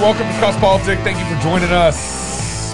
welcome 0.00 0.26
to 0.26 0.38
Cross 0.38 0.56
Politic. 0.58 0.98
Thank 1.00 1.18
you 1.18 1.24
for 1.36 1.42
joining 1.42 1.70
us. 1.70 1.98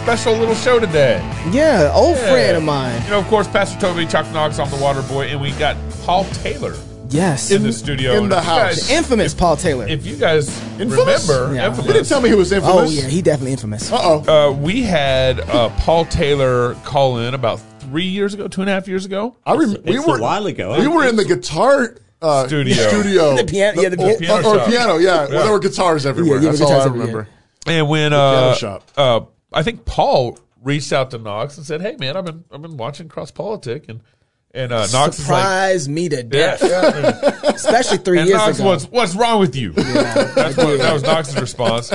Special 0.02 0.34
little 0.34 0.54
show 0.54 0.78
today. 0.78 1.18
Yeah, 1.50 1.90
old 1.94 2.16
Yeah. 2.16 2.30
friend 2.30 2.56
of 2.56 2.62
mine. 2.62 3.02
You 3.04 3.10
know, 3.10 3.18
of 3.18 3.26
course, 3.26 3.48
Pastor 3.48 3.78
Toby, 3.80 4.06
Chuck 4.06 4.26
Knox, 4.32 4.58
I'm 4.58 4.70
the 4.70 4.76
Water 4.76 5.02
Boy, 5.02 5.26
and 5.26 5.40
we 5.40 5.50
got 5.52 5.76
Paul 6.04 6.24
Taylor 6.42 6.74
Yes. 7.10 7.50
in 7.50 7.62
the 7.64 7.72
studio. 7.72 8.12
in 8.12 8.24
And 8.24 8.32
the 8.32 8.40
house. 8.40 8.76
guys- 8.76 8.90
infamous 8.90 9.34
Paul 9.34 9.56
Taylor. 9.56 9.86
If 9.88 10.06
you 10.06 10.14
guys 10.16 10.48
Infamous? 10.78 11.28
remember, 11.28 11.54
Yeah. 11.54 11.66
infamous, 11.66 11.86
You 11.86 11.92
didn't 11.94 12.08
tell 12.08 12.20
me 12.20 12.28
he 12.28 12.34
was 12.36 12.52
infamous. 12.52 12.76
oh 12.76 12.84
yeah, 12.92 13.08
he 13.08 13.22
definitely 13.22 13.52
infamous. 13.52 13.90
Uh 13.92 13.98
oh. 14.00 14.48
uh, 14.48 14.52
we 14.52 14.82
had 14.82 15.40
uh, 15.40 15.68
Paul 15.80 16.04
Taylor 16.04 16.74
call 16.84 17.18
in 17.18 17.34
about 17.34 17.60
three 17.80 18.04
years 18.06 18.34
ago, 18.34 18.46
two 18.48 18.60
and 18.60 18.70
a 18.70 18.72
half 18.72 18.86
years 18.86 19.04
ago. 19.04 19.34
I 19.44 19.52
remember 19.54 19.80
we 19.84 19.96
it's 19.98 20.06
were 20.06 20.18
a 20.18 20.22
while 20.22 20.46
ago. 20.46 20.76
We 20.78 20.86
were 20.88 21.04
in 21.06 21.16
the 21.16 21.24
guitar 21.24 21.94
uh, 22.22 22.46
Studio. 22.46 22.74
Studio. 22.88 23.36
The 23.36 23.44
piano- 23.44 23.80
yeah, 23.82 23.88
the 23.90 24.02
or, 24.02 24.18
piano 24.18 24.48
or 24.48 24.54
shop. 24.58 24.68
piano. 24.68 24.96
Yeah. 24.96 25.24
Yeah. 25.24 25.28
Well, 25.34 25.42
there 25.44 25.52
were 25.52 25.58
guitars 25.58 26.06
everywhere. 26.06 26.38
Yeah, 26.38 26.44
yeah, 26.44 26.48
That's 26.50 26.60
guitars 26.60 26.72
all 26.74 26.80
I 26.80 26.84
everywhere. 26.86 27.06
remember. 27.08 27.28
And 27.66 27.88
when 27.88 28.10
piano 28.12 28.22
uh, 28.22 28.54
shop. 28.54 28.90
uh, 28.96 29.20
I 29.52 29.62
think 29.62 29.84
Paul 29.84 30.38
reached 30.62 30.92
out 30.92 31.10
to 31.12 31.18
Knox 31.18 31.56
and 31.56 31.66
said, 31.66 31.80
"Hey, 31.82 31.96
man, 31.98 32.16
I've 32.16 32.24
been 32.24 32.44
I've 32.50 32.62
been 32.62 32.76
watching 32.76 33.08
Cross 33.08 33.32
Politic 33.32 33.88
and." 33.88 34.00
And 34.54 34.72
uh, 34.72 34.86
Knox 34.90 35.18
is 35.18 35.28
like, 35.28 35.42
Surprised 35.42 35.90
me 35.90 36.08
to 36.08 36.22
death, 36.22 36.62
yeah. 36.62 37.40
especially 37.44 37.98
three 37.98 38.20
And 38.20 38.28
years 38.28 38.38
Knox 38.38 38.58
ago. 38.58 38.68
was, 38.68 38.88
"What's 38.88 39.14
wrong 39.14 39.38
with 39.38 39.54
you?" 39.54 39.72
That's 39.72 40.56
what, 40.56 40.78
that 40.78 40.94
was 40.94 41.02
Knox's 41.02 41.38
response. 41.38 41.92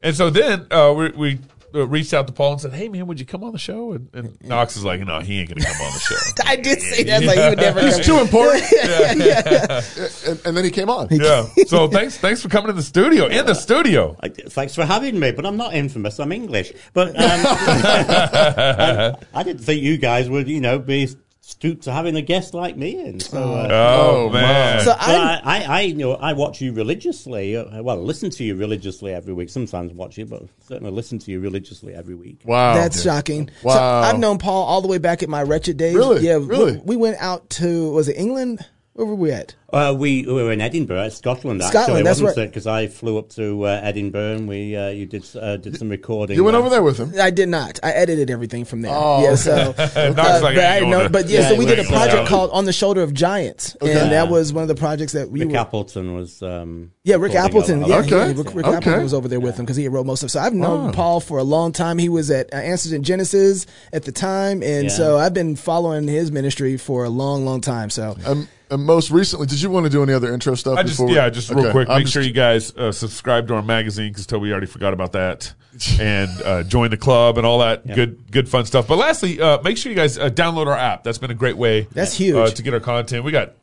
And 0.00 0.14
so 0.14 0.30
then 0.30 0.64
uh, 0.70 0.94
we, 0.96 1.08
we 1.10 1.38
reached 1.74 2.14
out 2.14 2.26
to 2.26 2.32
Paul 2.32 2.52
and 2.52 2.60
said, 2.60 2.72
"Hey, 2.72 2.88
man, 2.88 3.06
would 3.06 3.18
you 3.18 3.26
come 3.26 3.42
on 3.44 3.52
the 3.52 3.58
show?" 3.58 3.92
And, 3.92 4.08
and 4.14 4.36
Knox 4.42 4.76
is 4.76 4.84
like, 4.84 5.00
"No, 5.00 5.20
he 5.20 5.40
ain't 5.40 5.48
going 5.48 5.60
to 5.60 5.66
come 5.66 5.86
on 5.86 5.92
the 5.92 5.98
show." 5.98 6.16
I 6.46 6.56
did 6.56 6.80
say 6.80 7.02
that, 7.04 7.22
like 7.24 7.38
he 7.38 7.48
would 7.48 7.58
never. 7.58 7.80
He's 7.84 7.94
come- 7.96 8.04
too 8.04 8.18
important. 8.20 8.64
and, 8.82 10.40
and 10.46 10.56
then 10.56 10.64
he 10.64 10.70
came 10.70 10.88
on. 10.88 11.08
yeah. 11.10 11.46
So 11.66 11.88
thanks, 11.88 12.16
thanks 12.18 12.40
for 12.42 12.48
coming 12.48 12.68
to 12.68 12.72
the 12.72 12.82
studio. 12.82 13.26
In 13.26 13.46
the 13.46 13.54
studio. 13.54 14.16
Thanks 14.48 14.74
for 14.74 14.84
having 14.84 15.18
me, 15.18 15.32
but 15.32 15.44
I'm 15.44 15.56
not 15.56 15.74
infamous. 15.74 16.18
I'm 16.20 16.32
English. 16.32 16.72
But 16.92 17.08
um, 17.08 17.14
I, 17.18 19.14
I 19.34 19.42
didn't 19.42 19.62
think 19.62 19.82
you 19.82 19.98
guys 19.98 20.28
would, 20.30 20.48
you 20.48 20.60
know, 20.60 20.78
be 20.78 21.08
stooped 21.46 21.82
to 21.84 21.92
having 21.92 22.16
a 22.16 22.22
guest 22.22 22.54
like 22.54 22.74
me 22.76 22.98
in. 23.04 23.20
So, 23.20 23.38
uh, 23.38 23.68
Oh, 23.70 24.26
Oh, 24.26 24.30
man. 24.30 24.80
So 24.82 24.92
I, 24.98 25.40
I, 25.44 25.58
I, 25.58 25.62
I, 25.64 25.80
you 25.82 25.94
know, 25.94 26.14
I 26.14 26.32
watch 26.32 26.60
you 26.62 26.72
religiously. 26.72 27.54
Uh, 27.56 27.82
well, 27.82 27.96
listen 28.02 28.30
to 28.30 28.44
you 28.44 28.54
religiously 28.56 29.12
every 29.12 29.34
week. 29.34 29.50
Sometimes 29.50 29.92
watch 29.92 30.16
you, 30.16 30.24
but 30.26 30.44
certainly 30.66 30.90
listen 30.90 31.18
to 31.18 31.30
you 31.30 31.40
religiously 31.40 31.94
every 31.94 32.14
week. 32.14 32.40
Wow. 32.44 32.74
that's 32.74 33.02
shocking. 33.02 33.50
So 33.60 33.68
Wow. 33.68 34.00
I've 34.02 34.18
known 34.18 34.38
Paul 34.38 34.64
all 34.64 34.80
the 34.80 34.88
way 34.88 34.98
back 34.98 35.22
at 35.22 35.28
my 35.28 35.42
wretched 35.42 35.76
days. 35.76 35.94
Really? 35.94 36.22
Yeah. 36.26 36.38
we- 36.38 36.46
Really? 36.46 36.80
We, 36.82 36.96
went 36.96 37.18
out 37.20 37.50
to 37.50 37.90
was 37.92 38.08
it 38.08 38.16
England? 38.16 38.64
Where 38.94 39.06
were 39.06 39.14
we 39.14 39.30
at? 39.32 39.54
Uh, 39.74 39.92
we, 39.92 40.24
we 40.24 40.32
were 40.32 40.52
in 40.52 40.60
Edinburgh, 40.60 41.08
Scotland. 41.08 41.60
Actually, 41.60 41.82
Scotland, 41.82 42.06
that's 42.06 42.20
wasn't 42.20 42.38
right. 42.38 42.48
Because 42.48 42.66
I 42.66 42.86
flew 42.86 43.18
up 43.18 43.28
to 43.30 43.64
uh, 43.64 43.80
Edinburgh 43.82 44.36
and 44.36 44.48
we 44.48 44.76
uh, 44.76 44.88
you 44.90 45.04
did 45.06 45.24
uh, 45.34 45.56
did 45.56 45.76
some 45.76 45.88
recording. 45.88 46.36
You 46.36 46.44
went 46.44 46.56
over 46.56 46.68
there 46.70 46.82
with 46.82 46.98
him. 46.98 47.12
I 47.20 47.30
did 47.30 47.48
not. 47.48 47.80
I 47.82 47.90
edited 47.90 48.30
everything 48.30 48.64
from 48.64 48.82
there. 48.82 48.92
Oh, 48.94 49.22
yeah, 49.22 49.34
so, 49.34 49.74
Knox 49.76 49.96
uh, 49.96 50.40
like, 50.42 50.54
but, 50.54 50.64
I 50.64 50.76
ain't 50.76 50.76
I 50.76 50.80
going 50.80 50.90
know- 50.90 51.08
but 51.08 51.28
yeah, 51.28 51.40
Yeah, 51.40 51.48
so 51.48 51.54
we 51.56 51.64
we 51.64 51.66
did 51.66 51.80
a 51.80 51.88
project 51.88 52.14
out. 52.18 52.28
called 52.28 52.50
On 52.52 52.64
the 52.66 52.72
Shoulder 52.72 53.02
of 53.02 53.12
Giants, 53.12 53.74
and 53.80 54.12
that 54.12 54.28
was 54.28 54.52
one 54.52 54.62
of 54.62 54.68
the 54.68 54.74
projects 54.76 55.12
that 55.12 55.30
we 55.30 55.40
Rick 55.40 55.50
were. 55.50 55.56
Appleton 55.58 56.14
was. 56.14 56.40
Um, 56.42 56.92
Yeah, 57.02 57.16
Rick 57.16 57.34
Appleton. 57.34 57.84
Yeah, 57.84 57.98
of 57.98 58.06
yeah, 58.08 58.26
Rick, 58.28 58.54
Rick 58.54 58.66
Okay. 58.66 58.76
Appleton 58.76 59.02
was 59.02 59.12
over 59.14 59.26
there 59.28 59.40
with 59.40 59.56
him 59.58 59.64
because 59.64 59.76
he 59.76 59.88
wrote 59.88 60.06
most 60.06 60.22
of. 60.22 60.28
it. 60.28 60.30
So 60.30 60.40
I've 60.40 60.54
known 60.54 60.92
Paul 60.92 61.18
for 61.20 61.38
a 61.38 61.42
long 61.44 61.72
time. 61.72 61.98
He 61.98 62.08
was 62.08 62.30
at 62.30 62.52
uh, 62.54 62.58
Answers 62.58 62.92
in 62.92 63.02
Genesis 63.02 63.66
at 63.92 64.04
the 64.04 64.12
time, 64.12 64.62
and 64.62 64.84
Yeah. 64.84 64.90
so 64.90 65.18
I've 65.18 65.34
been 65.34 65.56
following 65.56 66.06
his 66.06 66.30
ministry 66.30 66.76
for 66.76 67.04
a 67.04 67.10
long, 67.10 67.44
long 67.44 67.60
time. 67.60 67.90
So 67.90 68.16
Um, 68.24 68.48
and 68.70 68.82
most 68.84 69.10
recently, 69.10 69.46
did 69.46 69.60
you 69.60 69.63
want 69.70 69.84
to 69.84 69.90
do 69.90 70.02
any 70.02 70.12
other 70.12 70.32
intro 70.32 70.54
stuff? 70.54 70.78
I 70.78 70.82
just 70.82 70.94
before 70.94 71.06
we- 71.08 71.14
yeah, 71.14 71.28
just 71.30 71.50
real 71.50 71.60
Okay. 71.60 71.70
quick. 71.72 71.88
I'm 71.88 71.96
Make 71.98 72.04
just- 72.04 72.14
sure 72.14 72.22
you 72.22 72.32
guys 72.32 72.74
uh, 72.76 72.92
subscribe 72.92 73.48
to 73.48 73.54
our 73.54 73.62
magazine 73.62 74.10
because 74.12 74.26
Toby 74.26 74.50
already 74.52 74.66
forgot 74.66 74.92
about 74.92 75.12
that, 75.12 75.52
and 76.00 76.30
uh, 76.42 76.62
join 76.64 76.90
the 76.90 76.96
club 76.96 77.38
and 77.38 77.46
all 77.46 77.58
that 77.60 77.86
good 77.86 78.30
good 78.30 78.48
fun 78.48 78.64
stuff. 78.66 78.86
But 78.86 78.96
lastly, 78.98 79.40
uh, 79.40 79.60
make 79.62 79.76
sure 79.76 79.90
you 79.90 79.96
guys 79.96 80.18
uh, 80.18 80.28
download 80.30 80.66
our 80.66 80.76
app. 80.78 81.02
That's 81.04 81.18
been 81.18 81.30
a 81.30 81.34
great 81.34 81.56
way. 81.56 81.88
That's 81.92 82.14
huge. 82.14 82.36
uh, 82.36 82.48
to 82.48 82.62
get 82.62 82.74
our 82.74 82.80
content. 82.80 83.24
We 83.24 83.32
got 83.32 83.54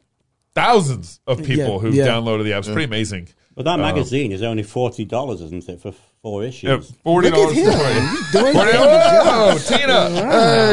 thousands 0.53 1.19
of 1.27 1.39
people 1.43 1.73
Yeah, 1.75 1.79
who've 1.79 1.95
yeah. 1.95 2.07
downloaded 2.07 2.43
the 2.43 2.53
app. 2.53 2.59
It's 2.59 2.67
pretty 2.67 2.85
amazing. 2.85 3.29
But 3.55 3.65
that 3.65 3.79
magazine 3.79 4.31
is 4.31 4.41
only 4.41 4.63
forty 4.63 5.05
dollars, 5.05 5.41
isn't 5.41 5.67
it, 5.69 5.81
for 5.81 5.93
four 6.21 6.43
issues? 6.43 6.63
Yeah, 6.69 6.95
Forty 7.03 7.29
look 7.29 7.55
at 7.55 7.65
dollars. 7.65 7.75
him 7.75 8.41
doing 8.41 8.53
Whoa, 8.55 9.57
Tina! 9.67 10.09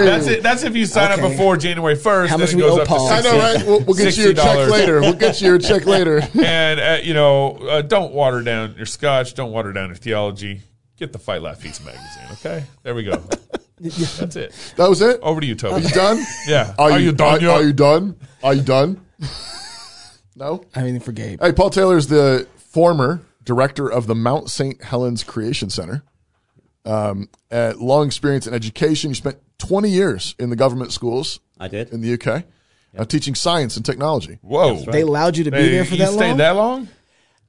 That's 0.05 0.27
it. 0.27 0.43
That's 0.43 0.63
if 0.63 0.77
you 0.77 0.87
sign 0.87 1.11
up 1.13 1.19
Okay. 1.19 1.31
before 1.31 1.57
January 1.57 1.97
first. 1.97 2.31
How 2.31 2.37
then 2.37 2.45
much 2.45 2.53
it 2.53 2.57
we 2.57 2.63
goes 2.63 2.79
owe 2.79 2.83
up 2.83 2.89
Paul? 2.89 3.09
to 3.09 3.15
I 3.15 3.21
know, 3.23 3.39
right? 3.39 3.67
We'll, 3.67 3.81
we'll 3.81 3.97
get 3.97 4.17
you 4.17 4.25
your 4.25 4.35
check 4.35 4.59
$60. 4.59 4.71
later. 4.71 5.01
We'll 5.01 5.13
get 5.15 5.41
you 5.41 5.49
your 5.49 5.59
check 5.59 5.87
later. 5.87 6.21
and 6.43 6.81
uh, 6.81 6.99
you 7.03 7.15
know, 7.15 7.57
uh, 7.69 7.83
don't 7.83 8.13
water 8.13 8.43
down 8.43 8.75
your 8.77 8.87
scotch. 8.87 9.35
Don't 9.35 9.53
water 9.53 9.73
down 9.73 9.89
your 9.89 9.97
theology. 9.97 10.63
Get 10.97 11.13
the 11.13 11.19
Fight 11.19 11.43
Laugh 11.43 11.59
Feast 11.61 11.85
magazine. 11.85 12.25
Okay, 12.33 12.65
there 12.83 12.95
we 12.95 13.05
go. 13.05 13.23
That's 13.81 14.35
it. 14.37 14.53
That 14.77 14.89
was 14.89 15.01
it. 15.01 15.21
Over 15.21 15.41
to 15.41 15.47
you, 15.47 15.53
Are 15.53 15.57
Toby. 15.57 15.83
you 15.83 15.89
done? 15.91 16.25
Yeah. 16.49 16.75
Are, 16.79 16.99
you, 16.99 17.13
done 17.13 17.39
Are, 17.39 17.41
yet? 17.41 17.51
are 17.51 17.63
you 17.63 17.73
done? 17.73 18.17
Are 18.43 18.55
you 18.55 18.63
done? 18.63 19.01
no. 20.37 20.65
I 20.75 20.83
mean, 20.83 20.99
for 20.99 21.13
Gabe. 21.13 21.41
Hey, 21.41 21.53
Paul 21.53 21.71
Taylor 21.71 21.97
is 21.97 22.09
the 22.09 22.49
former 22.57 23.21
director 23.49 23.91
of 23.91 24.07
the 24.07 24.15
Mount 24.15 24.51
St. 24.51 24.85
Helens 24.85 25.25
Creation 25.25 25.71
Center. 25.71 26.03
Um, 26.85 27.31
uh, 27.51 27.73
long 27.79 28.07
experience 28.07 28.47
in 28.47 28.53
education. 28.53 29.11
You 29.11 29.15
spent 29.15 29.39
20 29.59 29.89
years 29.89 30.35
in 30.39 30.51
the 30.51 30.57
government 30.57 30.93
schools 30.93 31.41
I 31.59 31.67
did. 31.69 31.91
in 31.91 32.03
the 32.03 32.13
UK, 32.13 32.45
uh, 32.97 33.05
teaching 33.07 33.35
science 33.35 33.77
and 33.79 33.85
technology. 33.87 34.39
Whoa. 34.43 34.77
They 34.85 35.01
allowed 35.01 35.39
you 35.39 35.45
to 35.45 35.51
be 35.51 35.57
Hey, 35.57 35.71
there 35.71 35.85
for 35.87 35.95
you 35.95 35.99
that 36.05 36.13
stayed 36.13 36.29
long. 36.29 36.37
that 36.39 36.51
long? 36.57 36.89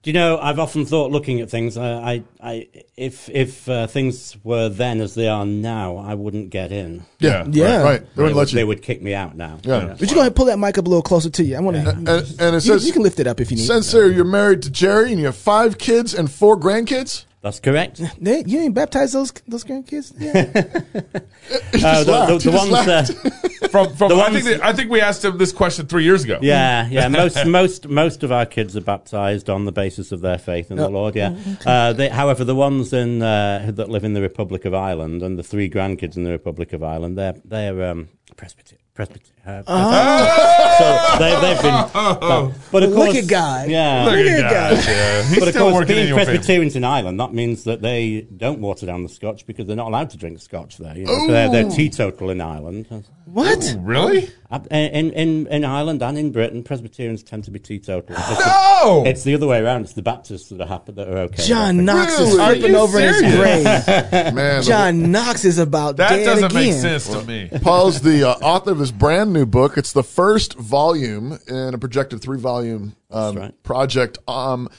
Do 0.01 0.09
you 0.09 0.13
know? 0.13 0.37
I've 0.39 0.59
often 0.59 0.85
thought, 0.85 1.11
looking 1.11 1.41
at 1.41 1.49
things, 1.49 1.75
I, 1.75 1.91
I, 1.91 2.23
I 2.41 2.67
if 2.95 3.29
if 3.29 3.67
uh, 3.67 3.85
things 3.85 4.37
were 4.45 4.69
then 4.69 5.01
as 5.01 5.13
they 5.13 5.27
are 5.27 5.45
now, 5.45 5.97
I 5.97 6.13
wouldn't 6.13 6.51
get 6.51 6.71
in. 6.71 7.05
Yeah. 7.19 7.45
Yeah. 7.49 7.81
Right. 7.81 7.83
right. 7.83 7.99
They 8.01 8.05
They 8.15 8.21
wouldn't 8.23 8.35
would, 8.37 8.47
let 8.47 8.49
they 8.53 8.63
would 8.63 8.81
kick 8.81 9.01
me 9.01 9.13
out 9.13 9.35
now. 9.35 9.59
Yeah. 9.63 9.95
Would 9.95 10.01
you 10.09 10.15
go 10.15 10.21
ahead 10.21 10.27
and 10.27 10.35
pull 10.37 10.45
that 10.45 10.57
mic 10.57 10.77
up 10.77 10.85
a 10.85 10.89
little 10.89 11.01
closer 11.01 11.29
to 11.29 11.43
you? 11.43 11.57
I 11.57 11.59
want 11.59 11.75
to. 11.75 11.89
And, 11.89 12.07
and 12.07 12.15
it 12.39 12.53
You, 12.53 12.59
says, 12.61 12.87
you 12.87 12.93
can 12.93 13.03
lift 13.03 13.19
it 13.19 13.27
up 13.27 13.41
if 13.41 13.51
you 13.51 13.57
need. 13.57 13.65
says 13.65 13.91
there 13.91 14.09
you're 14.09 14.23
married 14.23 14.61
to 14.61 14.69
Jerry 14.69 15.11
and 15.11 15.19
you 15.19 15.25
have 15.25 15.35
five 15.35 15.77
kids 15.77 16.13
and 16.13 16.31
four 16.31 16.57
grandkids. 16.57 17.25
That's 17.41 17.59
correct. 17.61 18.01
They- 18.21 18.43
you 18.45 18.59
ain't 18.59 18.75
baptized 18.75 19.13
those 19.13 19.31
those 19.47 19.63
grandkids. 19.63 20.11
Yeah. 20.19 21.85
Uh, 21.89 22.03
the, 22.03 22.37
the, 22.37 22.51
the 22.51 22.57
ones, 22.57 22.71
laughed. 22.71 23.11
uh, 23.11 23.67
From 23.69 23.95
from 23.95 24.09
The 24.09 24.15
I 24.15 24.17
ones- 24.17 24.33
think 24.43 24.45
that, 24.45 24.65
I 24.65 24.73
think 24.73 24.89
we 24.91 24.99
asked 25.01 25.23
him 25.25 25.37
this 25.37 25.51
question 25.51 25.85
three 25.87 26.03
years 26.03 26.23
ago. 26.23 26.39
yeah, 26.41 26.87
yeah. 26.89 27.07
Most 27.07 27.45
most 27.45 27.87
most 27.87 28.23
of 28.23 28.31
our 28.31 28.45
kids 28.45 28.75
are 28.75 28.81
baptized 28.81 29.49
on 29.49 29.65
the 29.65 29.71
basis 29.71 30.11
of 30.11 30.21
their 30.21 30.37
faith 30.37 30.69
in 30.71 30.77
the 30.77 30.89
Lord. 30.89 31.15
Yeah. 31.15 31.35
Uh, 31.65 31.93
they, 31.93 32.09
however, 32.09 32.43
the 32.43 32.55
ones 32.55 32.93
in 32.93 33.21
uh, 33.21 33.71
that 33.73 33.89
live 33.89 34.03
in 34.03 34.13
the 34.13 34.21
Republic 34.21 34.65
of 34.65 34.73
Ireland 34.73 35.21
and 35.23 35.37
the 35.39 35.43
three 35.43 35.69
grandkids 35.69 36.17
in 36.17 36.23
the 36.23 36.31
Republic 36.31 36.73
of 36.73 36.83
Ireland, 36.83 37.17
they're 37.17 37.35
they're 37.45 37.89
um, 37.89 38.09
Presbyterian. 38.35 38.83
Presbyterian. 38.93 39.38
Uh, 39.49 39.63
Oh! 39.67 40.75
So 40.79 41.19
they, 41.19 41.31
they've 41.41 41.61
been. 41.61 41.89
but, 41.93 42.51
but 42.71 42.83
of 42.83 42.89
Look 42.91 43.05
course, 43.07 43.17
at 43.17 43.27
God. 43.27 43.69
Yeah. 43.69 44.05
Look 44.05 44.15
Look 44.15 44.25
at 44.27 44.43
at 44.45 44.51
God. 44.51 44.85
Yeah. 44.87 45.21
He's 45.23 45.39
But 45.39 45.47
of 45.49 45.53
still 45.53 45.63
course, 45.63 45.73
working 45.81 45.97
in 45.97 46.03
being 46.05 46.15
family. 46.15 46.25
Presbyterians 46.25 46.75
in 46.75 46.83
Ireland, 46.83 47.19
that 47.19 47.33
means 47.33 47.63
that 47.65 47.81
they 47.81 48.21
don't 48.21 48.59
water 48.61 48.85
down 48.85 49.03
the 49.03 49.09
Scotch 49.09 49.45
because 49.45 49.67
they're 49.67 49.75
not 49.75 49.87
allowed 49.87 50.09
to 50.11 50.17
drink 50.17 50.39
Scotch 50.39 50.77
there. 50.77 50.97
You 50.97 51.05
know? 51.05 51.27
they're, 51.27 51.49
they're 51.49 51.69
teetotal 51.69 52.29
in 52.29 52.39
Ireland. 52.41 52.87
what? 53.25 53.75
Really? 53.79 54.29
Uh, 54.51 54.59
In, 54.71 55.11
in, 55.11 55.47
in 55.47 55.65
Ireland 55.65 56.01
and 56.01 56.17
in 56.17 56.31
Britain, 56.31 56.63
Presbyterians 56.63 57.21
tend 57.23 57.43
to 57.43 57.51
be 57.51 57.59
teetotal. 57.59 58.15
It's, 58.17 58.39
No. 58.45 59.03
it's 59.05 59.23
the 59.23 59.35
other 59.35 59.45
way 59.47 59.59
around. 59.61 59.81
It's 59.83 59.93
the 59.93 60.01
Baptists 60.01 60.49
that 60.49 60.59
are 60.61 60.67
happy 60.67 60.91
that 60.93 61.07
are 61.07 61.17
okay. 61.19 61.43
John 61.43 61.85
Knox 61.85 62.13
is 62.19 62.29
Really? 62.29 62.41
Are 62.41 62.55
flipping 62.55 62.75
over 62.75 62.99
in 62.99 63.13
his 63.13 63.35
grave. 63.35 63.63
Man, 64.33 64.63
John 64.63 65.11
Knox 65.11 65.45
is 65.45 65.59
about 65.59 65.97
that 65.97 66.09
dead 66.09 66.25
doesn't 66.25 66.45
again. 66.45 66.63
make 66.63 66.73
sense 66.73 67.07
to 67.09 67.21
me. 67.23 67.49
Paul's 67.61 68.01
the 68.01 68.27
uh, 68.27 68.33
author 68.41 68.71
of 68.71 68.79
his 68.79 68.91
brand 68.91 69.33
new 69.33 69.38
book. 69.45 69.77
It's 69.77 69.93
the 69.93 70.03
first 70.03 70.55
volume 70.55 71.39
in 71.47 71.73
a 71.73 71.77
projected 71.77 72.21
three 72.21 72.39
volume 72.39 72.95
um, 73.11 73.35
right. 73.35 73.63
project. 73.63 74.17
Um, 74.27 74.69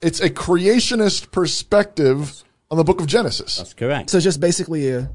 it's 0.00 0.20
a 0.20 0.30
creationist 0.30 1.30
perspective 1.30 2.44
on 2.70 2.78
the 2.78 2.84
book 2.84 3.00
of 3.00 3.06
Genesis. 3.06 3.56
That's 3.56 3.74
correct. 3.74 4.10
So 4.10 4.18
it's 4.18 4.24
just 4.24 4.40
basically 4.40 4.90
a 4.90 5.10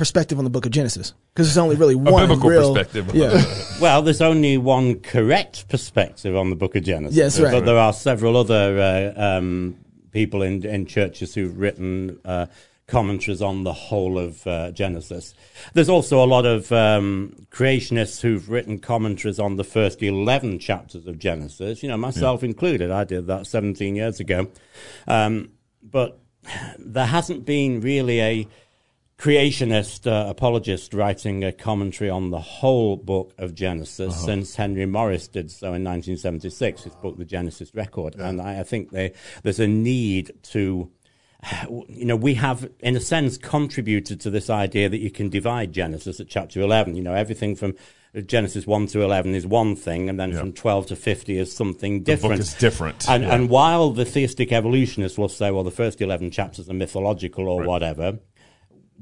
perspective 0.00 0.38
on 0.38 0.44
the 0.44 0.50
Book 0.50 0.64
of 0.64 0.72
Genesis 0.72 1.12
because 1.34 1.46
there's 1.46 1.58
only 1.58 1.76
really 1.76 1.92
A 1.92 1.98
one 1.98 2.22
biblical 2.22 2.48
real 2.48 2.74
perspective. 2.74 3.14
Yeah. 3.14 3.44
well, 3.82 4.00
there's 4.00 4.22
only 4.22 4.56
one 4.56 5.00
correct 5.00 5.68
perspective 5.68 6.34
on 6.34 6.48
the 6.48 6.56
Book 6.56 6.74
of 6.74 6.84
Genesis. 6.84 7.16
Yes, 7.16 7.38
right. 7.38 7.52
But 7.52 7.66
there 7.66 7.76
are 7.76 7.92
several 7.92 8.38
other 8.38 9.12
uh, 9.16 9.22
um, 9.38 9.76
people 10.10 10.40
in, 10.40 10.64
in 10.64 10.86
churches 10.86 11.34
who've 11.34 11.56
written 11.58 12.18
uh, 12.24 12.46
commentaries 12.90 13.40
on 13.40 13.62
the 13.62 13.72
whole 13.72 14.18
of 14.18 14.46
uh, 14.46 14.72
Genesis. 14.72 15.32
There's 15.72 15.88
also 15.88 16.22
a 16.22 16.26
lot 16.26 16.44
of 16.44 16.70
um, 16.72 17.46
creationists 17.50 18.20
who've 18.20 18.50
written 18.50 18.78
commentaries 18.78 19.38
on 19.38 19.56
the 19.56 19.64
first 19.64 20.02
11 20.02 20.58
chapters 20.58 21.06
of 21.06 21.18
Genesis, 21.18 21.82
you 21.82 21.88
know, 21.88 21.96
myself 21.96 22.42
included. 22.42 22.90
I 22.90 23.04
did 23.04 23.28
that 23.28 23.46
17 23.46 23.94
years 23.94 24.20
ago. 24.20 24.48
Um, 25.06 25.52
but 25.82 26.18
there 26.78 27.06
hasn't 27.06 27.44
been 27.44 27.80
really 27.80 28.20
a 28.20 28.48
creationist 29.18 30.06
uh, 30.06 30.30
apologist 30.30 30.94
writing 30.94 31.44
a 31.44 31.52
commentary 31.52 32.08
on 32.08 32.30
the 32.30 32.40
whole 32.40 32.96
book 32.96 33.34
of 33.36 33.54
Genesis 33.54 34.18
since 34.24 34.56
Henry 34.56 34.86
Morris 34.86 35.28
did 35.28 35.50
so 35.50 35.66
in 35.68 35.84
1976, 35.84 36.84
his 36.84 36.94
book, 36.96 37.18
The 37.18 37.26
Genesis 37.26 37.74
Record. 37.74 38.14
And 38.16 38.40
I, 38.40 38.60
I 38.60 38.62
think 38.62 38.90
they, 38.90 39.12
there's 39.42 39.60
a 39.60 39.68
need 39.68 40.32
to 40.44 40.90
you 41.68 42.04
know, 42.04 42.16
we 42.16 42.34
have, 42.34 42.68
in 42.80 42.96
a 42.96 43.00
sense, 43.00 43.36
contributed 43.38 44.20
to 44.20 44.30
this 44.30 44.50
idea 44.50 44.88
that 44.88 44.98
you 45.00 45.10
can 45.10 45.28
divide 45.28 45.72
Genesis 45.72 46.20
at 46.20 46.28
chapter 46.28 46.60
11. 46.60 46.96
You 46.96 47.02
know, 47.02 47.14
everything 47.14 47.56
from 47.56 47.74
Genesis 48.26 48.66
1 48.66 48.88
to 48.88 49.02
11 49.02 49.34
is 49.34 49.46
one 49.46 49.76
thing, 49.76 50.08
and 50.08 50.18
then 50.18 50.32
Yeah. 50.32 50.40
from 50.40 50.52
12 50.52 50.86
to 50.86 50.96
50 50.96 51.38
is 51.38 51.52
something 51.54 51.98
The 52.00 52.04
different. 52.04 52.32
book 52.34 52.40
is 52.40 52.54
different. 52.54 53.08
And, 53.08 53.22
Yeah. 53.22 53.34
and 53.34 53.48
while 53.48 53.90
the 53.90 54.04
theistic 54.04 54.52
evolutionists 54.52 55.16
will 55.16 55.28
say, 55.28 55.50
well, 55.50 55.62
the 55.62 55.70
first 55.70 56.00
11 56.00 56.30
chapters 56.32 56.68
are 56.68 56.74
mythological 56.74 57.48
or 57.48 57.60
Right. 57.60 57.68
whatever, 57.68 58.18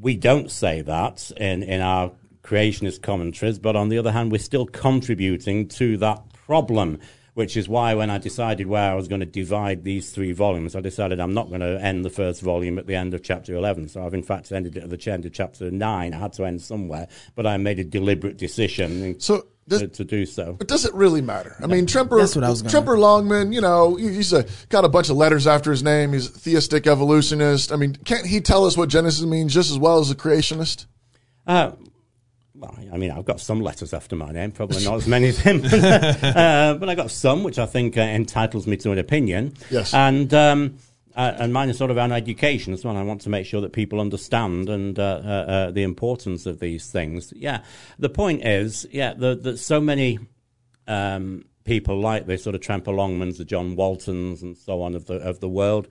we 0.00 0.14
don't 0.14 0.50
say 0.50 0.82
that 0.82 1.31
in, 1.38 1.62
in 1.62 1.81
our 1.81 2.12
creationist 2.43 3.00
commentaries, 3.02 3.58
but 3.58 3.76
on 3.76 3.88
the 3.88 3.99
other 3.99 4.12
hand, 4.12 4.31
we're 4.31 4.38
still 4.38 4.67
contributing 4.67 5.69
to 5.69 5.96
that 5.99 6.23
problem, 6.32 6.99
which 7.38 7.56
is 7.56 7.69
why 7.69 7.94
when 7.94 8.11
I 8.11 8.19
decided 8.19 8.67
where 8.67 8.90
I 8.90 8.94
was 8.96 9.06
going 9.06 9.20
to 9.20 9.26
divide 9.26 9.85
these 9.85 10.11
three 10.11 10.32
volumes, 10.32 10.75
I 10.75 10.81
decided 10.81 11.20
I'm 11.20 11.35
not 11.35 11.46
going 11.50 11.61
to 11.61 11.81
end 11.81 12.05
the 12.05 12.11
first 12.11 12.43
volume 12.43 12.81
at 12.81 12.88
the 12.88 12.96
end 12.96 13.14
of 13.14 13.23
chapter 13.23 13.55
11. 13.55 13.90
So 13.90 14.05
I've 14.05 14.12
in 14.12 14.25
fact 14.25 14.50
ended 14.50 14.76
it 14.76 14.82
at 14.82 14.90
the 14.90 15.12
end 15.12 15.25
of 15.25 15.32
chapter 15.32 15.70
9. 15.70 16.14
I 16.14 16.19
had 16.19 16.32
to 16.32 16.44
end 16.44 16.61
somewhere, 16.62 17.06
but 17.37 17.46
I 17.46 17.56
made 17.56 17.79
a 17.79 17.85
deliberate 17.85 18.38
decision 18.38 19.20
So 19.20 19.46
does, 19.69 19.82
to, 19.82 19.87
to 19.87 20.05
do 20.05 20.26
so. 20.26 20.55
But 20.55 20.67
does 20.67 20.85
it 20.85 20.93
really 20.94 21.23
matter? 21.23 21.55
I 21.62 21.69
mean, 21.69 21.87
Tremper, 21.87 22.19
That's 22.19 22.35
what 22.35 22.43
I 22.43 22.50
was 22.50 22.62
gonna- 22.62 22.73
Tremper 22.73 22.99
Longman, 22.99 23.52
you 23.52 23.61
know, 23.61 23.94
he- 23.94 24.14
he's 24.14 24.32
a, 24.32 24.44
got 24.69 24.85
a 24.85 24.88
bunch 24.88 25.08
of 25.08 25.17
letters 25.17 25.46
after 25.46 25.70
his 25.70 25.85
name. 25.85 26.14
He's 26.14 26.26
a 26.26 26.31
theistic 26.32 26.88
evolutionist. 26.88 27.70
I 27.70 27.76
mean, 27.76 27.94
can't 28.05 28.26
he 28.26 28.40
tell 28.40 28.64
us 28.64 28.76
what 28.76 28.88
Genesis 28.88 29.25
means 29.25 29.55
just 29.55 29.70
as 29.70 29.79
well 29.79 30.00
as 30.00 30.11
a 30.11 30.17
creationist? 30.17 30.87
Uh, 31.46 31.70
well, 32.58 32.76
I 32.93 32.96
mean, 32.96 33.10
I've 33.10 33.25
got 33.25 33.40
some 33.40 33.60
letters 33.60 33.94
after 33.94 34.16
my 34.16 34.32
name, 34.32 34.50
probably 34.50 34.84
not 34.84 34.96
as 34.96 35.06
many 35.06 35.28
as 35.28 35.38
him, 35.38 35.62
uh, 35.72 36.75
but 36.75 36.88
I 36.88 36.94
got 36.94 37.10
some, 37.10 37.44
which 37.44 37.58
I 37.58 37.66
think 37.66 37.96
uh, 37.96 38.00
entitles 38.00 38.66
me 38.66 38.76
to 38.78 38.90
an 38.90 38.99
opinion. 38.99 39.55
Yes. 39.70 39.94
and 39.94 40.32
um, 40.34 40.78
uh, 41.19 41.34
and 41.38 41.52
mine 41.52 41.69
is 41.69 41.76
sort 41.76 41.90
of 41.90 41.96
around 41.96 42.12
education 42.12 42.72
as 42.72 42.84
well. 42.84 42.96
I 42.96 43.02
want 43.02 43.22
to 43.22 43.28
make 43.28 43.44
sure 43.44 43.60
that 43.60 43.72
people 43.72 44.00
understand 44.00 44.69
and 44.69 44.96
uh, 44.99 45.02
uh, 45.02 45.28
uh, 45.28 45.70
the 45.72 45.82
importance 45.82 46.46
of 46.46 46.60
these 46.60 46.90
things. 46.90 47.32
Yeah, 47.34 47.64
the 47.99 48.08
point 48.08 48.44
is, 48.44 48.87
yeah, 48.93 49.14
that 49.14 49.58
so 49.58 49.81
many 49.81 50.20
um, 50.87 51.44
people 51.64 52.00
like 52.00 52.26
the 52.26 52.38
sort 52.38 52.54
of 52.54 52.61
Tremper 52.61 52.93
Longmans, 52.94 53.38
the 53.38 53.44
John 53.44 53.75
Waltons, 53.75 54.43
and 54.43 54.56
so 54.56 54.81
on 54.82 54.94
of 54.94 55.06
the 55.06 55.14
of 55.14 55.40
the 55.40 55.49
world. 55.49 55.88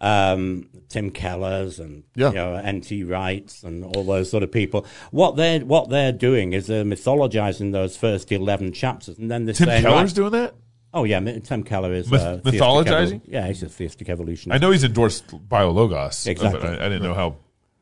Um, 0.00 0.68
Tim 0.88 1.10
Kellers 1.10 1.78
and 1.78 2.04
Yeah. 2.14 2.28
you 2.30 2.34
know, 2.36 2.54
N.T. 2.54 3.04
Wrights 3.04 3.62
and 3.62 3.84
all 3.84 4.02
those 4.02 4.30
sort 4.30 4.42
of 4.42 4.50
people. 4.50 4.86
What 5.10 5.36
they're 5.36 5.60
what 5.60 5.90
they're 5.90 6.12
doing 6.12 6.52
is 6.54 6.66
they're 6.66 6.84
mythologizing 6.84 7.72
those 7.72 7.96
first 7.96 8.32
eleven 8.32 8.72
chapters, 8.72 9.18
and 9.18 9.30
then 9.30 9.44
they're 9.44 9.54
Tim 9.54 9.66
saying, 9.68 9.82
Keller's 9.82 10.10
right, 10.10 10.14
doing 10.14 10.32
that? 10.32 10.54
"Oh 10.94 11.04
yeah, 11.04 11.20
Tim 11.20 11.62
Keller 11.64 11.92
is 11.92 12.10
Myth- 12.10 12.20
uh, 12.22 12.38
mythologizing? 12.38 13.20
yeah, 13.26 13.46
he's 13.46 13.62
a 13.62 13.68
theistic 13.68 14.08
evolutionist. 14.08 14.54
I 14.54 14.58
know 14.64 14.70
he's 14.72 14.84
endorsed 14.84 15.28
Biologos, 15.48 16.26
uh, 16.26 16.30
Exactly. 16.30 16.68
I, 16.68 16.74
I 16.86 16.88
didn't 16.88 17.02
know 17.02 17.14
how 17.14 17.36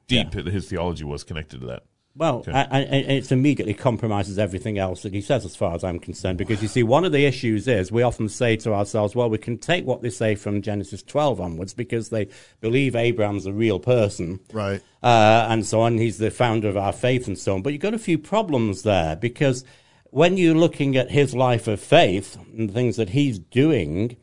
deep 0.08 0.32
his 0.32 0.68
theology 0.68 1.04
was 1.04 1.22
connected 1.22 1.60
to 1.60 1.66
that. 1.68 1.84
Well, 2.18 2.42
I, 2.48 2.66
I, 2.68 2.80
it 2.80 3.30
immediately 3.30 3.74
compromises 3.74 4.40
everything 4.40 4.76
else 4.76 5.02
that 5.02 5.14
he 5.14 5.20
says, 5.20 5.44
as 5.44 5.54
far 5.54 5.76
as 5.76 5.84
I'm 5.84 6.00
concerned. 6.00 6.36
Because 6.36 6.60
you 6.60 6.66
see, 6.66 6.82
one 6.82 7.04
of 7.04 7.12
the 7.12 7.24
issues 7.24 7.68
is 7.68 7.92
we 7.92 8.02
often 8.02 8.28
say 8.28 8.56
to 8.56 8.74
ourselves, 8.74 9.14
well, 9.14 9.30
we 9.30 9.38
can 9.38 9.56
take 9.56 9.86
what 9.86 10.02
they 10.02 10.10
say 10.10 10.34
from 10.34 10.60
Genesis 10.60 11.00
12 11.04 11.40
onwards 11.40 11.74
because 11.74 12.08
they 12.08 12.26
believe 12.60 12.96
Abraham's 12.96 13.46
a 13.46 13.52
real 13.52 13.78
person. 13.78 14.40
Right. 14.52 14.82
Uh, 15.00 15.46
and 15.48 15.64
so 15.64 15.80
on. 15.80 15.98
He's 15.98 16.18
the 16.18 16.32
founder 16.32 16.68
of 16.68 16.76
our 16.76 16.92
faith 16.92 17.28
and 17.28 17.38
so 17.38 17.54
on. 17.54 17.62
But 17.62 17.72
you've 17.72 17.82
got 17.82 17.94
a 17.94 17.98
few 18.00 18.18
problems 18.18 18.82
there 18.82 19.14
because 19.14 19.64
when 20.10 20.36
you're 20.36 20.56
looking 20.56 20.96
at 20.96 21.12
his 21.12 21.36
life 21.36 21.68
of 21.68 21.78
faith 21.78 22.36
and 22.52 22.68
the 22.68 22.74
things 22.74 22.96
that 22.96 23.10
he's 23.10 23.38
doing, 23.38 24.16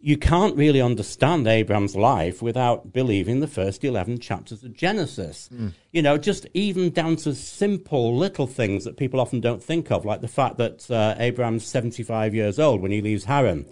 you 0.00 0.16
can't 0.16 0.56
really 0.56 0.80
understand 0.80 1.48
Abraham's 1.48 1.96
life 1.96 2.40
without 2.40 2.92
believing 2.92 3.40
the 3.40 3.46
first 3.48 3.84
11 3.84 4.20
chapters 4.20 4.62
of 4.62 4.74
Genesis. 4.74 5.48
You 5.90 6.02
know, 6.02 6.16
just 6.18 6.46
even 6.54 6.90
down 6.90 7.16
to 7.16 7.34
simple 7.34 8.16
little 8.16 8.46
things 8.46 8.84
that 8.84 8.96
people 8.96 9.18
often 9.20 9.40
don't 9.40 9.62
think 9.62 9.90
of, 9.90 10.04
like 10.04 10.20
the 10.20 10.28
fact 10.28 10.58
that 10.58 10.88
uh, 10.90 11.16
Abraham's 11.18 11.66
75 11.66 12.34
years 12.34 12.58
old 12.58 12.80
when 12.80 12.92
he 12.92 13.02
leaves 13.02 13.24
Haran. 13.24 13.66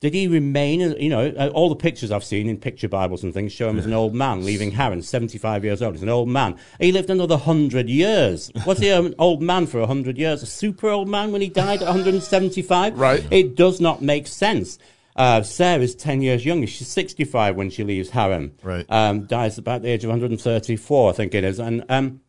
Did 0.00 0.14
he 0.14 0.26
remain, 0.26 0.80
you 0.80 1.08
know, 1.08 1.28
uh, 1.28 1.48
all 1.54 1.68
the 1.68 1.76
pictures 1.76 2.10
I've 2.10 2.24
seen 2.24 2.48
in 2.48 2.58
picture 2.58 2.88
Bibles 2.88 3.22
and 3.22 3.32
things 3.32 3.52
show 3.52 3.68
him 3.68 3.78
as 3.78 3.86
an 3.86 3.92
old 3.92 4.14
man 4.14 4.44
leaving 4.44 4.72
Haran, 4.72 5.00
75 5.00 5.64
years 5.64 5.80
old. 5.80 5.94
He's 5.94 6.02
an 6.02 6.08
old 6.08 6.28
man. 6.28 6.58
He 6.80 6.90
lived 6.90 7.08
another 7.08 7.36
100 7.36 7.88
years. 7.88 8.50
Was 8.66 8.78
he 8.78 8.88
an 8.88 9.14
old 9.20 9.42
man 9.42 9.68
for 9.68 9.78
100 9.78 10.18
years? 10.18 10.42
A 10.42 10.46
super 10.46 10.88
old 10.88 11.08
man 11.08 11.30
when 11.30 11.40
he 11.40 11.48
died 11.48 11.82
at 11.82 11.86
175? 11.86 12.98
Right. 12.98 13.24
It 13.30 13.54
does 13.54 13.80
not 13.80 14.02
make 14.02 14.26
sense. 14.26 14.76
Uh, 15.14 15.42
Sarah's 15.42 15.94
10 15.94 16.22
years 16.22 16.44
younger. 16.44 16.66
She's 16.66 16.88
65 16.88 17.56
when 17.56 17.70
she 17.70 17.84
leaves 17.84 18.10
Haran. 18.10 18.54
Right. 18.62 18.86
Um, 18.88 19.26
dies 19.26 19.58
about 19.58 19.82
the 19.82 19.88
age 19.88 20.04
of 20.04 20.08
134, 20.10 21.10
I 21.10 21.12
think 21.12 21.34
it 21.34 21.44
is. 21.44 21.58
And 21.58 21.84
um, 21.88 22.20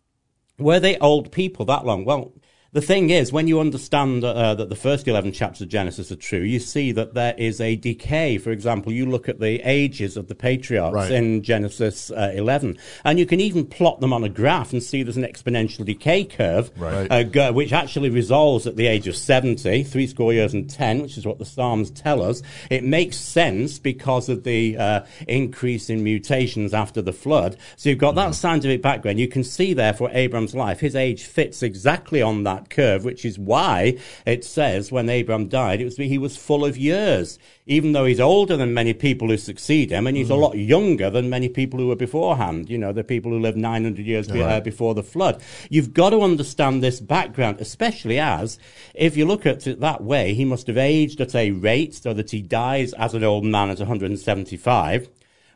were 0.58 0.80
they 0.80 0.98
old 0.98 1.32
people 1.32 1.66
that 1.66 1.86
long? 1.86 2.06
Well, 2.06 2.34
the 2.74 2.82
thing 2.82 3.12
is, 3.12 3.32
when 3.32 3.48
you 3.48 3.60
understand 3.60 4.24
uh, 4.24 4.56
that 4.56 4.68
the 4.70 4.76
first 4.76 5.08
11 5.08 5.32
chapters 5.32 5.62
of 5.62 5.70
Genesis 5.70 6.12
are 6.12 6.16
true, 6.16 6.40
you 6.40 6.60
see 6.60 6.92
that 6.92 7.14
there 7.14 7.36
is 7.38 7.62
a 7.62 7.76
decay. 7.76 8.40
For 8.40 8.50
example, 8.50 8.92
you 8.92 9.06
look 9.06 9.30
at 9.30 9.40
the 9.40 9.62
ages 9.62 10.18
of 10.18 10.28
the 10.28 10.34
patriarchs 10.34 10.96
Right. 10.96 11.12
in 11.12 11.44
Genesis 11.44 12.10
uh, 12.10 12.32
11, 12.34 12.78
and 13.06 13.20
you 13.20 13.28
can 13.28 13.40
even 13.40 13.66
plot 13.68 14.00
them 14.02 14.12
on 14.12 14.24
a 14.24 14.30
graph 14.30 14.74
and 14.74 14.82
see 14.82 15.04
there's 15.04 15.18
an 15.18 15.24
exponential 15.24 15.86
decay 15.86 16.24
curve, 16.24 16.72
Right. 16.76 17.08
uh, 17.12 17.22
go- 17.24 17.52
which 17.52 17.72
actually 17.74 18.10
resolves 18.10 18.66
at 18.66 18.76
the 18.76 18.88
age 18.88 19.08
of 19.08 19.16
70, 19.16 19.84
three 19.84 20.08
score 20.08 20.34
years 20.34 20.54
and 20.56 20.68
10, 20.68 21.04
which 21.04 21.16
is 21.18 21.28
what 21.28 21.38
the 21.38 21.46
Psalms 21.46 21.92
tell 21.92 22.24
us. 22.24 22.42
It 22.72 22.84
makes 22.84 23.18
sense 23.18 23.78
because 23.78 24.30
of 24.30 24.44
the 24.46 24.78
uh, 24.78 25.02
increase 25.28 25.92
in 25.92 26.04
mutations 26.04 26.74
after 26.74 27.04
the 27.04 27.14
flood. 27.14 27.56
So 27.76 27.90
you've 27.90 28.00
got 28.00 28.16
that 28.16 28.34
scientific 28.34 28.82
background. 28.82 29.20
You 29.20 29.28
can 29.28 29.44
see, 29.44 29.76
therefore, 29.76 30.10
Abram's 30.12 30.56
life, 30.56 30.80
his 30.80 30.96
age 30.96 31.24
fits 31.24 31.62
exactly 31.62 32.22
on 32.22 32.44
that 32.46 32.63
curve, 32.70 33.06
which 33.06 33.26
is 33.26 33.40
why 33.40 33.98
it 34.26 34.44
says 34.44 34.92
when 34.92 35.10
Abram 35.10 35.48
died, 35.48 35.82
it 35.82 35.86
was 35.86 35.98
he 35.98 36.18
was 36.18 36.38
full 36.38 36.66
of 36.66 36.78
years. 36.78 37.40
Even 37.66 37.94
though 37.94 38.04
he's 38.06 38.20
older 38.20 38.58
than 38.58 38.74
many 38.74 38.94
people 38.94 39.30
who 39.30 39.38
succeed 39.38 39.90
him, 39.90 40.06
and 40.06 40.18
he's 40.18 40.30
a 40.30 40.36
lot 40.36 40.58
younger 40.58 41.10
than 41.10 41.30
many 41.30 41.48
people 41.48 41.80
who 41.80 41.88
were 41.88 41.96
beforehand. 41.96 42.70
You 42.70 42.78
know, 42.78 42.92
the 42.92 43.06
people 43.06 43.32
who 43.32 43.40
lived 43.40 43.58
900 43.58 44.06
years 44.06 44.28
be- 44.28 44.42
uh, 44.42 44.60
before 44.60 44.94
the 44.94 45.04
flood. 45.04 45.42
You've 45.70 45.94
got 45.94 46.10
to 46.10 46.22
understand 46.22 46.84
this 46.84 47.00
background, 47.00 47.62
especially 47.62 48.20
as, 48.20 48.60
if 48.94 49.16
you 49.16 49.26
look 49.26 49.46
at 49.46 49.66
it 49.66 49.80
that 49.80 50.04
way, 50.04 50.34
he 50.34 50.44
must 50.44 50.68
have 50.68 50.78
aged 50.78 51.22
at 51.22 51.36
a 51.36 51.52
rate 51.52 51.96
so 51.96 52.14
that 52.14 52.32
he 52.32 52.42
dies 52.42 52.92
as 52.94 53.14
an 53.14 53.24
old 53.24 53.46
man 53.46 53.70
at 53.70 53.80
175 53.80 55.10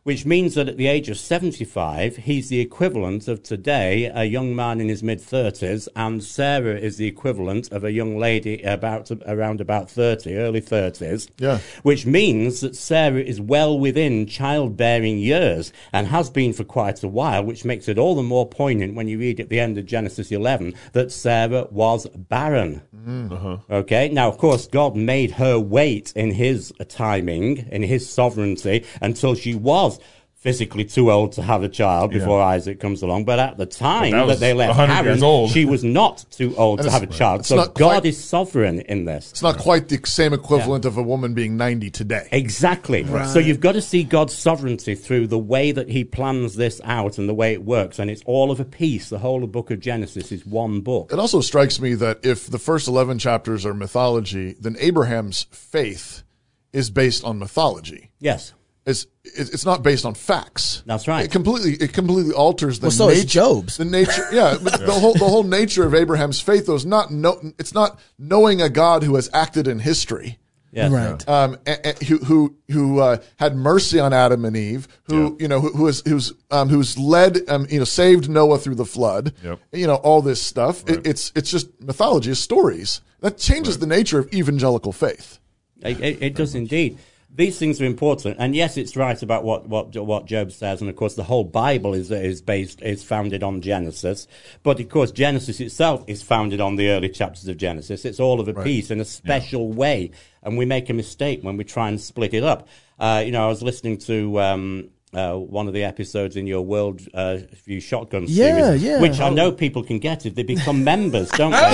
which 0.08 0.26
means 0.26 0.56
that 0.56 0.70
at 0.70 0.78
the 0.78 0.88
age 0.88 1.10
of 1.10 1.18
75, 1.18 2.16
he's 2.16 2.48
the 2.48 2.62
equivalent 2.62 3.28
of 3.28 3.44
today, 3.44 4.06
a 4.06 4.24
young 4.24 4.56
man 4.56 4.80
in 4.80 4.88
his 4.88 5.04
mid 5.04 5.20
30s, 5.20 5.90
and 5.98 6.24
Sarah 6.24 6.78
is 6.78 6.96
the 6.96 7.08
equivalent 7.08 7.70
of 7.74 7.84
a 7.84 7.92
young 7.92 8.18
lady 8.18 8.62
about 8.62 9.12
around 9.28 9.60
about 9.60 9.92
30, 9.92 10.38
early 10.38 10.62
30s. 10.62 11.30
Yeah. 11.40 11.60
Which 11.84 12.06
means 12.06 12.62
that 12.62 12.78
Sarah 12.78 13.20
is 13.20 13.42
well 13.42 13.78
within 13.78 14.28
childbearing 14.28 15.18
years 15.18 15.74
and 15.92 16.08
has 16.08 16.30
been 16.30 16.54
for 16.54 16.64
quite 16.64 17.04
a 17.04 17.10
while, 17.10 17.44
which 17.44 17.66
makes 17.66 17.90
it 17.90 17.98
all 17.98 18.16
the 18.16 18.24
more 18.24 18.48
poignant 18.48 18.96
when 18.96 19.10
you 19.10 19.20
read 19.20 19.42
at 19.42 19.50
the 19.50 19.60
end 19.60 19.78
of 19.78 19.86
Genesis 19.86 20.32
11 20.32 20.74
that 20.94 21.12
Sarah 21.12 21.68
was 21.70 22.08
barren. 22.16 22.82
Mm. 22.96 23.32
Uh-huh. 23.34 23.58
Okay. 23.70 24.08
Now, 24.08 24.30
of 24.30 24.38
course, 24.38 24.68
God 24.68 24.96
made 24.96 25.32
her 25.32 25.60
wait 25.60 26.14
in 26.16 26.32
His 26.32 26.72
timing, 26.88 27.68
in 27.74 27.84
His 27.84 28.10
sovereignty, 28.10 28.86
until 29.02 29.36
she 29.36 29.54
was 29.54 29.97
physically 30.38 30.86
too 30.86 31.12
old 31.12 31.32
to 31.34 31.42
have 31.42 31.64
a 31.64 31.68
child 31.68 32.12
before 32.12 32.42
Isaac 32.42 32.80
comes 32.80 33.02
along. 33.02 33.26
But 33.26 33.40
at 33.40 33.58
the 33.58 33.66
time 33.66 34.12
that 34.12 34.28
that, 34.28 34.40
they 34.40 34.54
left 34.54 34.70
100 34.70 34.94
Haran, 34.94 35.06
years 35.06 35.24
old. 35.24 35.52
she 35.52 35.66
was 35.66 35.84
not 35.84 36.24
too 36.30 36.56
old 36.56 36.82
to 36.84 36.92
have 36.92 37.04
a 37.04 37.08
child. 37.08 37.46
So 37.46 37.56
God 37.56 37.74
quite- 37.74 38.06
is 38.06 38.24
sovereign 38.24 38.82
in 38.82 39.06
this. 39.06 39.32
It's 39.32 39.42
not 39.42 39.58
quite 39.58 39.90
the 39.90 40.00
same 40.06 40.34
equivalent 40.34 40.86
of 40.86 40.96
a 40.98 41.02
woman 41.02 41.34
being 41.34 41.58
90 41.58 41.90
today. 41.90 42.28
Exactly. 42.32 43.06
So 43.28 43.40
you've 43.40 43.60
got 43.60 43.74
to 43.74 43.82
see 43.82 44.04
God's 44.04 44.34
sovereignty 44.34 44.96
through 44.96 45.28
the 45.28 45.40
way 45.40 45.72
that 45.72 45.90
He 45.90 46.04
plans 46.04 46.56
this 46.56 46.80
out 46.84 47.18
and 47.18 47.28
the 47.28 47.34
way 47.34 47.54
it 47.54 47.66
works, 47.66 47.98
and 48.00 48.10
it's 48.10 48.22
all 48.26 48.52
of 48.52 48.60
a 48.60 48.66
piece. 48.66 49.10
The 49.10 49.20
whole 49.20 49.46
book 49.48 49.72
of 49.72 49.80
Genesis 49.80 50.32
is 50.32 50.46
one 50.46 50.82
book. 50.82 51.12
It 51.12 51.20
also 51.20 51.42
strikes 51.42 51.82
me 51.82 51.96
that 51.96 52.20
if 52.24 52.48
the 52.48 52.60
first 52.60 52.88
11 52.88 53.20
chapters 53.20 53.66
are 53.66 53.74
mythology, 53.74 54.56
then 54.60 54.78
Abraham's 54.80 55.48
faith 55.52 56.24
is 56.72 56.90
based 56.90 57.24
on 57.24 57.40
mythology. 57.40 58.12
Yes. 58.20 58.54
It's, 58.88 59.06
it's 59.26 59.50
it's 59.50 59.66
not 59.66 59.84
based 59.84 60.06
on 60.06 60.14
facts. 60.14 60.82
That's 60.86 61.08
right. 61.10 61.26
It 61.26 61.32
completely 61.32 61.74
it 61.74 61.92
completely 61.94 62.34
alters 62.34 62.80
the 62.80 62.86
Well, 62.86 62.92
so 62.92 63.10
is 63.10 63.20
nature. 63.20 63.28
Job's. 63.28 63.78
The 63.78 63.86
nature, 63.86 64.26
yeah, 64.32 64.58
but 64.64 64.80
the 64.80 64.94
whole 64.94 65.14
the 65.14 65.28
whole 65.28 65.44
nature 65.44 65.86
of 65.86 65.94
Abraham's 65.94 66.40
faith 66.40 66.68
though 66.68 66.76
is 66.76 66.86
not 66.86 67.12
no, 67.12 67.38
it's 67.60 67.74
not 67.74 68.00
knowing 68.18 68.62
a 68.62 68.70
God 68.70 69.04
who 69.04 69.16
has 69.16 69.30
acted 69.34 69.68
in 69.68 69.80
history. 69.80 70.40
Yes. 70.72 70.92
Right. 70.92 71.28
um, 71.30 71.58
a- 71.66 71.90
a- 71.90 72.06
who 72.06 72.18
who 72.20 72.56
who 72.72 73.00
uh, 73.00 73.18
had 73.38 73.56
mercy 73.58 74.00
on 74.00 74.14
Adam 74.14 74.46
and 74.46 74.56
Eve, 74.56 74.88
who 75.04 75.36
you 75.40 75.48
know 75.50 75.60
who 75.60 75.70
who 75.74 75.88
is 75.88 76.02
who's 76.08 76.32
um, 76.52 76.70
who's 76.70 76.98
led 76.98 77.50
um, 77.50 77.68
you 77.70 77.80
know 77.80 77.86
saved 77.86 78.30
Noah 78.30 78.58
through 78.58 78.76
the 78.76 78.86
flood. 78.86 79.34
Yep. 79.44 79.60
You 79.74 79.88
know 79.88 79.96
all 79.96 80.22
this 80.22 80.42
stuff. 80.42 80.88
It, 80.90 81.06
it's 81.06 81.32
it's 81.36 81.52
just 81.52 81.68
mythology, 81.82 82.32
it's 82.32 82.40
stories 82.40 83.02
that 83.20 83.38
changes 83.38 83.80
the 83.80 83.88
nature 83.88 84.20
of 84.20 84.32
evangelical 84.34 84.94
faith. 84.94 85.40
It, 85.82 86.00
it, 86.00 86.22
it 86.22 86.36
does 86.36 86.56
indeed. 86.56 86.98
These 87.34 87.60
things 87.60 87.80
are 87.82 87.86
important, 87.86 88.38
and 88.40 88.56
yes, 88.56 88.78
it's 88.78 88.96
right 88.96 89.22
about 89.22 89.44
what, 89.44 89.68
what 89.68 89.96
what 89.96 90.26
Job 90.26 90.52
says, 90.52 90.82
and 90.82 90.90
of 90.90 90.96
course, 90.96 91.16
the 91.16 91.24
whole 91.24 91.44
Bible 91.44 91.94
is 91.94 92.10
is 92.10 92.42
based 92.42 92.82
is 92.82 93.04
founded 93.04 93.44
on 93.44 93.62
Genesis. 93.62 94.28
But 94.64 94.80
of 94.80 94.90
course, 94.90 95.12
Genesis 95.12 95.60
itself 95.60 96.04
is 96.08 96.24
founded 96.24 96.62
on 96.62 96.78
the 96.78 96.90
early 96.90 97.10
chapters 97.10 97.48
of 97.48 97.58
Genesis. 97.58 98.06
It's 98.06 98.20
all 98.20 98.40
of 98.40 98.48
a 98.48 98.54
piece 98.54 98.90
in 98.90 99.00
a 99.00 99.06
special 99.06 99.72
way, 99.72 100.12
and 100.42 100.58
we 100.58 100.66
make 100.66 100.90
a 100.90 100.94
mistake 100.94 101.42
when 101.44 101.58
we 101.58 101.64
try 101.64 101.90
and 101.90 102.00
split 102.00 102.34
it 102.34 102.44
up. 102.44 102.68
Uh, 102.98 103.22
you 103.26 103.32
know, 103.32 103.46
I 103.46 103.50
was 103.50 103.62
listening 103.62 103.98
to. 104.00 104.40
Um, 104.42 104.90
uh, 105.14 105.36
one 105.36 105.68
of 105.68 105.74
the 105.74 105.84
episodes 105.84 106.36
in 106.36 106.48
your 106.48 106.62
World 106.62 107.02
uh, 107.14 107.38
View 107.66 107.80
Shotgun 107.80 108.26
Yeah, 108.28 108.62
series, 108.62 108.84
yeah. 108.84 109.02
which 109.02 109.20
I 109.20 109.30
know 109.30 109.52
people 109.52 109.84
can 109.84 110.00
get 110.00 110.26
if 110.26 110.36
they 110.36 110.44
become 110.44 110.84
members, 110.84 111.30
don't 111.32 111.52
they? 111.52 111.58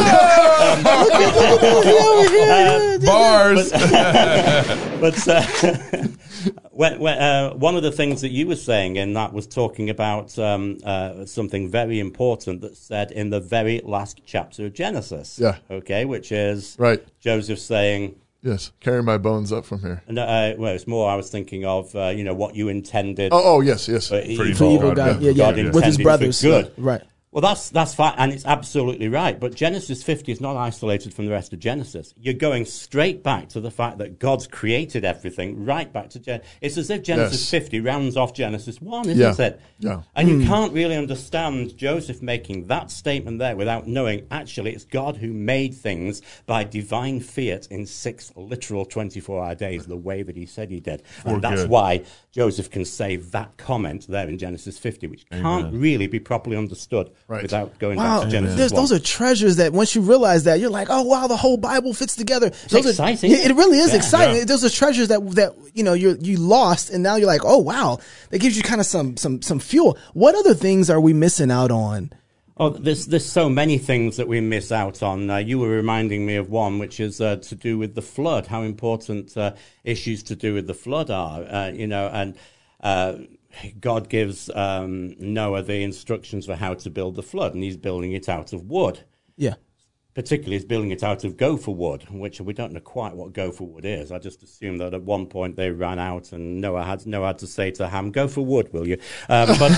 Bars. 3.05 3.71
But 4.99 5.15
when, 6.71 6.99
when, 6.99 7.59
one 7.59 7.75
of 7.75 7.83
the 7.83 7.91
things 7.91 8.21
that 8.21 8.29
you 8.29 8.47
were 8.47 8.55
saying 8.55 8.95
in 8.97 9.13
that 9.13 9.33
was 9.33 9.47
talking 9.47 9.89
about 9.89 10.37
um, 10.37 10.77
uh, 10.83 11.25
something 11.25 11.69
very 11.69 11.99
important 11.99 12.61
that 12.61 12.77
said 12.77 13.11
in 13.11 13.29
the 13.29 13.39
very 13.39 13.81
last 13.83 14.21
chapter 14.25 14.65
of 14.67 14.73
Genesis. 14.73 15.39
Yeah. 15.39 15.57
Okay, 15.69 16.05
which 16.05 16.31
is 16.31 16.75
Right. 16.79 17.03
Joseph 17.19 17.59
saying, 17.59 18.15
Yes. 18.43 18.71
Carry 18.81 19.01
my 19.01 19.17
bones 19.17 19.53
up 19.53 19.65
from 19.65 19.79
here. 19.79 20.03
no, 20.09 20.21
uh, 20.23 20.53
well, 20.57 20.73
it's 20.75 20.85
more 20.85 21.09
I 21.09 21.15
was 21.15 21.29
thinking 21.29 21.65
of, 21.65 21.95
uh, 21.95 22.09
you 22.09 22.25
know, 22.25 22.33
what 22.33 22.55
you 22.55 22.67
intended. 22.67 23.31
Oh, 23.31 23.41
oh 23.55 23.62
yes, 23.62 23.88
yes. 23.88 24.09
for 24.09 24.21
For 24.21 24.25
evil. 24.25 24.73
evil 24.73 24.93
God, 24.93 24.95
God, 24.97 25.21
yeah, 25.21 25.31
God 25.31 25.57
yeah, 25.57 25.71
with 25.71 25.85
his 25.85 25.97
brothers. 25.97 26.41
good. 26.41 26.71
Right. 26.77 27.01
Well, 27.33 27.41
that's 27.41 27.71
that's 27.71 27.95
fine, 27.95 28.13
and 28.17 28.31
it's 28.31 28.45
absolutely 28.45 29.09
right. 29.09 29.39
But 29.39 29.55
Genesis 29.55 30.03
50 30.03 30.31
is 30.31 30.39
not 30.39 30.55
isolated 30.55 31.15
from 31.15 31.25
the 31.25 31.31
rest 31.31 31.51
of 31.51 31.57
Genesis. 31.57 32.13
You're 32.15 32.35
going 32.35 32.65
straight 32.65 33.23
back 33.23 33.49
to 33.49 33.59
the 33.59 33.71
fact 33.71 33.97
that 33.97 34.19
God's 34.19 34.45
created 34.45 35.03
everything, 35.03 35.65
right 35.65 35.91
back 35.91 36.11
to 36.11 36.19
Genesis. 36.19 36.47
It's 36.61 36.77
as 36.77 36.91
if 36.91 37.01
Genesis 37.01 37.41
Yes. 37.41 37.63
50 37.63 37.79
rounds 37.79 38.17
off 38.17 38.35
Genesis 38.35 38.79
1, 38.79 39.09
isn't 39.09 39.39
Yeah. 39.39 39.45
it? 39.47 39.61
Yeah. 39.79 40.01
And 40.15 40.29
you 40.29 40.41
hmm. 40.41 40.47
can't 40.47 40.73
really 40.73 40.95
understand 40.95 41.75
Joseph 41.75 42.21
making 42.21 42.67
that 42.67 42.91
statement 42.91 43.39
there 43.39 43.55
without 43.55 43.87
knowing 43.87 44.27
actually 44.29 44.73
it's 44.73 44.85
God 44.85 45.17
who 45.17 45.33
made 45.33 45.73
things 45.73 46.21
by 46.45 46.63
divine 46.63 47.19
fiat 47.19 47.65
in 47.71 47.87
six 47.87 48.31
literal 48.35 48.85
24 48.85 49.43
hour 49.43 49.55
days, 49.55 49.87
the 49.87 49.97
way 49.97 50.21
that 50.21 50.37
he 50.37 50.45
said 50.45 50.69
he 50.69 50.79
did. 50.79 51.01
And 51.25 51.41
that's 51.41 51.63
good. 51.63 51.69
why 51.71 52.03
Joseph 52.31 52.69
can 52.69 52.85
say 52.85 53.15
that 53.15 53.57
comment 53.57 54.05
there 54.07 54.27
in 54.29 54.37
Genesis 54.37 54.77
50, 54.77 55.07
which 55.07 55.27
can't 55.31 55.73
really 55.73 56.05
be 56.05 56.19
properly 56.19 56.55
understood 56.55 57.09
Right. 57.27 57.41
without 57.41 57.79
going 57.79 57.97
Wow, 57.97 58.19
back 58.19 58.25
to 58.27 58.31
Genesis 58.31 58.57
there's, 58.57 58.71
those 58.73 58.91
are 58.91 58.99
treasures 58.99 59.55
that 59.55 59.71
once 59.71 59.95
you 59.95 60.01
realize 60.01 60.43
that 60.43 60.59
you're 60.59 60.69
like, 60.69 60.87
oh 60.91 61.03
wow, 61.03 61.27
the 61.27 61.37
whole 61.37 61.57
Bible 61.57 61.93
fits 61.93 62.15
together. 62.15 62.49
Those 62.69 62.85
exciting. 62.85 63.31
Are, 63.31 63.35
it 63.37 63.55
really 63.55 63.79
is 63.79 63.91
Yeah. 63.91 63.95
exciting. 63.97 64.35
Yeah. 64.37 64.43
Those 64.45 64.65
are 64.65 64.69
treasures 64.69 65.07
that 65.07 65.25
that 65.31 65.53
you 65.73 65.83
know 65.83 65.93
you 65.93 66.17
you 66.19 66.37
lost, 66.37 66.89
and 66.89 67.01
now 67.01 67.15
you're 67.15 67.27
like, 67.27 67.45
oh 67.45 67.59
wow, 67.59 67.99
that 68.29 68.39
gives 68.39 68.57
you 68.57 68.63
kind 68.63 68.81
of 68.81 68.85
some 68.87 69.15
some 69.17 69.41
some 69.41 69.59
fuel. 69.59 69.97
What 70.13 70.35
other 70.35 70.53
things 70.53 70.89
are 70.89 70.99
we 70.99 71.13
missing 71.13 71.49
out 71.49 71.71
on? 71.71 72.11
Oh, 72.57 72.69
there's 72.69 73.07
there's 73.07 73.25
so 73.25 73.49
many 73.49 73.79
things 73.79 74.17
that 74.17 74.27
we 74.27 74.39
miss 74.39 74.71
out 74.71 75.01
on. 75.01 75.27
Uh, 75.29 75.37
you 75.37 75.57
were 75.57 75.69
reminding 75.69 76.25
me 76.25 76.35
of 76.35 76.49
one, 76.49 76.77
which 76.77 76.99
is 76.99 77.19
uh, 77.19 77.37
to 77.37 77.55
do 77.55 77.77
with 77.79 77.95
the 77.95 78.01
flood. 78.03 78.45
How 78.47 78.61
important 78.61 79.35
uh, 79.35 79.53
issues 79.83 80.21
to 80.23 80.35
do 80.35 80.53
with 80.53 80.67
the 80.67 80.75
flood 80.75 81.09
are, 81.09 81.41
uh, 81.43 81.69
you 81.69 81.87
know, 81.87 82.07
and 82.13 82.35
uh, 82.81 83.15
God 83.79 84.10
gives 84.10 84.50
um, 84.55 85.15
Noah 85.19 85.63
the 85.63 85.83
instructions 85.83 86.45
for 86.45 86.55
how 86.55 86.74
to 86.74 86.89
build 86.89 87.15
the 87.15 87.24
flood, 87.24 87.53
and 87.53 87.63
he's 87.63 87.77
building 87.77 88.13
it 88.13 88.29
out 88.29 88.53
of 88.53 88.65
wood. 88.65 89.01
Yeah, 89.36 89.55
Particularly, 90.13 90.57
he's 90.57 90.65
building 90.65 90.91
it 90.91 91.01
out 91.01 91.24
of 91.24 91.38
gopher 91.38 91.72
wood, 91.72 92.05
which 92.12 92.39
we 92.39 92.53
don't 92.53 92.72
know 92.72 92.79
quite 92.79 93.15
what 93.15 93.33
gopher 93.33 93.63
wood 93.63 93.83
is. 93.83 94.12
I 94.12 94.19
just 94.19 94.43
assume 94.43 94.77
that 94.77 94.93
at 94.93 95.01
one 95.01 95.25
point 95.25 95.55
they 95.55 95.72
ran 95.72 95.98
out, 95.98 96.33
and 96.33 96.62
Noah 96.62 96.83
had 96.83 97.07
Noah 97.07 97.27
had 97.27 97.39
to 97.39 97.48
say 97.48 97.72
to 97.72 97.88
Ham, 97.88 98.12
"Go 98.12 98.27
for 98.27 98.45
wood, 98.45 98.72
will 98.72 98.88
you?" 98.88 98.98
Um, 99.27 99.48
but 99.57 99.72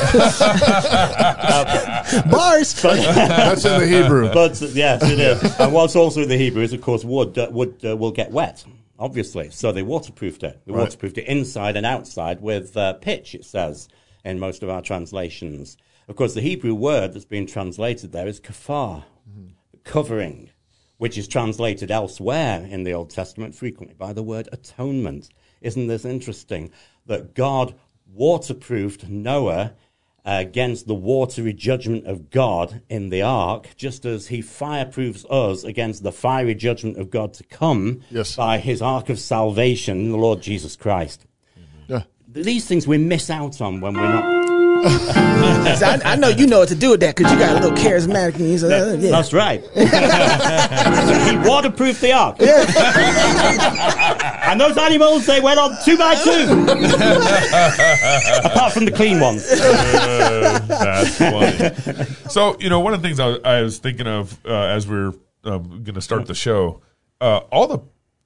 bars. 2.29 2.73
That's 2.81 3.63
in 3.63 3.79
the 3.79 3.87
Hebrew. 3.87 4.33
But 4.33 4.59
yes, 4.73 5.09
it 5.09 5.19
is. 5.19 5.57
and 5.57 5.71
what's 5.71 5.95
also 5.95 6.23
in 6.23 6.27
the 6.27 6.37
Hebrew 6.37 6.63
is, 6.63 6.73
of 6.73 6.81
course, 6.81 7.05
wood 7.05 7.37
uh, 7.37 7.47
wood 7.49 7.79
uh, 7.85 7.95
will 7.95 8.11
get 8.11 8.31
wet, 8.31 8.65
obviously. 8.99 9.49
So 9.51 9.71
they 9.71 9.83
waterproofed 9.83 10.43
it. 10.43 10.61
They 10.65 10.71
Right. 10.73 10.83
waterproofed 10.83 11.17
it 11.17 11.27
inside 11.27 11.75
and 11.75 11.85
outside 11.85 12.41
with 12.41 12.75
uh, 12.77 12.93
pitch. 12.93 13.35
It 13.35 13.45
says 13.45 13.87
in 14.23 14.39
most 14.39 14.63
of 14.63 14.69
our 14.69 14.81
translations. 14.81 15.77
Of 16.07 16.15
course, 16.15 16.33
the 16.33 16.41
Hebrew 16.41 16.73
word 16.73 17.13
that's 17.13 17.25
been 17.25 17.47
translated 17.47 18.11
there 18.11 18.27
is 18.27 18.39
kafar, 18.39 19.03
covering, 19.83 20.49
which 20.97 21.17
is 21.17 21.27
translated 21.27 21.91
elsewhere 21.91 22.65
in 22.69 22.83
the 22.83 22.93
Old 22.93 23.09
Testament 23.09 23.55
frequently 23.55 23.95
by 23.95 24.13
the 24.13 24.23
word 24.23 24.47
atonement. 24.51 25.29
Isn't 25.61 25.87
this 25.87 26.05
interesting 26.05 26.71
that 27.05 27.33
God 27.33 27.75
waterproofed 28.11 29.07
Noah 29.09 29.73
against 30.25 30.87
the 30.87 30.95
watery 30.95 31.53
judgment 31.53 32.05
of 32.07 32.29
God 32.31 32.81
in 32.89 33.09
the 33.09 33.21
ark, 33.21 33.69
just 33.75 34.05
as 34.05 34.27
he 34.27 34.39
fireproofs 34.41 35.23
us 35.29 35.63
against 35.63 36.01
the 36.03 36.11
fiery 36.11 36.55
judgment 36.55 36.97
of 36.97 37.09
God 37.11 37.33
to 37.35 37.43
come 37.43 38.01
Yes. 38.09 38.35
by 38.35 38.57
his 38.57 38.81
ark 38.81 39.09
of 39.09 39.19
salvation, 39.19 40.09
the 40.11 40.17
Lord 40.17 40.41
Jesus 40.41 40.75
Christ. 40.75 41.25
Yeah. 41.87 42.03
These 42.27 42.65
things 42.67 42.87
we 42.87 42.97
miss 42.97 43.29
out 43.29 43.61
on 43.61 43.81
when 43.81 43.93
we're 43.93 44.11
not. 44.11 44.34
I, 44.85 46.01
I 46.05 46.15
know 46.15 46.29
you 46.29 46.47
know 46.47 46.59
what 46.59 46.69
to 46.69 46.75
do 46.75 46.91
with 46.91 46.99
that 47.01 47.15
because 47.15 47.31
you 47.31 47.39
got 47.39 47.51
a 47.51 47.59
little 47.59 47.77
charismatic. 47.77 48.35
And 48.35 48.49
you 48.49 48.57
so, 48.57 48.67
uh, 48.67 48.93
yeah. 48.93 49.11
That's 49.11 49.33
right. 49.33 49.61
he 49.73 51.37
waterproofed 51.47 52.01
the 52.01 52.13
ark. 52.13 52.37
and 54.49 54.59
those 54.59 54.77
animals, 54.77 55.25
they 55.25 55.39
went 55.39 55.59
on 55.59 55.77
two 55.83 55.97
by 55.97 56.15
two. 56.15 56.65
Apart 58.47 58.73
from 58.73 58.85
the 58.85 58.91
clean 58.91 59.19
ones. 59.19 59.45
Uh, 59.51 60.59
that's 60.67 61.17
funny. 61.17 62.05
So, 62.29 62.57
you 62.59 62.69
know, 62.69 62.79
one 62.79 62.93
of 62.93 63.01
the 63.01 63.07
things 63.07 63.19
I, 63.19 63.35
I 63.43 63.61
was 63.61 63.79
thinking 63.79 64.07
of 64.07 64.39
uh, 64.45 64.53
as 64.53 64.87
we're 64.87 65.13
um, 65.43 65.83
going 65.83 65.95
to 65.95 66.01
start 66.01 66.25
the 66.25 66.35
show, 66.35 66.81
uh, 67.21 67.37
all 67.51 67.67
the 67.67 67.79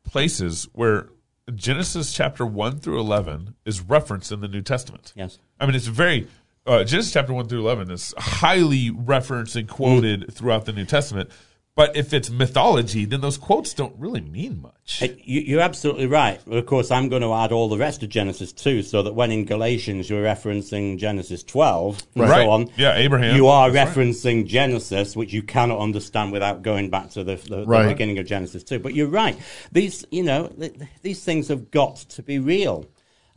places 0.03 0.67
where 0.73 1.09
Genesis 1.53 2.13
chapter 2.13 2.45
1 2.45 2.79
through 2.79 2.99
11 2.99 3.55
is 3.65 3.81
referenced 3.81 4.31
in 4.31 4.41
the 4.41 4.47
New 4.47 4.61
Testament. 4.61 5.13
Yes. 5.15 5.39
I 5.59 5.65
mean, 5.65 5.75
it's 5.75 5.87
very. 5.87 6.27
Uh, 6.65 6.83
Genesis 6.83 7.11
chapter 7.13 7.33
1 7.33 7.47
through 7.47 7.59
11 7.61 7.89
is 7.89 8.13
highly 8.17 8.91
referenced 8.91 9.55
and 9.55 9.67
quoted 9.67 10.31
throughout 10.33 10.65
the 10.65 10.73
New 10.73 10.85
Testament. 10.85 11.31
But 11.75 11.95
if 11.95 12.13
it's 12.13 12.29
mythology, 12.29 13.05
then 13.05 13.21
those 13.21 13.37
quotes 13.37 13.73
don't 13.73 13.95
really 13.97 14.19
mean 14.19 14.61
much. 14.61 15.01
You, 15.01 15.39
you're 15.41 15.61
absolutely 15.61 16.07
right. 16.07 16.39
Of 16.45 16.65
course, 16.65 16.91
I'm 16.91 17.07
going 17.07 17.21
to 17.21 17.33
add 17.33 17.53
all 17.53 17.69
the 17.69 17.77
rest 17.77 18.03
of 18.03 18.09
Genesis 18.09 18.51
too, 18.51 18.83
so 18.83 19.01
that 19.03 19.13
when 19.13 19.31
in 19.31 19.45
Galatians 19.45 20.09
you're 20.09 20.21
referencing 20.23 20.97
Genesis 20.99 21.41
12 21.43 22.03
and 22.15 22.23
Right. 22.29 22.43
so 22.43 22.49
on, 22.51 22.69
Yeah, 22.75 22.95
Abraham. 22.97 23.35
you 23.35 23.47
are 23.47 23.71
That's 23.71 23.95
right. 23.95 24.07
referencing 24.07 24.45
Genesis, 24.45 25.15
which 25.15 25.31
you 25.31 25.41
cannot 25.41 25.79
understand 25.79 26.33
without 26.33 26.61
going 26.63 26.89
back 26.89 27.11
to 27.11 27.23
the, 27.23 27.35
the, 27.37 27.65
the 27.65 27.87
beginning 27.87 28.19
of 28.19 28.25
Genesis 28.27 28.63
2. 28.65 28.79
But 28.79 28.93
you're 28.93 29.07
right. 29.07 29.39
These, 29.71 30.05
you 30.11 30.23
know, 30.23 30.47
th- 30.47 30.73
th- 30.77 30.89
these 31.01 31.23
things 31.23 31.47
have 31.47 31.71
got 31.71 31.95
to 31.95 32.21
be 32.21 32.37
real. 32.39 32.87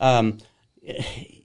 Um, 0.01 0.39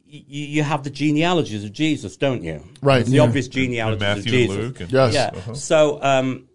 you, 0.07 0.45
you 0.47 0.63
have 0.63 0.83
the 0.83 0.89
genealogies 0.89 1.63
of 1.63 1.71
Jesus, 1.71 2.17
don't 2.17 2.43
you? 2.43 2.63
Right, 2.81 3.01
It's 3.01 3.09
The 3.09 3.17
yeah. 3.17 3.23
obvious 3.23 3.47
genealogies 3.47 4.01
Matthew 4.01 4.21
of 4.21 4.25
and 4.25 4.33
Jesus. 4.33 4.57
Luke. 4.57 4.79
And, 4.81 4.91
Yes. 4.91 5.13
Yeah. 5.13 5.53
So 5.53 6.01
um, 6.01 6.47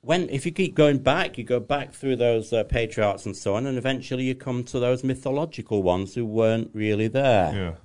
when 0.00 0.28
if 0.30 0.46
you 0.46 0.52
keep 0.52 0.74
going 0.74 0.98
back, 0.98 1.38
you 1.38 1.44
go 1.44 1.60
back 1.60 1.92
through 1.92 2.16
those 2.16 2.52
uh, 2.52 2.64
patriarchs 2.64 3.26
and 3.26 3.36
so 3.36 3.54
on, 3.54 3.66
and 3.66 3.78
eventually 3.78 4.24
you 4.24 4.34
come 4.34 4.64
to 4.64 4.78
those 4.78 5.04
mythological 5.04 5.82
ones 5.82 6.14
who 6.14 6.24
weren't 6.24 6.70
really 6.72 7.08
there. 7.08 7.76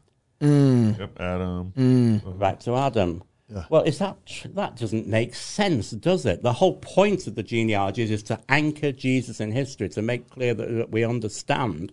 Yeah. 0.41 0.95
Yep, 0.97 1.19
Adam. 1.19 2.19
Back 2.39 2.59
to 2.61 2.75
Adam. 2.75 3.23
Well, 3.69 3.81
is 3.81 3.97
that 3.97 4.15
that 4.53 4.75
doesn't 4.75 5.07
make 5.07 5.33
sense, 5.33 5.91
does 5.91 6.25
it? 6.25 6.43
The 6.43 6.53
whole 6.53 6.75
point 6.77 7.25
of 7.25 7.35
the 7.35 7.43
genealogies 7.43 8.11
is 8.11 8.23
to 8.23 8.39
anchor 8.47 8.91
Jesus 8.91 9.39
in 9.39 9.51
history, 9.51 9.89
to 9.89 10.01
make 10.01 10.29
clear 10.29 10.53
that, 10.53 10.69
that 10.69 10.91
we 10.91 11.03
understand 11.03 11.91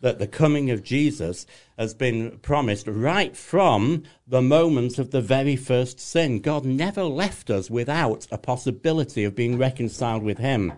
that 0.00 0.18
the 0.18 0.26
coming 0.26 0.70
of 0.70 0.82
Jesus 0.82 1.46
has 1.78 1.94
been 1.94 2.38
promised 2.38 2.86
right 2.86 3.36
from 3.36 4.04
the 4.26 4.42
moment 4.42 4.98
of 4.98 5.10
the 5.10 5.20
very 5.20 5.56
first 5.56 6.00
sin. 6.00 6.40
God 6.40 6.64
never 6.64 7.04
left 7.04 7.50
us 7.50 7.70
without 7.70 8.26
a 8.30 8.38
possibility 8.38 9.24
of 9.24 9.34
being 9.34 9.58
reconciled 9.58 10.22
with 10.22 10.38
Him 10.38 10.72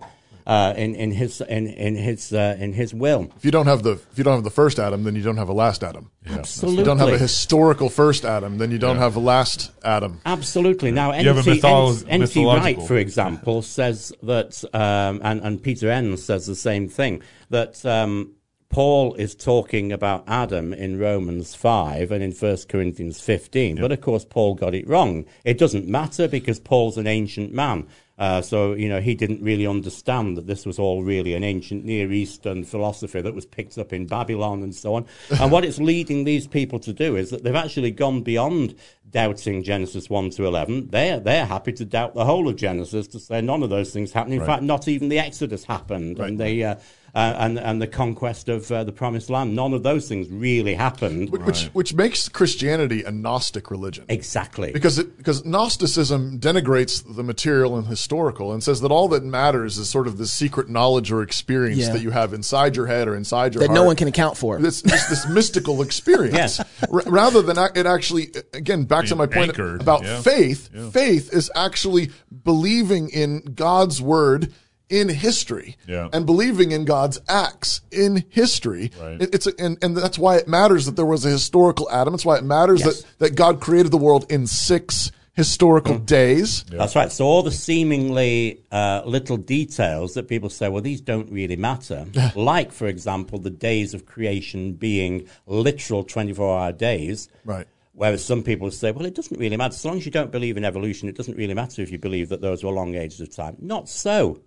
uh, 0.46 0.74
in, 0.76 0.94
in 0.94 1.12
His 1.12 1.40
in, 1.42 1.68
in 1.68 1.94
His 1.94 2.32
uh, 2.32 2.56
in 2.58 2.72
His 2.72 2.94
will. 2.94 3.30
If 3.36 3.44
you 3.44 3.50
don't 3.50 3.66
have 3.66 3.82
the 3.82 3.92
if 3.92 4.16
you 4.16 4.24
don't 4.24 4.34
have 4.34 4.44
the 4.44 4.50
first 4.50 4.78
Adam, 4.78 5.04
then 5.04 5.14
you 5.14 5.22
don't 5.22 5.36
have 5.36 5.48
a 5.48 5.52
last 5.52 5.84
Adam. 5.84 6.10
Absolutely. 6.26 6.74
If 6.74 6.78
you 6.80 6.84
don't 6.84 6.98
have 6.98 7.08
a 7.08 7.18
historical 7.18 7.88
first 7.88 8.24
Adam, 8.24 8.58
then 8.58 8.70
you 8.70 8.78
don't 8.78 8.98
have 8.98 9.16
a 9.16 9.20
last 9.20 9.70
Adam. 9.84 10.20
Absolutely. 10.26 10.90
Now, 10.90 11.12
You 11.12 11.28
have 11.28 11.38
N.T. 11.46 11.60
mytholo- 11.60 12.04
N.T. 12.08 12.44
Wright, 12.44 12.82
for 12.82 12.96
example, 12.96 13.62
says 13.62 14.12
that, 14.22 14.62
um, 14.74 15.20
and, 15.22 15.40
and 15.40 15.62
Peter 15.62 15.90
Enns 15.90 16.22
says 16.22 16.46
the 16.46 16.54
same 16.54 16.88
thing, 16.88 17.22
that 17.48 17.84
um, 17.86 18.34
Paul 18.70 19.14
is 19.14 19.34
talking 19.34 19.90
about 19.90 20.22
Adam 20.28 20.72
in 20.72 20.96
Romans 20.96 21.56
5 21.56 22.12
and 22.12 22.22
in 22.22 22.30
1 22.30 22.56
Corinthians 22.68 23.20
15. 23.20 23.80
But 23.80 23.90
of 23.90 24.00
course, 24.00 24.24
Paul 24.24 24.54
got 24.54 24.76
it 24.76 24.86
wrong. 24.86 25.26
It 25.44 25.58
doesn't 25.58 25.88
matter 25.88 26.28
because 26.28 26.60
Paul's 26.60 26.96
an 26.96 27.08
ancient 27.08 27.52
man. 27.52 27.88
Uh, 28.16 28.40
so, 28.42 28.74
you 28.74 28.88
know, 28.88 29.00
he 29.00 29.14
didn't 29.14 29.42
really 29.42 29.66
understand 29.66 30.36
that 30.36 30.46
this 30.46 30.66
was 30.66 30.78
all 30.78 31.02
really 31.02 31.34
an 31.34 31.42
ancient 31.42 31.84
Near 31.84 32.12
Eastern 32.12 32.62
philosophy 32.64 33.20
that 33.20 33.34
was 33.34 33.46
picked 33.46 33.76
up 33.76 33.92
in 33.92 34.06
Babylon 34.06 34.62
and 34.62 34.74
so 34.74 34.94
on. 34.94 35.06
and 35.40 35.50
what 35.50 35.64
it's 35.64 35.78
leading 35.78 36.22
these 36.22 36.46
people 36.46 36.78
to 36.80 36.92
do 36.92 37.16
is 37.16 37.30
that 37.30 37.42
they've 37.42 37.54
actually 37.54 37.90
gone 37.90 38.22
beyond 38.22 38.76
doubting 39.10 39.64
Genesis 39.64 40.08
1 40.08 40.30
to 40.30 40.46
11. 40.46 40.90
They're, 40.90 41.18
they're 41.18 41.46
happy 41.46 41.72
to 41.72 41.84
doubt 41.84 42.14
the 42.14 42.26
whole 42.26 42.46
of 42.46 42.56
Genesis 42.56 43.08
to 43.08 43.18
say 43.18 43.40
none 43.40 43.64
of 43.64 43.70
those 43.70 43.92
things 43.92 44.12
happened. 44.12 44.34
In 44.34 44.44
fact, 44.44 44.62
not 44.62 44.86
even 44.86 45.08
the 45.08 45.18
Exodus 45.18 45.64
happened. 45.64 46.20
And 46.20 46.38
they, 46.38 46.62
uh, 46.62 46.76
uh, 47.14 47.34
and 47.38 47.58
and 47.58 47.80
the 47.82 47.86
conquest 47.86 48.48
of 48.48 48.70
uh, 48.70 48.84
the 48.84 48.92
promised 48.92 49.30
land. 49.30 49.54
None 49.56 49.72
of 49.74 49.82
those 49.82 50.08
things 50.08 50.28
really 50.30 50.74
happened. 50.74 51.30
Which 51.30 51.64
which 51.72 51.94
makes 51.94 52.28
Christianity 52.28 53.02
a 53.02 53.10
Gnostic 53.10 53.70
religion. 53.70 54.04
Exactly. 54.08 54.72
Because 54.72 54.98
it, 54.98 55.16
because 55.16 55.44
Gnosticism 55.44 56.38
denigrates 56.40 57.02
the 57.16 57.22
material 57.22 57.76
and 57.76 57.86
historical 57.86 58.52
and 58.52 58.62
says 58.62 58.80
that 58.80 58.90
all 58.90 59.08
that 59.08 59.24
matters 59.24 59.78
is 59.78 59.88
sort 59.88 60.06
of 60.06 60.18
the 60.18 60.26
secret 60.26 60.68
knowledge 60.68 61.10
or 61.12 61.22
experience 61.22 61.80
Yeah. 61.80 61.92
that 61.92 62.02
you 62.02 62.10
have 62.10 62.32
inside 62.32 62.76
your 62.76 62.86
head 62.86 63.08
or 63.08 63.16
inside 63.16 63.54
your 63.54 63.60
that 63.60 63.68
heart. 63.68 63.74
no 63.76 63.84
one 63.84 63.96
can 63.96 64.08
account 64.08 64.36
for. 64.36 64.58
This, 64.58 64.82
this, 64.82 65.06
this 65.08 65.28
mystical 65.28 65.82
experience, 65.82 66.34
Yes. 66.34 66.60
R- 66.92 67.02
rather 67.06 67.42
than 67.42 67.58
ac- 67.58 67.72
it 67.76 67.86
actually, 67.86 68.28
again, 68.52 68.84
back 68.84 69.06
to 69.06 69.16
my 69.16 69.26
point 69.26 69.50
anchored, 69.50 69.80
about 69.80 70.02
yeah. 70.04 70.20
faith. 70.20 70.68
Faith 70.92 71.32
is 71.32 71.50
actually 71.54 72.10
believing 72.44 73.08
in 73.10 73.40
God's 73.54 74.00
word 74.00 74.52
in 74.90 75.08
history 75.08 75.76
Yeah. 75.86 76.08
and 76.12 76.26
believing 76.26 76.72
in 76.72 76.84
God's 76.84 77.18
acts 77.28 77.80
in 77.90 78.24
history. 78.28 78.90
Right. 79.00 79.22
It- 79.22 79.34
it's 79.34 79.46
a, 79.46 79.52
and, 79.58 79.78
and 79.82 79.96
that's 79.96 80.18
why 80.18 80.36
it 80.36 80.48
matters 80.48 80.86
that 80.86 80.96
there 80.96 81.06
was 81.06 81.24
a 81.24 81.30
historical 81.30 81.88
Adam. 81.90 82.12
It's 82.14 82.24
why 82.24 82.36
it 82.38 82.44
matters 82.44 82.80
Yes. 82.84 83.02
that, 83.02 83.18
that 83.18 83.34
God 83.36 83.60
created 83.60 83.92
the 83.92 83.98
world 83.98 84.26
in 84.30 84.46
six 84.46 85.12
historical 85.32 85.94
Mm. 85.94 86.06
days. 86.06 86.64
That's 86.64 86.94
right. 86.96 87.10
So 87.10 87.24
all 87.24 87.42
the 87.42 87.52
seemingly 87.52 88.60
uh, 88.72 89.02
little 89.06 89.36
details 89.36 90.14
that 90.14 90.28
people 90.28 90.50
say, 90.50 90.68
well, 90.68 90.82
these 90.82 91.00
don't 91.00 91.30
really 91.30 91.56
matter. 91.56 92.06
like, 92.34 92.72
for 92.72 92.86
example, 92.88 93.38
the 93.38 93.48
days 93.50 93.94
of 93.94 94.04
creation 94.06 94.72
being 94.74 95.26
literal 95.46 96.04
24-hour 96.04 96.72
days. 96.72 97.28
Right. 97.44 97.66
Whereas 97.92 98.24
some 98.24 98.42
people 98.42 98.70
say, 98.70 98.92
well, 98.92 99.04
it 99.06 99.14
doesn't 99.14 99.38
really 99.38 99.56
matter. 99.56 99.74
So 99.74 99.88
long 99.88 99.98
as 99.98 100.06
you 100.06 100.12
don't 100.12 100.32
believe 100.32 100.56
in 100.56 100.64
evolution, 100.64 101.08
it 101.08 101.16
doesn't 101.16 101.36
really 101.36 101.54
matter 101.54 101.82
if 101.82 101.90
you 101.92 101.98
believe 101.98 102.28
that 102.30 102.40
those 102.40 102.64
were 102.64 102.70
long 102.72 102.94
ages 102.94 103.20
of 103.20 103.34
time. 103.34 103.56
Not 103.60 103.88
so. 103.88 104.40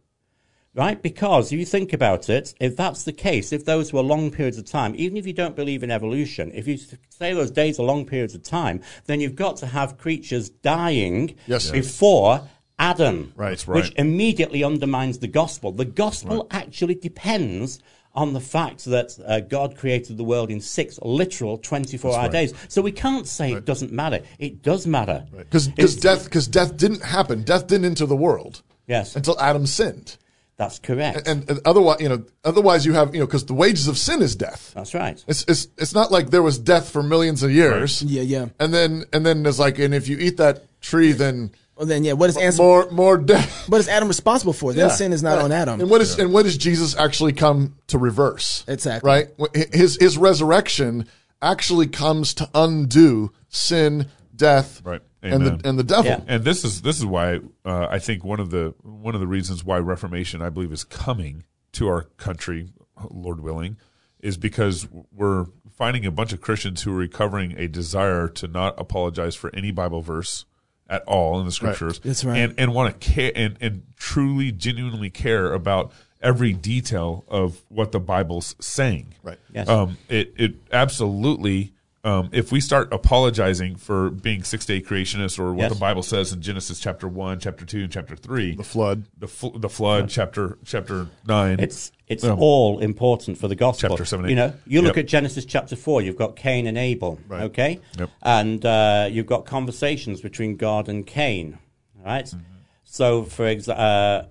Right? 0.75 0.99
Because 0.99 1.51
if 1.51 1.59
you 1.59 1.65
think 1.65 1.93
about 1.93 2.29
it, 2.29 2.55
if 2.59 2.75
that's 2.75 3.03
the 3.03 3.13
case, 3.13 3.53
if 3.53 3.63
those 3.63 3.93
were 3.93 4.01
long 4.01 4.31
periods 4.31 4.57
of 4.57 4.65
time, 4.65 4.95
even 4.97 5.17
if 5.17 5.27
you 5.27 5.33
don't 5.33 5.55
believe 5.55 5.83
in 5.83 5.91
evolution, 5.91 6.51
if 6.53 6.67
you 6.67 6.77
say 7.09 7.33
those 7.33 7.51
days 7.51 7.79
are 7.79 7.83
long 7.83 8.05
periods 8.05 8.33
of 8.33 8.41
time, 8.41 8.81
then 9.05 9.21
you've 9.21 9.35
got 9.35 9.57
to 9.57 9.67
have 9.67 9.99
creatures 9.99 10.49
dying 10.49 11.35
Yes. 11.45 11.69
Before 11.69 12.41
Adam. 12.79 13.33
Right. 13.35 13.65
Right. 13.67 13.75
Which 13.75 13.93
immediately 13.97 14.63
undermines 14.63 15.19
the 15.19 15.27
gospel. 15.27 15.71
The 15.71 15.85
gospel 15.85 16.47
actually 16.49 16.95
depends 16.95 17.79
on 18.15 18.33
the 18.33 18.39
fact 18.39 18.85
that 18.85 19.17
uh, 19.25 19.39
God 19.41 19.75
created 19.77 20.17
the 20.17 20.23
world 20.23 20.51
in 20.51 20.59
six 20.61 20.99
literal 21.01 21.57
24 21.57 22.11
hour 22.11 22.17
right. 22.23 22.31
days. 22.31 22.53
So 22.67 22.81
we 22.81 22.91
can't 22.91 23.27
say 23.27 23.53
it 23.53 23.65
doesn't 23.65 23.91
matter. 23.91 24.21
It 24.39 24.61
does 24.61 24.85
matter. 24.85 25.25
Because 25.35 25.67
It's- 25.69 25.95
death 25.95 26.25
because 26.25 26.47
death 26.47 26.77
didn't 26.77 27.03
happen. 27.03 27.43
Death 27.43 27.67
didn't 27.67 27.85
enter 27.85 28.05
the 28.05 28.15
world 28.15 28.61
Yes, 28.87 29.15
until 29.15 29.39
Adam 29.39 29.65
sinned. 29.65 30.17
That's 30.57 30.79
correct. 30.79 31.27
And, 31.27 31.49
and 31.49 31.59
otherwise, 31.65 31.99
you 32.01 32.09
know, 32.09 32.23
otherwise 32.43 32.85
you 32.85 32.93
have, 32.93 33.13
you 33.13 33.19
know, 33.21 33.25
because 33.25 33.45
the 33.45 33.53
wages 33.53 33.87
of 33.87 33.97
sin 33.97 34.21
is 34.21 34.35
death. 34.35 34.71
that's 34.75 34.93
right. 34.93 35.23
It's, 35.27 35.43
it's 35.47 35.67
it's 35.77 35.93
not 35.93 36.11
like 36.11 36.29
there 36.29 36.43
was 36.43 36.59
death 36.59 36.89
for 36.89 37.01
millions 37.03 37.41
of 37.43 37.51
years. 37.51 38.01
Yeah, 38.03 38.21
yeah. 38.21 38.45
And 38.59 38.73
then 38.73 39.05
and 39.13 39.25
then 39.25 39.43
there's 39.43 39.59
like, 39.59 39.79
and 39.79 39.93
if 39.93 40.07
you 40.07 40.17
eat 40.19 40.37
that 40.37 40.63
tree, 40.81 41.11
then 41.11 41.51
Well, 41.75 41.87
then, 41.87 42.03
yeah. 42.03 42.13
What 42.13 42.29
is 42.29 42.37
answer? 42.37 42.61
more 42.61 42.91
more 42.91 43.17
death. 43.17 43.67
What 43.69 43.79
is 43.81 43.87
Adam 43.87 44.07
responsible 44.07 44.53
for? 44.53 44.73
Then 44.73 44.89
Yeah. 44.89 44.95
sin 44.95 45.11
is 45.13 45.23
not 45.23 45.37
Right. 45.37 45.45
on 45.45 45.51
Adam. 45.51 45.81
And 45.81 45.89
what 45.89 46.01
is 46.01 46.19
and 46.19 46.31
what 46.31 46.43
does 46.43 46.57
Jesus 46.57 46.95
actually 46.95 47.33
come 47.33 47.75
to 47.87 47.97
reverse? 47.97 48.63
Exactly. 48.67 49.07
Right. 49.09 49.27
His 49.73 49.97
his 49.99 50.17
resurrection 50.19 51.07
actually 51.41 51.87
comes 51.87 52.33
to 52.35 52.49
undo 52.53 53.31
sin, 53.49 54.07
death, 54.35 54.81
Right. 54.83 55.01
and 55.21 55.45
the 55.45 55.67
and 55.67 55.77
the 55.79 55.83
devil. 55.83 56.05
Yeah. 56.05 56.21
and 56.27 56.43
this 56.43 56.63
is 56.63 56.81
this 56.81 56.97
is 56.99 57.05
why 57.05 57.39
uh, 57.65 57.87
I 57.89 57.99
think 57.99 58.23
one 58.23 58.39
of 58.39 58.49
the 58.49 58.73
one 58.81 59.15
of 59.15 59.21
the 59.21 59.27
reasons 59.27 59.63
why 59.63 59.77
Reformation 59.79 60.41
I 60.41 60.49
believe 60.49 60.71
is 60.71 60.83
coming 60.83 61.43
to 61.73 61.87
our 61.87 62.03
country, 62.17 62.69
Lord 63.09 63.39
willing, 63.41 63.77
is 64.19 64.37
because 64.37 64.87
we're 65.11 65.45
finding 65.75 66.05
a 66.05 66.11
bunch 66.11 66.33
of 66.33 66.41
Christians 66.41 66.83
who 66.83 66.91
are 66.93 66.97
recovering 66.97 67.57
a 67.57 67.67
desire 67.67 68.27
to 68.27 68.47
not 68.47 68.75
apologize 68.79 69.35
for 69.35 69.53
any 69.55 69.71
Bible 69.71 70.01
verse 70.01 70.45
at 70.89 71.01
all 71.03 71.39
in 71.39 71.45
the 71.45 71.51
scriptures. 71.51 71.99
That's 71.99 72.23
right. 72.23 72.37
And 72.37 72.53
and 72.57 72.73
want 72.73 72.99
to 72.99 73.09
care 73.09 73.31
and, 73.35 73.57
and 73.61 73.83
truly 73.95 74.51
genuinely 74.51 75.09
care 75.09 75.53
about 75.53 75.91
every 76.21 76.53
detail 76.53 77.25
of 77.27 77.63
what 77.69 77.91
the 77.91 77.99
Bible's 77.99 78.55
saying. 78.61 79.13
Right. 79.23 79.39
Yes. 79.53 79.67
Um, 79.67 79.97
it 80.09 80.33
it 80.37 80.55
absolutely. 80.71 81.73
Um, 82.05 82.29
if 82.33 82.51
we 82.51 82.59
start 82.59 82.91
apologizing 82.91 83.77
for 83.77 84.09
being 84.09 84.43
six 84.43 84.65
day 84.65 84.81
creationists 84.81 85.39
or 85.39 85.53
what 85.53 85.63
Yes. 85.63 85.73
the 85.73 85.79
Bible 85.79 86.03
says 86.03 86.33
in 86.33 86.41
Genesis 86.41 86.77
chapter 86.81 87.07
one, 87.07 87.39
chapter 87.39 87.63
two, 87.65 87.83
and 87.83 87.91
chapter 87.91 88.13
three, 88.17 88.55
The 88.57 88.63
flood. 88.63 89.05
the 89.17 89.27
fl- 89.27 89.57
the 89.57 89.69
flood, 89.69 90.09
chapter 90.09 90.57
chapter 90.65 91.07
nine, 91.25 91.61
It's 91.61 91.93
it's 92.09 92.25
Um, 92.25 92.39
all 92.39 92.79
important 92.79 93.37
for 93.37 93.47
the 93.47 93.55
gospel. 93.55 93.87
Chapter 93.89 94.03
seven, 94.03 94.25
eight. 94.25 94.29
You 94.31 94.35
know, 94.35 94.53
you 94.67 94.81
look 94.81 94.97
Yep. 94.97 95.05
at 95.05 95.09
Genesis 95.09 95.45
chapter 95.45 95.77
four. 95.77 96.01
You've 96.01 96.17
got 96.17 96.35
Cain 96.35 96.67
and 96.67 96.77
Abel. 96.77 97.19
Right. 97.29 97.43
Okay. 97.43 97.79
Yep. 97.97 98.09
And 98.21 98.65
uh, 98.65 99.07
you've 99.09 99.25
got 99.25 99.45
conversations 99.45 100.19
between 100.19 100.57
God 100.57 100.89
and 100.89 101.07
Cain. 101.07 101.57
right? 102.05 102.25
Mm-hmm. 102.25 102.39
So, 102.83 103.23
for 103.23 103.47
example. 103.47 103.81
Uh, 103.81 104.21
you- 104.23 104.27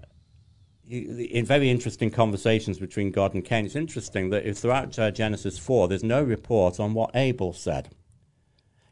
in 0.93 1.47
very 1.47 1.71
interesting 1.71 2.11
conversations 2.11 2.79
between 2.79 3.11
God 3.11 3.35
and 3.35 3.45
Cain, 3.45 3.65
it's 3.65 3.77
interesting 3.77 4.31
that 4.31 4.45
if 4.47 4.59
throughout 4.59 4.99
uh, 4.99 5.11
Genesis 5.11 5.59
4, 5.59 5.89
there's 5.89 6.05
no 6.05 6.23
report 6.23 6.79
on 6.79 6.93
what 6.93 7.11
Abel 7.15 7.53
said. 7.53 7.89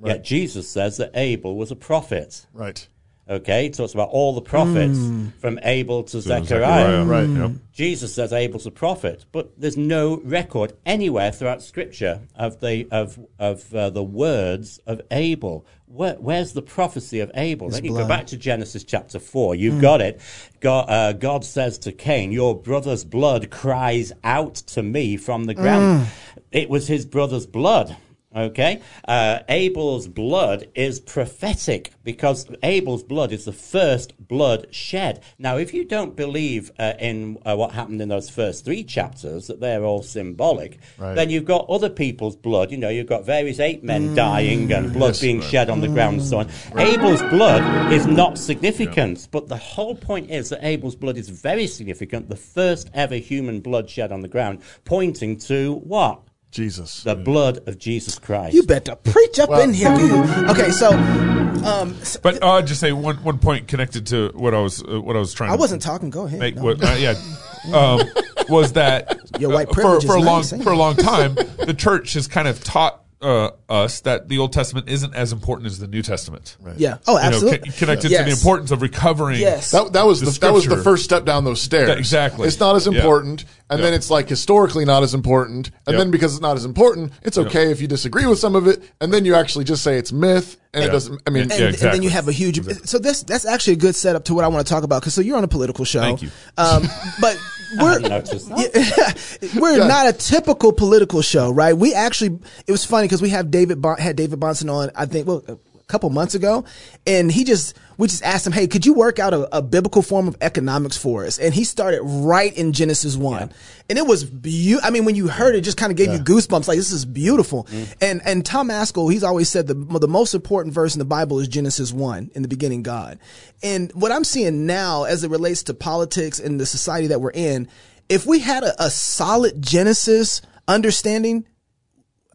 Yet 0.02 0.24
Jesus 0.24 0.66
says 0.66 0.96
that 0.96 1.10
Abel 1.14 1.56
was 1.56 1.70
a 1.70 1.76
prophet. 1.76 2.46
Right. 2.54 2.88
Okay, 3.30 3.66
it 3.66 3.74
talks 3.74 3.94
about 3.94 4.08
all 4.08 4.34
the 4.34 4.40
prophets 4.42 4.98
Hmm. 4.98 5.28
from 5.38 5.60
Abel 5.62 6.02
to 6.02 6.20
Zechariah. 6.20 7.04
Zechariah, 7.04 7.04
Right. 7.04 7.28
Yep. 7.28 7.50
Jesus 7.72 8.12
says 8.12 8.32
Abel's 8.32 8.66
a 8.66 8.72
prophet, 8.72 9.24
but 9.30 9.52
there's 9.56 9.76
no 9.76 10.20
record 10.24 10.72
anywhere 10.84 11.30
throughout 11.30 11.62
Scripture 11.62 12.22
of 12.34 12.58
the 12.60 12.88
of 12.90 13.18
of 13.38 13.72
uh, 13.72 13.88
the 13.90 14.02
words 14.02 14.80
of 14.84 15.00
Abel. 15.12 15.64
Where, 15.86 16.14
where's 16.14 16.52
the 16.54 16.62
prophecy 16.62 17.20
of 17.20 17.30
Abel? 17.34 17.68
then 17.70 17.84
you 17.84 17.90
blood. 17.92 18.02
go 18.02 18.08
back 18.08 18.26
to 18.28 18.36
Genesis 18.36 18.82
chapter 18.82 19.20
four. 19.20 19.54
You've 19.54 19.80
got 19.80 20.00
it. 20.00 20.20
God, 20.60 20.86
uh, 20.90 21.12
God 21.12 21.44
says 21.44 21.78
to 21.78 21.92
Cain, 21.92 22.32
"Your 22.32 22.56
brother's 22.56 23.04
blood 23.04 23.50
cries 23.50 24.12
out 24.24 24.56
to 24.74 24.82
me 24.82 25.16
from 25.16 25.44
the 25.44 25.54
ground." 25.54 26.08
It 26.50 26.68
was 26.68 26.88
his 26.88 27.06
brother's 27.06 27.46
blood. 27.46 27.96
Okay, 28.34 28.80
uh, 29.08 29.40
Abel's 29.48 30.06
blood 30.06 30.68
is 30.76 31.00
prophetic 31.00 31.90
because 32.04 32.46
Abel's 32.62 33.02
blood 33.02 33.32
is 33.32 33.44
the 33.44 33.52
first 33.52 34.12
blood 34.28 34.68
shed. 34.70 35.20
Now, 35.36 35.56
if 35.56 35.74
you 35.74 35.84
don't 35.84 36.14
believe 36.14 36.70
uh, 36.78 36.92
in 37.00 37.38
uh, 37.44 37.56
what 37.56 37.72
happened 37.72 38.00
in 38.00 38.08
those 38.08 38.30
first 38.30 38.64
three 38.64 38.84
chapters, 38.84 39.48
that 39.48 39.58
they're 39.58 39.82
all 39.82 40.04
symbolic, 40.04 40.78
Right. 40.96 41.14
then 41.16 41.30
you've 41.30 41.44
got 41.44 41.68
other 41.68 41.90
people's 41.90 42.36
blood. 42.36 42.70
You 42.70 42.76
know, 42.76 42.88
you've 42.88 43.08
got 43.08 43.26
various 43.26 43.58
ape 43.58 43.82
men 43.82 44.14
dying 44.14 44.72
and 44.72 44.92
blood 44.92 45.18
being 45.20 45.40
shed 45.40 45.68
on 45.68 45.80
the 45.80 45.88
ground 45.88 46.20
and 46.20 46.24
so 46.28 46.38
on. 46.38 46.48
Abel's 46.78 47.22
blood 47.22 47.92
is 47.92 48.06
not 48.06 48.38
significant, 48.38 49.26
but 49.32 49.48
the 49.48 49.56
whole 49.56 49.96
point 49.96 50.30
is 50.30 50.50
that 50.50 50.64
Abel's 50.64 50.94
blood 50.94 51.16
is 51.16 51.28
very 51.28 51.66
significant. 51.66 52.28
The 52.28 52.36
first 52.36 52.90
ever 52.94 53.16
human 53.16 53.58
blood 53.60 53.90
shed 53.90 54.12
on 54.12 54.20
the 54.20 54.28
ground, 54.28 54.60
pointing 54.84 55.36
to 55.40 55.74
what? 55.82 56.20
Jesus. 56.50 57.02
The 57.04 57.14
blood 57.14 57.68
of 57.68 57.78
Jesus 57.78 58.18
Christ. 58.18 58.54
You 58.54 58.62
better 58.64 58.96
preach 58.96 59.38
up 59.38 59.50
in 59.62 59.72
here. 59.72 59.94
dude. 59.96 60.48
Okay, 60.50 60.70
so 60.70 60.90
um, 60.90 61.96
s- 62.00 62.16
But 62.16 62.42
uh, 62.42 62.46
I'll 62.54 62.62
just 62.62 62.80
say 62.80 62.92
one 62.92 63.16
one 63.22 63.38
point 63.38 63.68
connected 63.68 64.06
to 64.08 64.30
what 64.34 64.54
I 64.54 64.60
was 64.60 64.82
uh, 64.82 65.00
what 65.00 65.16
I 65.16 65.18
was 65.20 65.32
trying. 65.32 65.50
To 65.50 65.54
I 65.54 65.56
wasn't 65.58 65.82
talking. 65.82 66.10
Go 66.10 66.26
ahead. 66.26 66.40
make 66.40 66.56
No. 66.56 66.62
what 66.64 66.82
uh, 66.84 66.94
yeah 66.98 67.14
um, 67.74 68.00
was 68.48 68.72
that 68.72 69.20
Your 69.38 69.52
white 69.52 69.68
uh, 69.68 69.74
for 69.74 70.00
for 70.00 70.16
a 70.16 70.20
long 70.20 70.42
for 70.42 70.72
a 70.72 70.76
long 70.76 70.96
time 70.96 71.34
the 71.34 71.74
church 71.76 72.14
has 72.14 72.26
kind 72.26 72.48
of 72.48 72.62
taught 72.64 72.99
uh, 73.22 73.50
us 73.68 74.00
that 74.00 74.28
the 74.28 74.38
Old 74.38 74.52
Testament 74.52 74.88
isn't 74.88 75.14
as 75.14 75.32
important 75.32 75.66
as 75.66 75.78
the 75.78 75.86
New 75.86 76.02
Testament. 76.02 76.56
Right. 76.60 76.76
yeah. 76.78 76.98
Oh, 77.06 77.16
You 77.16 77.22
know, 77.22 77.26
absolutely. 77.28 77.70
co- 77.70 77.76
connected 77.78 78.08
to 78.08 78.24
the 78.24 78.30
importance 78.30 78.70
of 78.70 78.80
recovering. 78.82 79.40
Yes. 79.40 79.70
That, 79.72 79.92
that 79.92 80.06
was 80.06 80.20
The 80.20 80.26
the, 80.30 80.40
that 80.40 80.52
was 80.54 80.66
the 80.66 80.78
first 80.78 81.04
step 81.04 81.24
down 81.24 81.44
those 81.44 81.60
stairs. 81.60 81.88
That- 81.88 81.98
exactly. 81.98 82.48
It's 82.48 82.58
not 82.60 82.76
as 82.76 82.86
Yeah. 82.86 82.94
important, 82.94 83.44
and 83.68 83.78
Yep. 83.78 83.86
then 83.86 83.94
it's 83.94 84.10
like 84.10 84.28
historically 84.28 84.84
not 84.84 85.02
as 85.02 85.12
important, 85.14 85.70
and 85.86 85.94
Yep. 85.94 85.98
then 85.98 86.10
because 86.10 86.32
it's 86.34 86.42
not 86.42 86.56
as 86.56 86.64
important, 86.64 87.12
it's 87.22 87.36
okay 87.38 87.70
if 87.70 87.80
you 87.80 87.86
disagree 87.88 88.26
with 88.26 88.38
some 88.38 88.54
of 88.56 88.66
it, 88.66 88.82
and 89.00 89.12
then 89.12 89.24
you 89.24 89.34
actually 89.34 89.64
just 89.64 89.82
say 89.82 89.96
it's 89.98 90.12
myth, 90.12 90.56
and 90.72 90.84
it 90.84 90.88
doesn't. 90.88 91.20
I 91.26 91.30
mean, 91.30 91.42
and, 91.44 91.52
Yeah, 91.52 91.66
and 91.68 91.74
then 91.76 92.02
you 92.02 92.10
have 92.10 92.28
a 92.28 92.32
huge. 92.32 92.62
So 92.86 92.98
that's 92.98 93.22
that's 93.24 93.44
actually 93.46 93.72
a 93.74 93.76
good 93.76 93.94
setup 93.96 94.24
to 94.26 94.34
what 94.34 94.44
I 94.44 94.48
want 94.48 94.66
to 94.66 94.72
talk 94.72 94.84
about. 94.84 95.02
Because 95.02 95.14
so 95.14 95.20
you're 95.20 95.36
on 95.36 95.44
a 95.44 95.48
political 95.48 95.84
show. 95.84 96.00
Thank 96.00 96.22
you. 96.22 96.30
Um, 96.56 96.84
but 97.20 97.38
we're 97.78 97.98
noticed 98.00 98.50
we're 99.56 99.78
Yeah. 99.78 99.86
not 99.86 100.06
a 100.08 100.12
typical 100.12 100.72
political 100.72 101.22
show, 101.22 101.50
right? 101.50 101.76
We 101.76 101.94
actually 101.94 102.38
it 102.66 102.72
was 102.72 102.84
funny 102.84 103.06
because 103.06 103.22
we 103.22 103.30
have 103.30 103.50
David 103.50 103.80
bon- 103.80 103.98
had 103.98 104.16
David 104.16 104.38
Bahnsen 104.40 104.72
on. 104.72 104.90
I 104.94 105.06
think 105.06 105.26
well. 105.26 105.42
Couple 105.90 106.08
months 106.10 106.36
ago, 106.36 106.64
and 107.04 107.32
he 107.32 107.42
just 107.42 107.76
we 107.98 108.06
just 108.06 108.22
asked 108.22 108.46
him, 108.46 108.52
"Hey, 108.52 108.68
could 108.68 108.86
you 108.86 108.94
work 108.94 109.18
out 109.18 109.34
a, 109.34 109.56
a 109.56 109.60
biblical 109.60 110.02
form 110.02 110.28
of 110.28 110.36
economics 110.40 110.96
for 110.96 111.26
us?" 111.26 111.36
And 111.36 111.52
he 111.52 111.64
started 111.64 112.00
right 112.02 112.56
in 112.56 112.72
Genesis 112.72 113.16
one, 113.16 113.50
and 113.88 113.98
it 113.98 114.06
was 114.06 114.22
beautiful. 114.24 114.86
I 114.86 114.90
mean, 114.90 115.04
when 115.04 115.16
you 115.16 115.26
heard 115.26 115.56
it, 115.56 115.58
it 115.58 115.60
just 115.62 115.76
kind 115.76 115.90
of 115.90 115.96
gave 115.96 116.12
you 116.12 116.18
goosebumps. 116.18 116.68
Like 116.68 116.78
this 116.78 116.92
is 116.92 117.04
beautiful. 117.04 117.64
Mm-hmm. 117.64 117.92
And 118.00 118.22
and 118.24 118.46
Tom 118.46 118.68
Ascol, 118.68 119.12
he's 119.12 119.24
always 119.24 119.48
said 119.48 119.66
the 119.66 119.74
the 119.74 120.08
most 120.08 120.32
important 120.32 120.74
verse 120.74 120.94
in 120.94 121.00
the 121.00 121.04
Bible 121.04 121.40
is 121.40 121.48
Genesis 121.48 121.92
one, 121.92 122.30
in 122.34 122.42
the 122.42 122.48
beginning, 122.48 122.84
God. 122.84 123.18
And 123.62 123.90
what 123.92 124.12
I'm 124.12 124.24
seeing 124.24 124.66
now, 124.66 125.04
as 125.04 125.24
it 125.24 125.30
relates 125.30 125.64
to 125.64 125.74
politics 125.74 126.38
and 126.38 126.60
the 126.60 126.66
society 126.66 127.08
that 127.08 127.20
we're 127.20 127.32
in, 127.32 127.68
if 128.08 128.26
we 128.26 128.38
had 128.38 128.62
a, 128.62 128.84
a 128.84 128.90
solid 128.90 129.60
Genesis 129.60 130.40
understanding, 130.68 131.46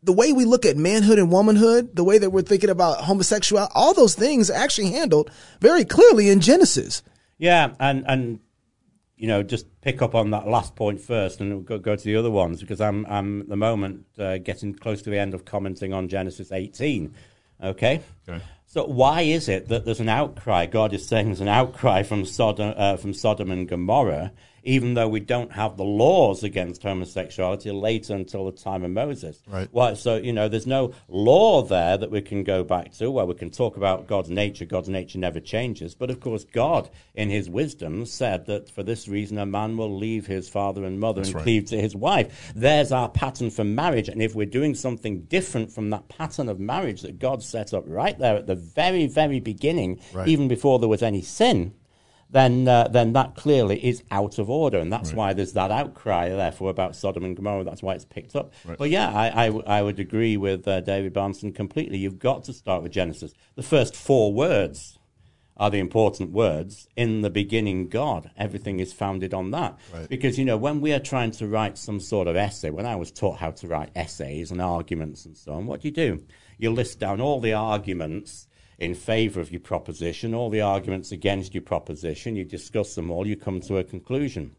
the 0.05 0.13
way 0.13 0.31
we 0.31 0.45
look 0.45 0.65
at 0.65 0.77
manhood 0.77 1.19
and 1.19 1.31
womanhood, 1.31 1.95
the 1.95 2.03
way 2.03 2.17
that 2.17 2.29
we're 2.29 2.43
thinking 2.43 2.69
about 2.69 2.99
homosexuality, 3.01 3.71
all 3.75 3.93
those 3.93 4.15
things 4.15 4.49
are 4.49 4.57
actually 4.57 4.91
handled 4.91 5.31
very 5.59 5.83
clearly 5.83 6.29
in 6.29 6.39
Genesis. 6.39 7.03
Yeah, 7.37 7.73
and 7.79 8.05
and 8.07 8.39
you 9.17 9.27
know, 9.27 9.43
just 9.43 9.65
pick 9.81 10.01
up 10.01 10.13
on 10.13 10.31
that 10.31 10.47
last 10.47 10.75
point 10.75 11.01
first, 11.01 11.41
and 11.41 11.51
we'll 11.51 11.61
go, 11.61 11.79
go 11.79 11.95
to 11.95 12.03
the 12.03 12.15
other 12.15 12.31
ones 12.31 12.61
because 12.61 12.79
I'm 12.79 13.05
I'm 13.07 13.41
at 13.41 13.49
the 13.49 13.55
moment 13.55 14.05
uh, 14.17 14.37
getting 14.37 14.73
close 14.75 15.01
to 15.03 15.09
the 15.09 15.17
end 15.17 15.33
of 15.33 15.45
commenting 15.45 15.93
on 15.93 16.07
Genesis 16.07 16.51
18. 16.51 17.13
Okay. 17.63 18.01
Okay. 18.27 18.43
So 18.67 18.85
why 18.85 19.21
is 19.21 19.47
it 19.47 19.69
that 19.69 19.85
there's 19.85 20.01
an 20.01 20.09
outcry? 20.09 20.65
God 20.65 20.93
is 20.93 21.07
saying 21.07 21.27
there's 21.27 21.41
an 21.41 21.47
outcry 21.47 22.03
from 22.03 22.25
Sodom, 22.25 22.73
uh, 22.75 22.97
from 22.97 23.13
Sodom 23.13 23.49
and 23.49 23.67
Gomorrah, 23.67 24.33
even 24.65 24.93
though 24.93 25.07
we 25.07 25.19
don't 25.19 25.51
have 25.53 25.77
the 25.77 25.83
laws 25.83 26.43
against 26.43 26.83
homosexuality 26.83 27.71
later 27.71 28.15
until 28.15 28.45
the 28.45 28.51
time 28.51 28.83
of 28.83 28.91
Moses. 28.91 29.41
Right. 29.47 29.69
Why? 29.71 29.93
So 29.93 30.17
you 30.17 30.33
know, 30.33 30.49
there's 30.49 30.67
no 30.67 30.93
law 31.07 31.61
there 31.61 31.97
that 31.97 32.11
we 32.11 32.21
can 32.21 32.43
go 32.43 32.63
back 32.63 32.91
to 32.93 33.09
where 33.09 33.25
we 33.25 33.35
can 33.35 33.51
talk 33.51 33.77
about 33.77 34.07
God's 34.07 34.29
nature. 34.29 34.65
God's 34.65 34.89
nature 34.89 35.19
never 35.19 35.39
changes, 35.39 35.95
but 35.95 36.09
of 36.09 36.19
course, 36.19 36.43
God, 36.43 36.89
in 37.13 37.29
His 37.29 37.49
wisdom, 37.49 38.05
said 38.05 38.45
that 38.47 38.69
for 38.69 38.83
this 38.83 39.07
reason 39.07 39.37
a 39.37 39.45
man 39.45 39.77
will 39.77 39.95
leave 39.95 40.25
his 40.27 40.49
father 40.49 40.83
and 40.85 40.99
mother 40.99 41.21
and 41.21 41.33
right. 41.33 41.43
cleave 41.43 41.65
to 41.65 41.79
his 41.79 41.95
wife. 41.95 42.51
There's 42.55 42.91
our 42.91 43.09
pattern 43.09 43.49
for 43.49 43.63
marriage, 43.63 44.09
and 44.09 44.21
if 44.21 44.35
we're 44.35 44.45
doing 44.45 44.75
something 44.75 45.21
different 45.23 45.71
from 45.71 45.89
that 45.91 46.07
pattern 46.09 46.49
of 46.49 46.59
marriage 46.59 47.01
that 47.01 47.19
God 47.19 47.43
set 47.43 47.73
up 47.73 47.83
right 47.87 48.17
there 48.17 48.35
at 48.35 48.47
the 48.47 48.55
very, 48.55 49.07
very 49.07 49.39
beginning, 49.39 49.99
Right. 50.13 50.27
even 50.27 50.47
before 50.47 50.79
there 50.79 50.89
was 50.89 51.03
any 51.03 51.21
sin 51.21 51.73
then 52.35 52.67
uh, 52.67 52.89
then 52.89 53.13
that 53.13 53.35
clearly 53.35 53.83
is 53.83 54.03
out 54.11 54.39
of 54.39 54.49
order, 54.49 54.77
and 54.79 54.91
that's 54.91 55.13
why 55.13 55.31
there's 55.31 55.53
that 55.53 55.71
outcry, 55.71 56.27
therefore, 56.27 56.69
about 56.69 56.93
Sodom 56.93 57.23
and 57.23 57.33
Gomorrah. 57.33 57.63
That's 57.63 57.81
why 57.81 57.93
it's 57.93 58.03
picked 58.03 58.35
up. 58.35 58.53
But 58.77 58.89
yeah, 58.89 59.09
I, 59.09 59.43
I, 59.43 59.45
w- 59.47 59.63
I 59.65 59.81
would 59.81 59.99
agree 60.01 60.35
with 60.35 60.67
uh, 60.67 60.81
David 60.81 61.13
Bahnsen 61.13 61.55
completely. 61.55 61.97
You've 61.97 62.19
got 62.19 62.43
to 62.43 62.53
start 62.53 62.83
with 62.83 62.91
Genesis. 62.91 63.33
The 63.55 63.63
first 63.63 63.95
four 63.95 64.33
words 64.33 64.99
are 65.55 65.69
the 65.69 65.79
important 65.79 66.31
words. 66.31 66.89
In 66.97 67.21
the 67.21 67.29
beginning, 67.29 67.87
God. 67.87 68.29
Everything 68.35 68.81
is 68.81 68.91
founded 68.91 69.33
on 69.33 69.51
that. 69.51 69.77
Right. 69.93 70.09
Because, 70.09 70.37
you 70.37 70.43
know, 70.43 70.57
when 70.57 70.81
we 70.81 70.91
are 70.91 70.99
trying 70.99 71.31
to 71.31 71.47
write 71.47 71.77
some 71.77 72.01
sort 72.01 72.27
of 72.27 72.35
essay, 72.35 72.69
when 72.69 72.85
I 72.85 72.97
was 72.97 73.11
taught 73.11 73.37
how 73.37 73.51
to 73.51 73.67
write 73.67 73.91
essays 73.95 74.51
and 74.51 74.61
arguments 74.61 75.25
and 75.25 75.37
so 75.37 75.53
on, 75.53 75.65
what 75.67 75.79
do 75.79 75.87
you 75.87 75.93
do? 75.93 76.23
You 76.57 76.71
list 76.71 76.99
down 76.99 77.21
all 77.21 77.39
the 77.39 77.53
arguments 77.53 78.47
in 78.77 78.95
favor 78.95 79.39
of 79.39 79.51
your 79.51 79.61
proposition, 79.61 80.33
all 80.33 80.49
the 80.49 80.61
arguments 80.61 81.11
against 81.11 81.53
your 81.53 81.63
proposition, 81.63 82.35
you 82.35 82.43
discuss 82.43 82.95
them 82.95 83.09
all, 83.09 83.27
you 83.27 83.35
come 83.35 83.61
to 83.61 83.77
a 83.77 83.83
conclusion. 83.83 84.55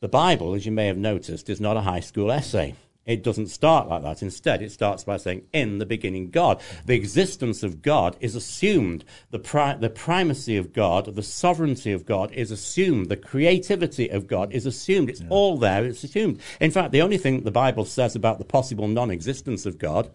The 0.00 0.08
Bible, 0.08 0.54
as 0.54 0.66
you 0.66 0.72
may 0.72 0.86
have 0.86 0.98
noticed, 0.98 1.48
is 1.48 1.60
not 1.60 1.76
a 1.76 1.82
high 1.82 2.00
school 2.00 2.32
essay. 2.32 2.74
It 3.04 3.24
doesn't 3.24 3.48
start 3.48 3.88
like 3.88 4.02
that. 4.02 4.22
Instead, 4.22 4.62
it 4.62 4.70
starts 4.70 5.02
by 5.02 5.16
saying, 5.16 5.42
In 5.52 5.78
the 5.78 5.86
beginning, 5.86 6.30
God. 6.30 6.60
The 6.86 6.94
existence 6.94 7.64
of 7.64 7.82
God 7.82 8.16
is 8.20 8.36
assumed. 8.36 9.04
The, 9.30 9.40
pri- 9.40 9.74
the 9.74 9.90
primacy 9.90 10.56
of 10.56 10.72
God, 10.72 11.06
the 11.06 11.22
sovereignty 11.22 11.90
of 11.90 12.06
God 12.06 12.30
is 12.32 12.52
assumed. 12.52 13.08
The 13.08 13.16
creativity 13.16 14.08
of 14.08 14.28
God 14.28 14.52
is 14.52 14.66
assumed. 14.66 15.10
It's 15.10 15.22
all 15.30 15.58
there. 15.58 15.84
It's 15.84 16.04
assumed. 16.04 16.40
In 16.60 16.70
fact, 16.70 16.92
the 16.92 17.02
only 17.02 17.18
thing 17.18 17.42
the 17.42 17.50
Bible 17.50 17.84
says 17.84 18.14
about 18.14 18.38
the 18.38 18.44
possible 18.44 18.86
non 18.86 19.10
existence 19.10 19.66
of 19.66 19.78
God 19.78 20.08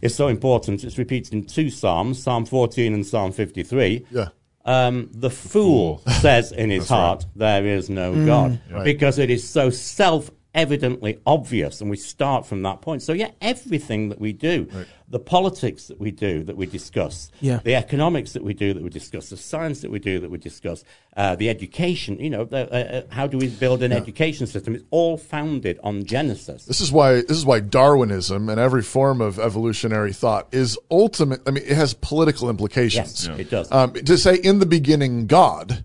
is 0.00 0.14
so 0.14 0.28
important. 0.28 0.84
It's 0.84 0.98
repeated 0.98 1.32
in 1.32 1.44
two 1.44 1.70
Psalms, 1.70 2.22
Psalm 2.22 2.44
14 2.44 2.94
and 2.94 3.06
Psalm 3.06 3.32
53. 3.32 4.06
Yeah. 4.10 4.28
Um, 4.64 5.08
the 5.12 5.30
fool 5.30 6.02
says 6.20 6.52
in 6.52 6.68
his 6.68 6.88
heart, 6.88 7.24
There 7.34 7.66
is 7.66 7.88
no 7.88 8.26
God. 8.26 8.60
Right. 8.70 8.84
Because 8.84 9.18
it 9.18 9.30
is 9.30 9.48
so 9.48 9.70
self 9.70 10.30
evidently 10.58 11.18
obvious. 11.24 11.80
And 11.80 11.88
we 11.88 11.96
start 11.96 12.44
from 12.44 12.62
that 12.62 12.80
point. 12.80 13.02
So, 13.02 13.12
yeah, 13.12 13.30
everything 13.40 14.08
that 14.08 14.20
we 14.20 14.32
do, 14.32 14.66
the 15.08 15.20
politics 15.20 15.86
that 15.86 16.00
we 16.00 16.10
do, 16.10 16.42
that 16.42 16.56
we 16.56 16.66
discuss, 16.66 17.30
Yeah. 17.40 17.60
the 17.62 17.76
economics 17.76 18.32
that 18.32 18.42
we 18.42 18.54
do, 18.54 18.74
that 18.74 18.82
we 18.82 18.90
discuss, 18.90 19.30
the 19.30 19.36
science 19.36 19.80
that 19.82 19.90
we 19.90 20.00
do, 20.00 20.18
that 20.18 20.30
we 20.30 20.38
discuss, 20.38 20.82
uh, 21.16 21.36
the 21.36 21.48
education, 21.48 22.18
you 22.18 22.28
know, 22.28 22.44
the, 22.44 22.70
uh, 22.72 22.98
uh, 22.98 23.02
how 23.14 23.26
do 23.28 23.38
we 23.38 23.46
build 23.48 23.82
an 23.84 23.92
education 23.92 24.46
system? 24.48 24.74
It's 24.74 24.84
all 24.90 25.16
founded 25.16 25.78
on 25.84 26.04
Genesis. 26.04 26.64
This 26.64 26.80
is 26.80 26.90
why 26.90 27.22
this 27.22 27.36
is 27.36 27.46
why 27.46 27.60
Darwinism 27.60 28.48
and 28.48 28.58
every 28.60 28.82
form 28.82 29.20
of 29.20 29.38
evolutionary 29.38 30.12
thought 30.12 30.48
is 30.52 30.76
ultimate. 30.90 31.40
I 31.46 31.52
mean, 31.52 31.64
it 31.64 31.76
has 31.76 31.94
political 31.94 32.50
implications. 32.50 33.28
Yes, 33.28 33.38
it 33.38 33.48
does. 33.50 33.70
Um, 33.70 33.92
to 33.92 34.18
say 34.18 34.34
in 34.36 34.58
the 34.58 34.66
beginning 34.66 35.26
God 35.26 35.84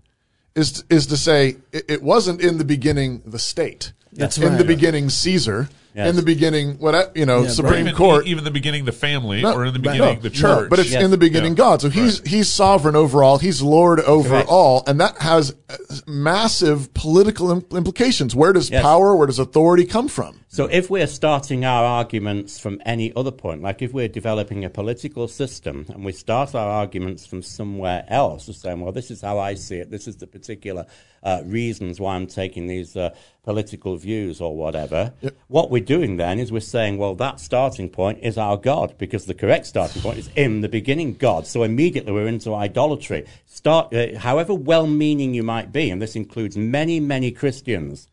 is 0.56 0.84
is 0.90 1.08
to 1.08 1.18
say 1.18 1.58
it, 1.72 1.86
it 1.88 2.02
wasn't 2.04 2.42
in 2.42 2.58
the 2.58 2.66
beginning 2.66 3.22
the 3.26 3.40
state. 3.40 3.94
That's 4.16 4.38
in 4.38 4.50
right. 4.50 4.58
the 4.58 4.64
beginning 4.64 5.10
Caesar. 5.10 5.70
Yes. 5.96 6.10
In 6.10 6.16
the 6.16 6.24
beginning, 6.24 6.80
what 6.80 7.16
you 7.16 7.28
know, 7.28 7.44
Yeah, 7.44 7.50
Supreme 7.50 7.82
even, 7.82 7.94
Court. 7.94 8.26
even 8.26 8.44
the 8.44 8.50
beginning, 8.50 8.86
the 8.86 8.92
family, 8.92 9.44
No, 9.44 9.54
or 9.54 9.64
in 9.64 9.74
the 9.74 9.78
no, 9.80 9.92
beginning, 9.92 10.16
no, 10.16 10.22
the 10.22 10.30
no, 10.30 10.34
church. 10.36 10.70
but 10.72 10.80
it's 10.80 10.90
Yes. 10.90 11.04
in 11.04 11.12
the 11.12 11.20
beginning 11.20 11.52
Yeah. 11.52 11.58
God. 11.58 11.82
So 11.82 11.90
he's 11.92 12.20
he's 12.28 12.48
sovereign 12.50 12.96
over 12.96 13.22
all. 13.24 13.38
He's 13.38 13.62
Lord 13.62 14.00
over 14.00 14.28
Correct. 14.30 14.50
all, 14.50 14.84
and 14.88 15.00
that 15.00 15.20
has 15.20 15.54
uh, 15.70 15.76
massive 16.08 16.92
political 16.96 17.52
implications. 17.52 18.36
Where 18.36 18.54
does 18.54 18.72
Yes. 18.72 18.82
power, 18.82 19.16
where 19.16 19.28
does 19.28 19.38
authority 19.38 19.86
come 19.86 20.08
from? 20.08 20.40
So 20.48 20.66
if 20.66 20.90
we're 20.90 21.06
starting 21.06 21.64
our 21.66 21.84
arguments 21.86 22.60
from 22.60 22.82
any 22.88 23.14
other 23.16 23.32
point, 23.32 23.62
like 23.62 23.84
if 23.84 23.94
we're 23.94 24.08
developing 24.08 24.66
a 24.66 24.70
political 24.72 25.28
system 25.28 25.86
and 25.94 26.04
we 26.04 26.12
start 26.12 26.56
our 26.56 26.70
arguments 26.70 27.26
from 27.28 27.44
somewhere 27.44 28.06
else, 28.08 28.48
just 28.48 28.62
saying, 28.62 28.80
well, 28.80 28.92
this 28.92 29.12
is 29.12 29.22
how 29.22 29.38
I 29.38 29.54
see 29.56 29.76
it, 29.76 29.92
this 29.92 30.08
is 30.08 30.16
the 30.16 30.28
particular 30.28 30.86
uh, 31.24 31.42
reasons 31.46 32.00
why 32.00 32.16
I'm 32.16 32.28
taking 32.28 32.68
these 32.68 32.96
uh, 32.96 33.16
political 33.44 33.98
views 33.98 34.40
or 34.40 34.56
whatever, 34.56 35.14
what 35.48 35.70
we're 35.70 35.84
doing 35.84 36.18
then 36.18 36.40
is 36.40 36.52
we're 36.52 36.60
saying, 36.60 36.98
well, 36.98 37.16
that 37.16 37.40
starting 37.40 37.90
point 37.90 38.20
is 38.22 38.38
our 38.38 38.58
God, 38.58 38.98
because 38.98 39.26
the 39.26 39.34
correct 39.34 39.66
starting 39.66 40.02
point 40.02 40.18
is 40.18 40.30
in 40.36 40.62
the 40.62 40.70
beginning 40.70 41.16
God. 41.16 41.46
So 41.48 41.64
immediately 41.64 42.12
we're 42.12 42.28
into 42.28 42.54
idolatry. 42.54 43.26
Start, 43.46 43.94
uh, 43.94 44.18
however 44.20 44.54
well-meaning 44.54 45.34
you 45.34 45.44
might 45.44 45.72
be, 45.72 45.90
and 45.90 46.02
this 46.02 46.16
includes 46.16 46.56
many, 46.56 47.00
many 47.00 47.32
Christians, 47.32 48.08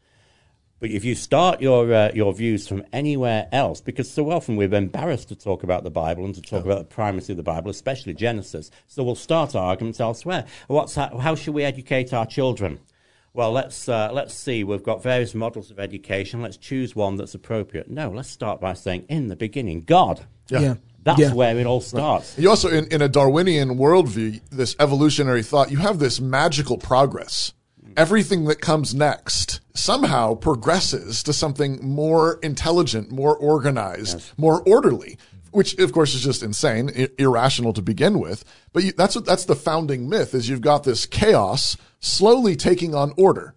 but 0.80 0.90
if 0.90 1.04
you 1.04 1.14
start 1.14 1.60
your 1.60 1.92
uh, 1.92 2.10
your 2.14 2.32
views 2.32 2.66
from 2.66 2.84
anywhere 2.90 3.48
else, 3.52 3.82
because 3.82 4.10
so 4.10 4.30
often 4.30 4.56
we're 4.56 4.74
embarrassed 4.74 5.28
to 5.28 5.36
talk 5.36 5.62
about 5.62 5.84
the 5.84 5.90
Bible 5.90 6.24
and 6.24 6.34
to 6.34 6.40
talk 6.40 6.64
about 6.64 6.78
the 6.78 6.84
primacy 6.94 7.34
of 7.34 7.36
the 7.36 7.42
Bible, 7.42 7.70
especially 7.70 8.14
Genesis, 8.14 8.70
so 8.86 9.02
we'll 9.02 9.14
start 9.14 9.54
our 9.54 9.66
arguments 9.66 10.00
elsewhere. 10.00 10.46
What's 10.68 10.94
how, 10.94 11.18
how 11.18 11.34
should 11.34 11.52
we 11.52 11.64
educate 11.64 12.14
our 12.14 12.24
children? 12.24 12.78
Well, 13.32 13.52
let's 13.52 13.88
uh, 13.88 14.10
let's 14.12 14.34
see. 14.34 14.64
We've 14.64 14.82
got 14.82 15.02
various 15.02 15.34
models 15.34 15.70
of 15.70 15.78
education. 15.78 16.42
Let's 16.42 16.56
choose 16.56 16.96
one 16.96 17.16
that's 17.16 17.34
appropriate. 17.34 17.88
No, 17.88 18.10
let's 18.10 18.28
start 18.28 18.60
by 18.60 18.72
saying, 18.74 19.04
in 19.08 19.28
the 19.28 19.36
beginning, 19.36 19.82
God. 19.82 20.26
Yeah. 20.48 20.74
That's 21.02 21.18
Yeah. 21.20 21.32
where 21.32 21.56
it 21.56 21.64
all 21.66 21.80
starts. 21.80 22.36
You 22.36 22.50
also, 22.50 22.68
in, 22.68 22.86
in 22.88 23.00
a 23.00 23.08
Darwinian 23.08 23.78
worldview, 23.78 24.40
this 24.50 24.76
evolutionary 24.78 25.42
thought, 25.42 25.70
you 25.70 25.78
have 25.78 25.98
this 25.98 26.20
magical 26.20 26.76
progress. 26.76 27.54
Everything 27.96 28.44
that 28.44 28.60
comes 28.60 28.94
next 28.94 29.60
somehow 29.74 30.34
progresses 30.34 31.22
to 31.24 31.32
something 31.32 31.78
more 31.82 32.38
intelligent, 32.42 33.10
more 33.10 33.34
organized, 33.36 34.20
more 34.36 34.62
orderly, 34.66 35.16
which 35.50 35.78
of 35.78 35.92
course 35.92 36.14
is 36.14 36.22
just 36.22 36.42
insane, 36.42 36.90
i- 36.96 37.08
irrational 37.18 37.72
to 37.74 37.82
begin 37.82 38.18
with. 38.18 38.44
But 38.72 38.84
you, 38.84 38.92
that's 38.92 39.14
what, 39.14 39.24
that's 39.24 39.44
the 39.44 39.56
founding 39.56 40.08
myth 40.08 40.34
is 40.34 40.48
you've 40.48 40.60
got 40.60 40.84
this 40.84 41.06
chaos 41.06 41.76
slowly 42.00 42.56
taking 42.56 42.94
on 42.94 43.12
order. 43.16 43.54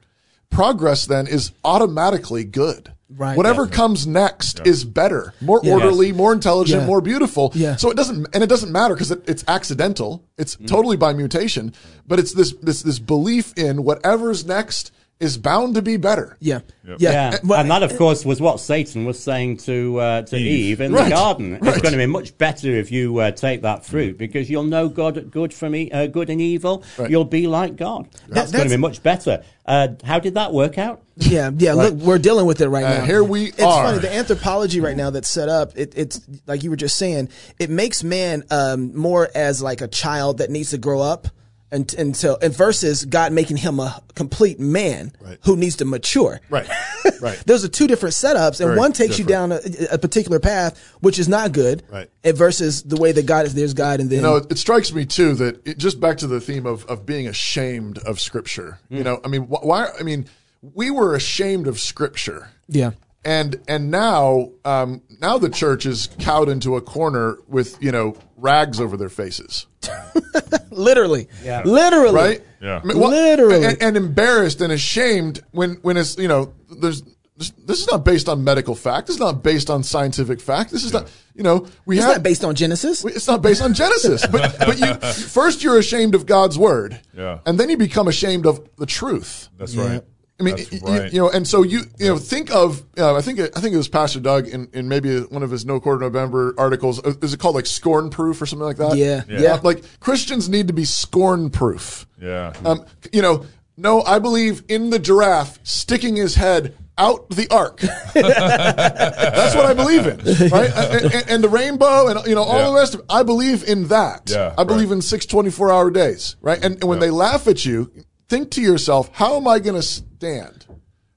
Progress 0.49 1.05
then 1.05 1.27
is 1.27 1.51
automatically 1.63 2.43
good. 2.43 2.93
Right. 3.15 3.37
Whatever 3.37 3.67
comes 3.67 4.07
next 4.07 4.65
is 4.65 4.83
better, 4.85 5.33
more 5.39 5.59
Yeah. 5.63 5.73
orderly, 5.73 6.11
more 6.11 6.33
intelligent, 6.33 6.81
Yeah. 6.81 6.87
more 6.87 7.01
beautiful. 7.01 7.51
Yeah. 7.53 7.75
So 7.75 7.91
it 7.91 7.97
doesn't, 7.97 8.27
and 8.33 8.43
it 8.43 8.47
doesn't 8.47 8.71
matter 8.71 8.95
because 8.95 9.11
it, 9.11 9.23
it's 9.27 9.43
accidental. 9.47 10.23
It's 10.37 10.55
mm. 10.55 10.67
totally 10.67 10.97
by 10.97 11.13
mutation, 11.13 11.73
but 12.07 12.17
it's 12.19 12.33
this, 12.33 12.53
this, 12.61 12.81
this 12.81 12.97
belief 12.99 13.53
in 13.55 13.83
whatever's 13.83 14.45
next 14.45 14.91
is 15.19 15.37
bound 15.37 15.75
to 15.75 15.81
be 15.81 15.95
better. 15.95 16.35
Yeah. 16.41 16.59
Yep. 16.85 16.97
Yeah. 16.99 17.11
Yeah, 17.11 17.37
Well, 17.45 17.61
and 17.61 17.71
that, 17.71 17.81
of 17.81 17.95
course, 17.97 18.25
was 18.25 18.41
what 18.41 18.59
Satan 18.59 19.05
was 19.05 19.17
saying 19.21 19.57
to 19.57 19.97
uh, 19.99 20.21
to 20.23 20.35
Eve. 20.35 20.47
Eve, 20.47 20.81
in 20.81 20.91
Right, 20.91 21.05
the 21.05 21.09
garden. 21.11 21.51
right. 21.53 21.63
It's 21.73 21.81
going 21.81 21.93
to 21.93 21.97
be 21.97 22.05
much 22.07 22.37
better 22.37 22.69
if 22.71 22.91
you 22.91 23.17
uh, 23.19 23.31
take 23.31 23.61
that 23.61 23.85
fruit 23.85 24.17
because 24.17 24.49
you'll 24.49 24.63
know 24.63 24.89
God, 24.89 25.31
good 25.31 25.53
from 25.53 25.75
e- 25.75 25.89
uh, 25.91 26.07
good 26.07 26.29
and 26.29 26.41
evil. 26.41 26.83
Right. 26.97 27.09
You'll 27.09 27.23
be 27.23 27.47
like 27.47 27.77
God. 27.77 28.09
That's, 28.27 28.51
going 28.51 28.65
to 28.65 28.69
be 28.69 28.75
much 28.81 29.01
better. 29.01 29.43
Uh, 29.65 29.89
how 30.03 30.19
did 30.19 30.33
that 30.33 30.51
work 30.51 30.77
out? 30.77 31.01
Yeah, 31.15 31.51
yeah. 31.57 31.73
Look, 31.73 31.93
we're 31.93 32.17
dealing 32.17 32.45
with 32.45 32.59
it 32.59 32.67
right 32.67 32.83
Uh, 32.83 32.97
now. 32.97 33.05
here 33.05 33.23
we 33.23 33.45
it's 33.45 33.61
are. 33.61 33.85
funny. 33.85 33.99
The 33.99 34.13
anthropology 34.13 34.81
right 34.81 34.97
now 34.97 35.09
that's 35.09 35.29
set 35.29 35.47
up, 35.47 35.71
it, 35.77 35.93
it's 35.95 36.19
like 36.47 36.63
you 36.63 36.69
were 36.69 36.75
just 36.75 36.97
saying. 36.97 37.29
It 37.59 37.69
makes 37.69 38.03
man 38.03 38.43
um, 38.51 38.93
more 38.97 39.29
as 39.33 39.61
like 39.61 39.79
a 39.79 39.87
child 39.87 40.39
that 40.39 40.49
needs 40.49 40.71
to 40.71 40.77
grow 40.77 40.99
up, 41.01 41.27
and 41.73 41.93
until 41.95 42.37
and 42.41 42.55
versus 42.55 43.03
God 43.03 43.33
making 43.33 43.57
him 43.57 43.79
a 43.81 44.01
complete 44.15 44.59
man 44.59 45.11
Right. 45.19 45.37
who 45.43 45.57
needs 45.57 45.75
to 45.77 45.85
mature. 45.85 46.39
Right. 46.49 46.69
Right. 47.19 47.41
Those 47.45 47.63
are 47.63 47.69
two 47.69 47.87
different 47.87 48.15
setups, 48.15 48.59
and 48.59 48.67
Very 48.69 48.77
one 48.77 48.91
takes 48.91 49.17
you 49.17 49.23
down 49.23 49.51
a, 49.53 49.59
a 49.91 49.97
particular 49.97 50.39
path, 50.39 50.77
which 50.99 51.19
is 51.19 51.29
not 51.29 51.53
good. 51.53 51.83
Right. 51.89 52.09
And 52.23 52.35
versus 52.37 52.83
the 52.83 52.97
way 52.97 53.13
that 53.13 53.25
God 53.25 53.45
is, 53.45 53.53
there's 53.53 53.73
God, 53.73 53.99
and 54.01 54.09
then 54.09 54.17
You 54.17 54.23
know, 54.23 54.35
it 54.37 54.57
strikes 54.57 54.93
me 54.93 55.05
too 55.05 55.33
that 55.35 55.65
it, 55.65 55.77
just 55.77 55.99
back 56.01 56.17
to 56.17 56.27
the 56.27 56.41
theme 56.41 56.65
of, 56.65 56.85
of 56.85 57.05
being 57.05 57.27
ashamed 57.27 57.97
of 57.99 58.19
Scripture. 58.19 58.79
You 58.89 59.03
know, 59.03 59.21
I 59.23 59.29
mean, 59.29 59.43
wh- 59.43 59.63
why? 59.65 59.87
I 59.97 60.03
mean, 60.03 60.25
we 60.61 60.91
were 60.91 61.15
ashamed 61.15 61.67
of 61.67 61.79
Scripture, 61.79 62.49
yeah, 62.67 62.91
and 63.23 63.61
and 63.69 63.89
now 63.91 64.49
um, 64.65 65.01
now 65.21 65.37
the 65.37 65.49
church 65.49 65.85
is 65.85 66.09
cowed 66.19 66.49
into 66.49 66.75
a 66.75 66.81
corner 66.81 67.37
with 67.47 67.81
you 67.81 67.91
know 67.91 68.17
rags 68.37 68.79
over 68.81 68.97
their 68.97 69.09
faces, 69.09 69.65
literally, 70.71 71.27
Yeah. 71.43 71.61
literally, 71.63 72.15
right? 72.15 72.41
Yeah. 72.61 72.79
I 72.81 72.85
mean, 72.85 72.99
what- 72.99 73.11
Literally. 73.11 73.65
and, 73.65 73.81
and 73.81 73.97
embarrassed 73.97 74.61
and 74.61 74.71
ashamed 74.71 75.41
when 75.51 75.75
when 75.81 75.97
it's 75.97 76.17
you 76.17 76.27
know 76.27 76.53
there's. 76.69 77.03
This, 77.35 77.49
this 77.65 77.79
is 77.81 77.87
not 77.87 78.05
based 78.05 78.29
on 78.29 78.43
medical 78.43 78.75
fact. 78.75 79.07
This 79.07 79.15
is 79.15 79.19
not 79.19 79.41
based 79.41 79.71
on 79.71 79.81
scientific 79.81 80.39
fact. 80.39 80.69
This 80.69 80.83
is 80.83 80.93
not, 80.93 81.09
you 81.33 81.41
know, 81.41 81.65
we 81.83 81.97
It's 81.97 82.05
have 82.05 82.17
not 82.17 82.23
based 82.23 82.43
on 82.45 82.53
Genesis. 82.53 83.03
it's 83.03 83.25
not 83.27 83.41
based 83.41 83.59
on 83.63 83.73
Genesis, 83.73 84.23
but 84.31 84.55
but 84.59 84.77
you 84.77 84.93
first 85.11 85.63
you're 85.63 85.79
ashamed 85.79 86.13
of 86.13 86.27
God's 86.27 86.59
word, 86.59 86.99
Yeah. 87.17 87.39
and 87.47 87.59
then 87.59 87.71
you 87.71 87.77
become 87.77 88.07
ashamed 88.07 88.45
of 88.45 88.61
the 88.77 88.85
truth. 88.85 89.49
That's 89.57 89.73
Yeah. 89.73 89.87
right. 89.93 90.03
I 90.39 90.43
mean, 90.43 90.55
That's 90.55 90.71
y- 90.71 90.79
y- 90.81 90.99
right. 90.99 91.13
you 91.13 91.19
know, 91.19 91.29
and 91.29 91.47
so 91.47 91.61
you 91.63 91.81
you 91.99 92.07
know 92.07 92.17
think 92.17 92.49
of 92.51 92.83
uh, 92.97 93.15
I 93.15 93.21
think 93.21 93.39
I 93.39 93.59
think 93.61 93.73
it 93.73 93.77
was 93.77 93.87
Pastor 93.87 94.19
Doug 94.19 94.47
in, 94.47 94.67
in 94.73 94.87
maybe 94.89 95.19
one 95.21 95.43
of 95.43 95.51
his 95.51 95.63
No 95.65 95.79
Quarter 95.79 95.99
November 96.01 96.55
articles. 96.57 96.99
Uh, 97.05 97.13
Is 97.21 97.33
it 97.33 97.39
called 97.39 97.53
like 97.55 97.67
scorn 97.67 98.09
proof 98.09 98.41
or 98.41 98.45
something 98.47 98.65
like 98.65 98.77
that? 98.77 98.97
Yeah. 98.97 99.21
Yeah. 99.29 99.39
Yeah. 99.39 99.59
like 99.63 99.83
Christians 99.99 100.49
need 100.49 100.67
to 100.67 100.73
be 100.73 100.85
scorn 100.85 101.49
proof. 101.51 102.07
yeah. 102.19 102.53
Um, 102.65 102.83
you 103.11 103.21
know, 103.21 103.45
no, 103.77 104.01
I 104.01 104.17
believe 104.19 104.63
in 104.69 104.89
the 104.89 104.99
giraffe 104.99 105.59
sticking 105.63 106.15
his 106.15 106.33
head 106.35 106.75
out 106.97 107.29
the 107.29 107.47
ark. 107.49 107.79
That's 108.43 109.55
what 109.55 109.65
I 109.65 109.73
believe 109.73 110.05
in, 110.05 110.17
right? 110.49 110.71
And, 110.75 111.13
and- 111.13 111.29
and 111.29 111.43
the 111.43 111.49
rainbow 111.49 112.07
and, 112.07 112.25
you 112.27 112.35
know, 112.35 112.43
all 112.43 112.59
Yeah. 112.59 112.67
the 112.69 112.73
rest 112.75 112.93
of 112.93 112.99
it. 113.01 113.05
I 113.09 113.23
believe 113.23 113.63
in 113.63 113.87
that. 113.87 114.29
Yeah, 114.29 114.53
I 114.57 114.63
believe 114.63 114.89
right. 114.89 114.95
in 114.97 115.01
six 115.01 115.25
24 115.25 115.71
hour 115.71 115.89
days, 115.91 116.35
right? 116.41 116.63
And, 116.63 116.75
and 116.75 116.83
when 116.85 116.97
Yeah. 116.99 117.05
they 117.07 117.11
laugh 117.11 117.47
at 117.47 117.65
you, 117.65 117.91
think 118.29 118.51
to 118.51 118.61
yourself, 118.61 119.09
how 119.13 119.37
am 119.37 119.47
I 119.47 119.59
going 119.59 119.75
to 119.75 119.81
stand? 119.81 120.65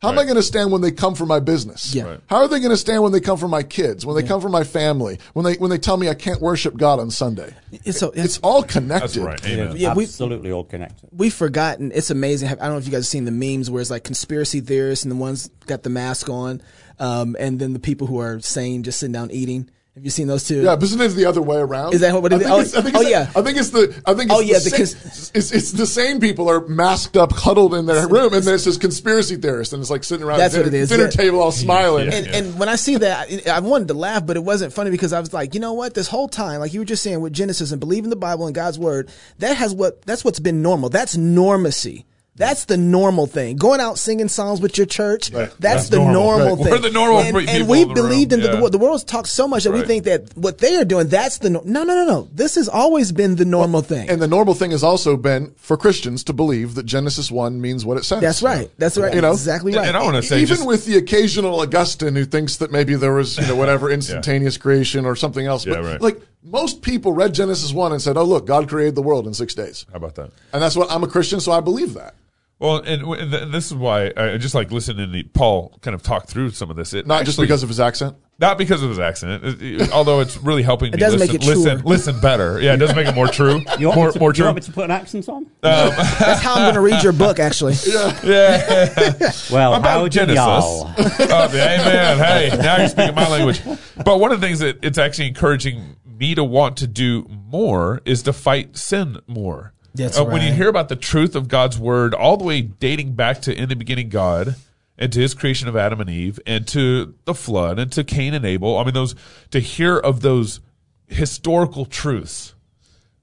How 0.03 0.11
am 0.12 0.19
I 0.19 0.25
going 0.25 0.37
to 0.37 0.42
stand 0.42 0.71
when 0.71 0.83
they 0.83 0.92
come 0.92 1.14
for 1.16 1.27
my 1.27 1.40
business? 1.40 1.92
Yeah. 1.95 2.05
Right. 2.05 2.21
How 2.27 2.37
are 2.37 2.49
they 2.49 2.61
going 2.61 2.71
to 2.71 2.77
stand 2.77 3.03
when 3.03 3.11
they 3.12 3.19
come 3.21 3.38
for 3.38 3.49
my 3.49 3.62
kids? 3.64 4.05
When 4.07 4.14
they 4.14 4.23
come 4.23 4.40
for 4.40 4.51
my 4.51 4.62
family? 4.62 5.19
When 5.33 5.45
they 5.45 5.55
when 5.55 5.71
they 5.71 5.79
tell 5.79 5.97
me 5.97 6.09
I 6.09 6.14
can't 6.14 6.40
worship 6.40 6.77
God 6.77 7.01
on 7.01 7.11
Sunday? 7.11 7.53
It's 7.73 7.99
so 7.99 8.12
It's 8.14 8.38
all 8.38 8.62
connected. 8.62 9.23
That's 9.23 9.42
right. 9.42 9.45
Amen. 9.47 9.75
Yeah, 9.77 9.95
we- 9.95 10.05
Absolutely 10.05 10.53
all 10.53 10.64
connected. 10.64 11.09
we've 11.12 11.35
forgotten. 11.35 11.90
It's 11.92 12.11
amazing. 12.11 12.51
I 12.51 12.55
don't 12.55 12.73
know 12.73 12.77
if 12.77 12.85
you 12.85 12.92
guys 12.92 12.99
have 13.05 13.07
seen 13.07 13.25
the 13.25 13.33
memes 13.33 13.69
where 13.71 13.81
it's 13.81 13.90
like 13.90 14.05
conspiracy 14.05 14.61
theorists 14.61 15.05
and 15.05 15.11
the 15.11 15.16
ones 15.16 15.49
got 15.66 15.83
the 15.83 15.90
mask 15.90 16.29
on, 16.29 16.61
um, 17.01 17.35
and 17.40 17.59
then 17.59 17.73
the 17.73 17.81
people 17.81 18.07
who 18.07 18.21
are 18.21 18.38
sane 18.38 18.83
just 18.85 19.01
sitting 19.01 19.12
down 19.14 19.31
eating. 19.33 19.71
Have 19.96 20.04
you 20.04 20.11
seen 20.11 20.26
those 20.26 20.44
two? 20.44 20.61
Yeah, 20.62 20.76
but 20.76 20.82
isn't 20.85 21.00
it 21.00 21.09
the 21.09 21.24
other 21.24 21.40
way 21.40 21.56
around? 21.56 21.94
Is 21.94 22.02
that 22.02 22.12
what 22.20 22.30
it 22.30 22.35
I 22.35 22.37
is? 22.37 22.42
think 22.42 22.52
Oh, 22.54 22.61
it's- 22.61 22.74
I 22.74 22.82
think 22.82 22.96
oh, 22.96 23.00
it's- 23.00 23.11
yeah. 23.11 23.40
I 23.40 23.42
think 23.42 23.56
it's 23.56 23.70
the. 23.70 24.02
I 24.04 24.12
think. 24.12 24.30
Oh, 24.30 24.40
it's 24.40 24.50
Oh, 24.50 24.52
yeah, 24.52 24.59
the 24.59 24.70
because- 24.70 24.90
same, 24.90 25.30
it's, 25.35 25.52
it's 25.52 25.72
the 25.72 25.87
same 25.87 26.20
people 26.20 26.50
are 26.50 26.68
masked 26.68 27.16
up, 27.16 27.32
huddled 27.32 27.72
in 27.72 27.87
their 27.87 28.06
room, 28.06 28.35
and 28.35 28.42
then 28.44 28.56
it 28.56 28.59
says 28.59 28.76
conspiracy 28.76 29.37
theorists, 29.37 29.72
and 29.72 29.80
it's 29.80 29.88
like 29.90 30.04
sitting 30.04 30.26
around 30.26 30.38
That's 30.40 30.52
dinner, 30.52 30.66
what 30.66 30.74
it 30.74 30.76
is, 30.76 30.90
dinner 30.90 31.04
yeah. 31.04 31.11
table, 31.11 31.40
all 31.40 31.50
smiling. 31.50 32.12
And, 32.12 32.26
and 32.26 32.59
when 32.59 32.68
I 32.68 32.76
see 32.76 32.98
that, 32.98 33.30
I, 33.48 33.52
I 33.52 33.61
wanted 33.61 33.88
to 33.88 33.94
laugh, 33.94 34.26
but 34.26 34.37
it 34.37 34.44
wasn't 34.44 34.74
funny 34.74 34.90
because 34.90 35.14
I 35.14 35.20
was 35.20 35.32
like, 35.32 35.54
you 35.54 35.61
know 35.61 35.72
what? 35.72 35.94
This 35.94 36.09
whole 36.09 36.28
time, 36.28 36.61
like 36.61 36.74
you 36.74 36.80
were 36.80 36.85
just 36.85 37.02
saying 37.02 37.20
with 37.22 37.32
Genesis 37.32 37.72
and 37.72 37.80
believing 37.80 38.11
the 38.11 38.16
Bible 38.16 38.44
and 38.44 38.54
God's 38.54 38.78
word, 38.78 39.09
that 39.38 39.56
has 39.56 39.74
what 39.74 40.02
that's 40.02 40.26
what's 40.26 40.40
been 40.40 40.61
normal. 40.61 40.90
That's 40.90 41.16
normacy. 41.16 42.04
That's 42.37 42.66
the 42.66 42.77
normal 42.77 43.27
thing. 43.27 43.57
Going 43.57 43.81
out 43.81 43.99
singing 43.99 44.29
songs 44.29 44.61
with 44.61 44.77
your 44.77 44.87
church, 44.87 45.31
that's, 45.31 45.55
That's 45.57 45.88
the 45.88 45.96
normal. 45.96 46.14
normal 46.38 46.57
Right. 46.57 46.64
thing. 46.64 46.72
We're 46.72 46.79
the 46.79 46.90
normal 46.90 47.18
and, 47.20 47.37
people 47.38 47.55
and 47.55 47.68
we 47.68 47.83
in 47.83 47.88
the 47.88 47.94
room. 47.94 48.09
believed 48.11 48.33
in 48.35 48.40
the, 48.40 48.46
Yeah. 48.53 48.61
the, 48.61 48.70
the 48.70 48.79
world's 48.79 49.05
talked 49.05 49.29
so 49.29 49.49
much 49.49 49.64
that 49.64 49.72
we 49.72 49.83
think 49.83 50.05
that 50.05 50.37
what 50.37 50.59
they 50.59 50.77
are 50.77 50.85
doing, 50.85 51.09
that's 51.09 51.38
the 51.38 51.49
no, 51.51 51.62
no, 51.64 51.83
no, 51.85 51.94
no, 51.94 52.05
no. 52.05 52.29
This 52.35 52.57
has 52.57 52.68
always 52.68 53.11
been 53.11 53.37
the 53.37 53.46
normal 53.46 53.81
thing. 53.81 54.11
And 54.11 54.20
the 54.20 54.29
normal 54.29 54.53
thing 54.55 54.70
has 54.72 54.83
also 54.83 55.16
been 55.16 55.55
for 55.57 55.77
Christians 55.79 56.22
to 56.25 56.33
believe 56.35 56.75
that 56.75 56.85
Genesis 56.85 57.31
one 57.31 57.61
means 57.61 57.87
what 57.87 57.96
it 57.96 58.05
says. 58.05 58.20
that's 58.20 58.42
right. 58.42 58.70
That's 58.77 58.99
right. 58.99 59.14
You 59.14 59.22
know? 59.22 59.33
exactly 59.33 59.72
And- 59.72 59.79
right. 59.79 59.88
and 59.88 59.96
I 59.96 60.03
want 60.03 60.16
to 60.16 60.22
say, 60.22 60.37
Even 60.42 60.57
just, 60.57 60.66
with 60.66 60.85
the 60.85 60.96
occasional 60.99 61.61
Augustine 61.61 62.14
who 62.16 62.27
thinks 62.27 62.57
that 62.59 62.70
maybe 62.70 62.94
there 62.96 63.14
was, 63.14 63.38
you 63.38 63.46
know, 63.46 63.57
whatever 63.57 63.90
instantaneous 63.96 64.59
creation 64.59 65.07
or 65.07 65.16
something 65.16 65.46
else. 65.46 65.64
Yeah, 65.64 65.77
but 65.77 65.85
right. 65.85 66.01
like 66.03 66.20
most 66.44 66.83
people 66.83 67.12
read 67.12 67.33
Genesis 67.35 67.72
1 67.72 67.92
and 67.92 68.03
said, 68.03 68.16
oh, 68.18 68.25
look, 68.25 68.46
God 68.46 68.68
created 68.68 68.94
the 68.94 69.03
world 69.03 69.27
in 69.27 69.33
six 69.35 69.55
days. 69.55 69.87
how 69.90 69.96
about 69.96 70.14
that? 70.16 70.31
And 70.53 70.62
that's 70.62 70.77
what 70.77 70.90
I'm 70.92 71.03
a 71.03 71.09
Christian, 71.09 71.40
so 71.40 71.51
I 71.53 71.61
believe 71.61 71.94
that. 71.94 72.14
Well, 72.59 72.77
and 72.79 73.03
w- 73.03 73.27
this 73.27 73.66
is 73.66 73.75
why 73.75 74.12
I 74.16 74.38
just 74.38 74.55
like 74.55 74.71
listening 74.73 75.12
to 75.12 75.25
Paul 75.35 75.79
kind 75.83 75.95
of 75.95 76.03
talk 76.03 76.27
through 76.27 76.51
some 76.51 76.71
of 76.71 76.77
this. 76.77 76.95
It 76.95 77.07
Not 77.07 77.27
just 77.27 77.38
because 77.38 77.62
of 77.62 77.69
his 77.69 77.79
accent. 77.81 78.16
not 78.38 78.57
because 78.57 78.83
of 78.83 78.88
his 78.88 78.99
accent, 78.99 79.45
It- 79.45 79.62
it- 79.83 79.92
although 79.92 80.21
it's 80.21 80.38
really 80.38 80.62
helping 80.62 80.90
me 80.92 80.97
doesn't 80.99 81.19
listen, 81.19 81.35
make 81.35 81.42
it 81.42 81.47
listen, 81.47 81.83
listen 81.85 82.21
better. 82.21 82.59
Yeah, 82.59 82.73
it 82.73 82.79
does 82.79 82.95
make 82.95 83.07
it 83.09 83.14
more 83.14 83.29
true, 83.29 83.61
You 83.79 83.88
want, 83.88 83.97
more, 83.99 84.07
me, 84.07 84.12
to, 84.14 84.19
more 84.21 84.31
you 84.31 84.35
true. 84.35 84.45
want 84.47 84.57
me 84.57 84.62
to 84.62 84.73
put 84.73 84.85
an 84.87 84.90
accent 84.90 85.29
on? 85.29 85.37
Um, 85.37 85.51
that's 85.62 86.40
how 86.40 86.55
I'm 86.55 86.62
going 86.62 86.75
to 86.77 86.81
read 86.81 87.03
your 87.03 87.12
book, 87.12 87.38
actually. 87.38 87.75
yeah, 87.85 89.33
well, 89.51 89.73
how 89.73 89.79
about 89.79 90.05
do 90.05 90.09
Genesis. 90.09 90.37
y'all? 90.37 90.95
oh, 90.99 91.49
amen. 91.53 92.19
Hey, 92.19 92.57
now 92.59 92.79
you're 92.79 92.88
speaking 92.88 93.14
my 93.14 93.29
language. 93.29 93.61
But 94.05 94.19
one 94.19 94.33
of 94.33 94.40
the 94.40 94.47
things 94.47 94.61
that 94.61 94.79
it's 94.83 94.99
actually 94.99 95.29
encouraging 95.29 95.97
me 96.07 96.35
to 96.35 96.45
want 96.45 96.79
to 96.79 96.87
do 96.87 97.27
more 97.29 98.01
is 98.07 98.23
to 98.23 98.33
fight 98.33 98.77
sin 98.77 99.19
more. 99.27 99.75
That's 99.96 100.18
Uh, 100.18 100.24
When 100.24 100.42
you 100.42 100.52
hear 100.52 100.68
about 100.68 100.88
the 100.88 100.96
truth 100.96 101.35
of 101.35 101.48
God's 101.48 101.78
word, 101.78 102.14
all 102.14 102.37
the 102.37 102.44
way 102.44 102.61
dating 102.62 103.14
back 103.14 103.40
to 103.42 103.54
in 103.54 103.68
the 103.68 103.76
beginning 103.76 104.09
God 104.09 104.54
and 104.98 105.12
to 105.12 105.20
his 105.20 105.35
creation 105.35 105.68
of 105.68 105.76
Adam 105.76 106.00
and 106.00 106.09
Eve 106.09 106.38
and 106.46 106.66
to 106.68 107.14
the 107.24 107.35
flood 107.35 107.78
and 107.78 107.90
to 107.92 108.04
Cain 108.04 108.32
and 108.35 108.44
Abel, 108.44 108.78
I 108.78 108.85
mean, 108.85 108.94
those 108.94 109.14
to 109.50 109.59
hear 109.61 109.96
of 109.98 110.20
those 110.20 110.61
historical 111.09 111.85
truths 111.87 112.54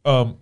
um, 0.05 0.37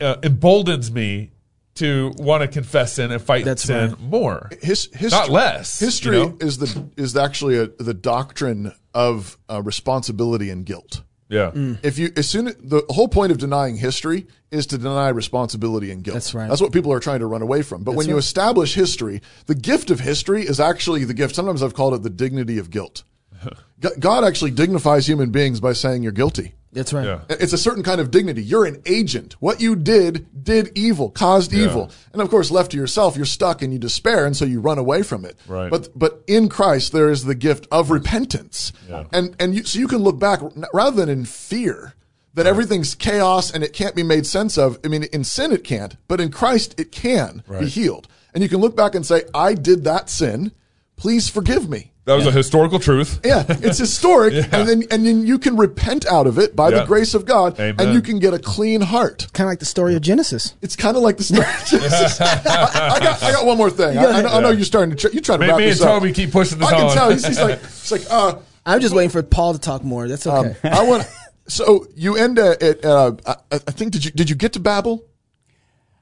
uh, 0.00 0.16
emboldens 0.22 0.90
me 0.90 1.30
to 1.74 2.12
want 2.16 2.42
to 2.42 2.48
confess 2.48 2.94
sin 2.94 3.12
and 3.12 3.22
fight 3.22 3.44
That's 3.44 3.62
sin 3.62 3.90
right. 3.90 4.00
more. 4.00 4.50
His, 4.60 4.86
history, 4.86 5.10
Not 5.10 5.28
less, 5.28 5.78
History 5.78 6.18
you 6.18 6.24
know? 6.30 6.36
is 6.40 6.58
the 6.58 6.88
is 6.96 7.16
actually 7.16 7.56
a, 7.56 7.68
the 7.68 7.94
doctrine 7.94 8.72
of 8.92 9.38
uh, 9.48 9.62
responsibility 9.62 10.50
and 10.50 10.66
guilt. 10.66 11.02
Yeah. 11.28 11.50
Mm. 11.50 11.78
If 11.82 11.98
you 11.98 12.10
as 12.16 12.28
soon 12.28 12.46
the 12.46 12.82
whole 12.88 13.08
point 13.08 13.32
of 13.32 13.38
denying 13.38 13.76
history 13.76 14.26
is 14.50 14.66
to 14.68 14.78
deny 14.78 15.08
responsibility 15.08 15.90
and 15.90 16.02
guilt. 16.02 16.14
That's 16.14 16.34
right. 16.34 16.48
That's 16.48 16.60
what 16.60 16.72
people 16.72 16.92
are 16.92 17.00
trying 17.00 17.20
to 17.20 17.26
run 17.26 17.42
away 17.42 17.62
from. 17.62 17.82
But 17.84 17.94
when 17.94 18.08
you 18.08 18.16
establish 18.16 18.74
history, 18.74 19.20
the 19.46 19.54
gift 19.54 19.90
of 19.90 20.00
history 20.00 20.42
is 20.42 20.58
actually 20.58 21.04
the 21.04 21.14
gift. 21.14 21.34
Sometimes 21.34 21.62
I've 21.62 21.74
called 21.74 21.94
it 21.94 22.02
the 22.02 22.10
dignity 22.10 22.58
of 22.58 22.70
guilt. 22.70 23.04
God 23.98 24.24
actually 24.24 24.50
dignifies 24.50 25.06
human 25.06 25.30
beings 25.30 25.60
by 25.60 25.72
saying 25.72 26.02
you're 26.02 26.12
guilty. 26.12 26.54
That's 26.72 26.92
right. 26.92 27.06
Yeah. 27.06 27.20
It's 27.30 27.52
a 27.52 27.58
certain 27.58 27.82
kind 27.82 28.00
of 28.00 28.10
dignity. 28.10 28.42
You're 28.42 28.66
an 28.66 28.82
agent. 28.84 29.36
What 29.40 29.60
you 29.60 29.74
did 29.74 30.44
did 30.44 30.76
evil, 30.76 31.10
caused 31.10 31.52
evil. 31.52 31.90
And 32.12 32.20
of 32.20 32.28
course, 32.28 32.50
left 32.50 32.72
to 32.72 32.76
yourself, 32.76 33.16
you're 33.16 33.24
stuck 33.26 33.62
and 33.62 33.72
you 33.72 33.78
despair, 33.78 34.26
and 34.26 34.36
so 34.36 34.44
you 34.44 34.60
run 34.60 34.78
away 34.78 35.02
from 35.02 35.24
it. 35.24 35.36
Right. 35.46 35.70
But 35.70 35.98
but 35.98 36.22
in 36.26 36.48
Christ, 36.48 36.92
there 36.92 37.10
is 37.10 37.24
the 37.24 37.34
gift 37.34 37.66
of 37.72 37.90
repentance. 37.90 38.72
Yeah. 38.88 39.04
And 39.12 39.34
and 39.40 39.54
you, 39.54 39.64
so 39.64 39.78
you 39.78 39.88
can 39.88 39.98
look 39.98 40.18
back 40.18 40.40
rather 40.72 40.96
than 40.96 41.08
in 41.08 41.24
fear 41.24 41.94
that 42.34 42.46
everything's 42.46 42.94
chaos 42.94 43.50
and 43.50 43.64
it 43.64 43.72
can't 43.72 43.96
be 43.96 44.02
made 44.02 44.26
sense 44.26 44.58
of. 44.58 44.78
I 44.84 44.88
mean, 44.88 45.04
in 45.04 45.24
sin 45.24 45.52
it 45.52 45.64
can't, 45.64 45.96
but 46.06 46.20
in 46.20 46.30
Christ 46.30 46.78
it 46.78 46.92
can 46.92 47.42
be 47.48 47.66
healed. 47.66 48.08
And 48.34 48.42
you 48.42 48.48
can 48.48 48.60
look 48.60 48.76
back 48.76 48.94
and 48.94 49.04
say, 49.04 49.24
I 49.34 49.54
did 49.54 49.84
that 49.84 50.10
sin. 50.10 50.52
Please 50.96 51.28
forgive 51.28 51.68
me. 51.68 51.92
That 52.08 52.16
was 52.16 52.26
a 52.26 52.32
historical 52.32 52.78
truth. 52.78 53.20
Yeah, 53.22 53.44
it's 53.48 53.76
historic, 53.78 54.32
and 54.52 54.66
then 54.68 54.82
and 54.90 55.06
then 55.06 55.26
you 55.26 55.38
can 55.38 55.56
repent 55.56 56.06
out 56.06 56.26
of 56.26 56.38
it 56.38 56.56
by 56.56 56.70
Yeah. 56.70 56.80
the 56.80 56.86
grace 56.86 57.12
of 57.14 57.26
God, 57.26 57.60
Amen. 57.60 57.74
and 57.78 57.92
you 57.94 58.00
can 58.00 58.18
get 58.18 58.32
a 58.32 58.38
clean 58.38 58.80
heart. 58.80 59.26
Kind 59.34 59.46
of 59.46 59.50
like 59.52 59.58
the 59.58 59.66
story 59.66 59.94
of 59.94 60.00
Genesis. 60.02 60.54
It's 60.62 60.74
kind 60.74 60.96
of 60.96 61.02
like 61.02 61.18
the 61.18 61.24
story. 61.24 61.40
of 61.46 61.64
Genesis. 61.66 62.20
I, 62.20 62.24
I 62.96 62.98
got 63.00 63.22
I 63.22 63.32
got 63.32 63.44
one 63.46 63.58
more 63.58 63.70
thing. 63.70 63.98
I, 63.98 64.04
I, 64.04 64.22
know, 64.22 64.28
I 64.28 64.40
know 64.40 64.50
you're 64.50 64.64
starting 64.64 64.90
to 64.90 64.96
try, 64.96 65.10
you 65.12 65.20
try 65.20 65.36
to 65.36 65.42
Me, 65.42 65.48
wrap 65.48 65.58
me 65.58 65.64
and 65.64 65.72
this 65.72 65.82
up. 65.82 66.00
Toby 66.00 66.12
keep 66.12 66.32
pushing 66.32 66.58
this 66.58 66.68
I 66.68 66.72
can 66.72 66.86
on. 66.86 66.94
tell 66.96 67.10
he's, 67.10 67.26
he's 67.26 67.38
like 67.40 67.60
he's 67.60 67.92
like 67.92 68.02
uh, 68.10 68.38
I'm 68.64 68.80
just 68.80 68.94
waiting 68.94 69.10
for 69.10 69.22
Paul 69.22 69.52
to 69.52 69.58
talk 69.60 69.84
more. 69.84 70.08
That's 70.08 70.26
okay. 70.26 70.56
um, 70.68 70.72
I 70.72 70.82
want. 70.84 71.04
So 71.46 71.86
you 71.94 72.16
end 72.16 72.38
at, 72.38 72.62
at 72.62 72.84
uh, 72.84 73.12
I, 73.26 73.36
I 73.52 73.58
think 73.58 73.92
did 73.92 74.04
you 74.04 74.10
did 74.12 74.28
you 74.30 74.36
get 74.36 74.54
to 74.54 74.60
Babel? 74.60 75.04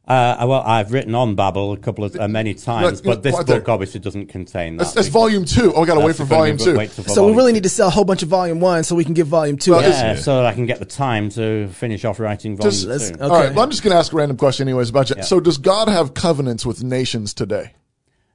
Uh, 0.06 0.46
well, 0.46 0.62
I've 0.64 0.92
written 0.92 1.16
on 1.16 1.34
Babel 1.34 1.72
a 1.72 1.76
couple 1.76 2.04
of 2.04 2.14
uh, 2.14 2.28
many 2.28 2.54
times, 2.54 3.02
no, 3.02 3.10
but 3.10 3.24
this 3.24 3.34
book 3.34 3.46
there. 3.46 3.70
obviously 3.70 3.98
doesn't 3.98 4.26
contain 4.26 4.76
that. 4.76 4.84
That's, 4.84 4.94
that's 4.94 5.08
volume 5.08 5.44
two. 5.44 5.72
Oh, 5.74 5.82
I 5.82 5.86
got 5.86 5.94
to 5.94 6.00
wait 6.00 6.14
for 6.14 6.22
volume 6.24 6.58
two. 6.58 6.76
wait 6.76 6.92
till 6.92 7.02
So 7.04 7.26
we 7.26 7.32
really 7.32 7.50
two. 7.50 7.54
need 7.54 7.62
to 7.64 7.68
sell 7.68 7.88
a 7.88 7.90
whole 7.90 8.04
bunch 8.04 8.22
of 8.22 8.28
volume 8.28 8.60
one 8.60 8.84
so 8.84 8.94
we 8.94 9.04
can 9.04 9.14
get 9.14 9.26
volume 9.26 9.56
two. 9.56 9.72
Well. 9.72 9.82
Yeah, 9.82 10.14
so 10.14 10.36
that 10.36 10.46
I 10.46 10.54
can 10.54 10.66
get 10.66 10.78
the 10.78 10.84
time 10.84 11.28
to 11.30 11.66
finish 11.68 12.04
off 12.04 12.20
writing 12.20 12.56
volume 12.56 12.70
Just- 12.70 12.84
two. 12.84 13.14
okay. 13.14 13.20
All 13.24 13.30
right. 13.30 13.52
Well, 13.52 13.64
I'm 13.64 13.70
just 13.70 13.82
going 13.82 13.92
to 13.92 13.98
ask 13.98 14.12
a 14.12 14.16
random 14.16 14.36
question, 14.36 14.68
anyways, 14.68 14.90
about 14.90 15.10
you. 15.10 15.22
So, 15.24 15.40
does 15.40 15.58
God 15.58 15.88
have 15.88 16.14
covenants 16.14 16.64
with 16.64 16.84
nations 16.84 17.34
today? 17.34 17.72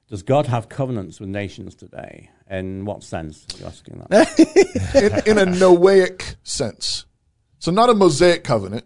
Does 0.08 0.22
God 0.22 0.44
have 0.48 0.68
covenants 0.68 1.20
with 1.20 1.30
nations 1.30 1.74
today? 1.74 2.28
In 2.50 2.84
what 2.84 3.02
sense 3.02 3.46
are 3.54 3.58
you 3.60 3.64
asking 3.64 4.04
that? 4.10 5.24
in, 5.26 5.38
in 5.38 5.48
a 5.48 5.50
Noahic 5.50 6.36
sense. 6.42 7.06
So 7.60 7.70
not 7.70 7.88
a 7.88 7.94
Mosaic 7.94 8.44
covenant. 8.44 8.84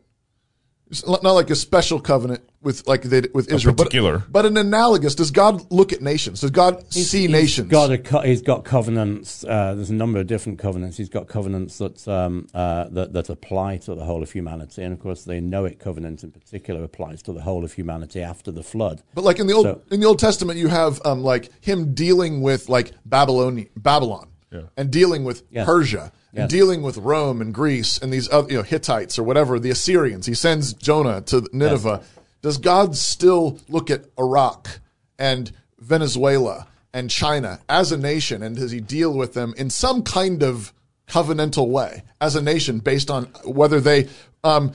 It's 0.88 1.04
not 1.06 1.22
not 1.24 1.32
like 1.32 1.50
a 1.50 1.56
special 1.56 1.98
covenant 2.00 2.48
with 2.62 2.86
like 2.86 3.02
they, 3.02 3.22
with 3.34 3.50
Israel, 3.52 3.74
particular. 3.74 4.18
but 4.18 4.32
but 4.32 4.46
an 4.46 4.56
analogous. 4.56 5.16
Does 5.16 5.32
God 5.32 5.70
look 5.72 5.92
at 5.92 6.00
nations? 6.00 6.42
Does 6.42 6.52
God 6.52 6.92
see 6.92 7.22
He's 7.22 7.30
nations? 7.30 7.68
Got 7.68 7.90
a 7.90 7.98
co- 7.98 8.20
he's 8.20 8.40
got 8.42 8.64
covenants. 8.64 9.44
Uh, 9.44 9.74
there's 9.74 9.90
a 9.90 9.94
number 9.94 10.20
of 10.20 10.28
different 10.28 10.60
covenants. 10.60 10.96
He's 10.96 11.08
got 11.08 11.26
covenants 11.26 11.78
that, 11.78 12.06
um, 12.06 12.46
uh, 12.54 12.84
that 12.90 13.12
that 13.14 13.28
apply 13.30 13.78
to 13.78 13.94
the 13.96 14.04
whole 14.04 14.22
of 14.22 14.30
humanity, 14.30 14.82
and 14.84 14.92
of 14.92 15.00
course, 15.00 15.24
the 15.24 15.34
Noahic 15.34 15.80
covenant 15.80 16.22
in 16.22 16.30
particular 16.30 16.84
applies 16.84 17.20
to 17.22 17.32
the 17.32 17.42
whole 17.42 17.64
of 17.64 17.72
humanity 17.72 18.22
after 18.22 18.52
the 18.52 18.62
flood. 18.62 19.02
but 19.14 19.24
like 19.24 19.40
in 19.40 19.48
the 19.48 19.54
old 19.54 19.66
So- 19.66 19.80
in 19.90 19.98
the 20.00 20.06
Old 20.06 20.20
Testament, 20.20 20.56
you 20.58 20.68
have 20.68 21.00
um, 21.04 21.24
like 21.24 21.50
him 21.60 21.94
dealing 21.94 22.42
with 22.42 22.68
like 22.68 22.92
Babylon, 23.04 23.66
Babylon, 23.76 24.28
Yeah. 24.52 24.60
and 24.76 24.90
dealing 24.92 25.24
with 25.24 25.42
Yes. 25.50 25.66
Persia, 25.66 26.12
and 26.25 26.25
Yes. 26.36 26.50
dealing 26.50 26.82
with 26.82 26.98
Rome 26.98 27.40
and 27.40 27.52
Greece 27.54 27.98
and 27.98 28.12
these 28.12 28.30
other 28.30 28.50
you 28.50 28.56
know 28.58 28.62
Hittites 28.62 29.18
or 29.18 29.22
whatever 29.22 29.58
the 29.58 29.70
Assyrians. 29.70 30.26
He 30.26 30.34
sends 30.34 30.72
Jonah 30.74 31.22
to 31.22 31.48
Nineveh. 31.52 32.02
Does 32.42 32.58
God 32.58 32.94
still 32.96 33.58
look 33.68 33.90
at 33.90 34.04
Iraq 34.18 34.80
and 35.18 35.50
Venezuela 35.78 36.66
and 36.92 37.10
China 37.10 37.60
as 37.68 37.92
a 37.92 37.96
nation, 37.96 38.42
and 38.42 38.56
does 38.56 38.70
He 38.70 38.80
deal 38.80 39.12
with 39.12 39.34
them 39.34 39.54
in 39.56 39.70
some 39.70 40.02
kind 40.02 40.42
of 40.42 40.72
covenantal 41.08 41.68
way 41.68 42.02
as 42.20 42.36
a 42.36 42.42
nation, 42.42 42.78
based 42.80 43.10
on 43.10 43.24
whether 43.44 43.80
they 43.80 44.08
um, 44.44 44.72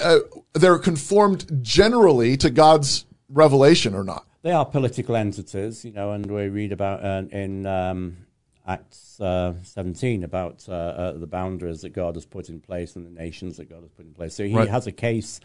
uh, 0.00 0.18
they're 0.54 0.78
conformed 0.78 1.46
generally 1.62 2.36
to 2.36 2.50
God's 2.50 3.04
revelation 3.28 3.94
or 3.94 4.04
not? 4.04 4.26
They 4.42 4.50
are 4.50 4.66
political 4.66 5.14
entities, 5.14 5.84
you 5.84 5.92
know, 5.92 6.12
and 6.12 6.26
we 6.26 6.48
read 6.48 6.72
about 6.72 7.04
uh, 7.04 7.22
in 7.30 7.64
um, 7.66 8.16
Acts 8.66 9.20
uh, 9.20 9.54
17 9.64 10.22
about 10.22 10.64
uh, 10.68 10.72
uh, 10.72 11.12
the 11.18 11.26
boundaries 11.26 11.80
that 11.80 11.90
God 11.90 12.14
has 12.14 12.24
put 12.24 12.48
in 12.48 12.60
place 12.60 12.94
and 12.96 13.04
the 13.04 13.10
nations 13.10 13.56
that 13.56 13.68
God 13.68 13.82
has 13.82 13.90
put 13.90 14.06
in 14.06 14.12
place. 14.14 14.34
So 14.34 14.44
he 14.44 14.54
Right. 14.54 14.68
has 14.68 14.86
a 14.86 14.92
case 14.92 15.40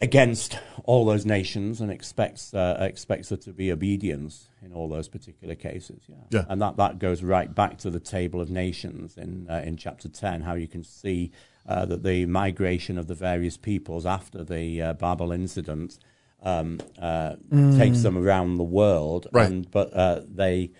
against 0.00 0.58
all 0.84 1.04
those 1.04 1.26
nations 1.26 1.80
and 1.80 1.90
expects 1.90 2.54
uh, 2.54 2.76
expects 2.80 3.30
there 3.30 3.38
to 3.38 3.52
be 3.52 3.72
obedience 3.72 4.46
in 4.62 4.72
all 4.72 4.88
those 4.88 5.08
particular 5.08 5.54
cases. 5.54 6.02
Yeah, 6.08 6.14
Yeah. 6.30 6.44
and 6.48 6.62
that, 6.62 6.76
that 6.76 6.98
goes 6.98 7.22
right 7.22 7.52
back 7.52 7.78
to 7.78 7.90
the 7.90 7.98
table 8.00 8.40
of 8.40 8.48
nations 8.48 9.16
in 9.16 9.46
uh, 9.50 9.62
in 9.66 9.76
chapter 9.76 10.08
ten, 10.08 10.42
how 10.42 10.54
you 10.54 10.68
can 10.68 10.84
see 10.84 11.32
uh, 11.66 11.84
that 11.86 12.02
the 12.04 12.26
migration 12.26 12.96
of 12.96 13.08
the 13.08 13.14
various 13.14 13.56
peoples 13.56 14.06
after 14.06 14.44
the 14.44 14.80
uh, 14.80 14.92
Babel 14.94 15.32
incident 15.32 15.98
um, 16.42 16.78
uh, 17.02 17.34
takes 17.76 18.02
them 18.02 18.16
around 18.16 18.56
the 18.56 18.62
world, 18.64 19.26
Right. 19.32 19.50
and 19.50 19.68
but 19.70 19.92
uh, 19.92 20.20
they 20.32 20.70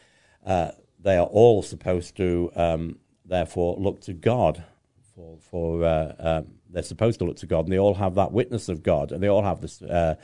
uh, 0.47 0.71
they 1.01 1.17
are 1.17 1.27
all 1.27 1.63
supposed 1.63 2.17
to 2.17 2.51
um, 2.57 2.99
therefore 3.25 3.77
look 3.79 4.01
to 4.03 4.13
God 4.13 4.65
for 5.15 5.39
for 5.39 5.85
uh, 5.85 6.13
um, 6.19 6.47
they're 6.71 6.83
supposed 6.83 7.19
to 7.21 7.25
look 7.25 7.37
to 7.39 7.47
God, 7.47 7.65
and 7.65 7.73
they 7.73 7.79
all 7.79 7.95
have 7.95 8.15
that 8.17 8.33
witness 8.33 8.69
of 8.69 8.83
God, 8.83 9.13
and 9.13 9.23
they 9.23 9.29
all 9.29 9.43
have 9.43 9.61
this 9.61 9.81
uh, 9.83 10.17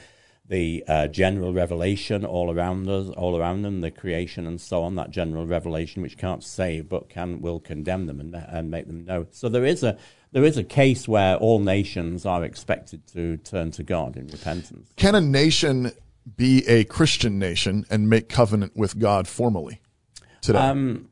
the 0.46 0.84
uh, 0.86 1.06
general 1.06 1.54
revelation 1.54 2.22
all 2.24 2.52
around 2.52 2.88
us, 2.88 3.08
all 3.16 3.38
around 3.38 3.62
them, 3.62 3.80
the 3.80 3.90
creation 3.90 4.46
and 4.46 4.60
so 4.60 4.82
on. 4.82 4.94
That 4.94 5.10
general 5.10 5.46
revelation, 5.46 6.02
which 6.02 6.18
can't 6.18 6.44
save 6.44 6.88
but 6.88 7.08
can 7.08 7.40
will 7.40 7.60
condemn 7.60 8.06
them 8.06 8.20
and 8.20 8.34
and 8.34 8.70
make 8.70 8.86
them 8.86 9.04
know. 9.04 9.26
So 9.30 9.48
there 9.48 9.64
is 9.64 9.82
a 9.82 9.96
there 10.32 10.44
is 10.44 10.56
a 10.56 10.64
case 10.64 11.08
where 11.08 11.36
all 11.36 11.60
nations 11.60 12.26
are 12.26 12.44
expected 12.44 13.06
to 13.08 13.36
turn 13.38 13.70
to 13.72 13.82
God 13.82 14.16
in 14.16 14.26
repentance. 14.26 14.90
Can 14.96 15.14
a 15.14 15.20
nation 15.20 15.92
be 16.36 16.66
a 16.66 16.84
Christian 16.84 17.38
nation 17.38 17.84
and 17.90 18.08
make 18.08 18.28
covenant 18.28 18.76
with 18.76 18.98
God 18.98 19.28
formally 19.28 19.80
today? 20.44 20.58
Um, 20.58 21.08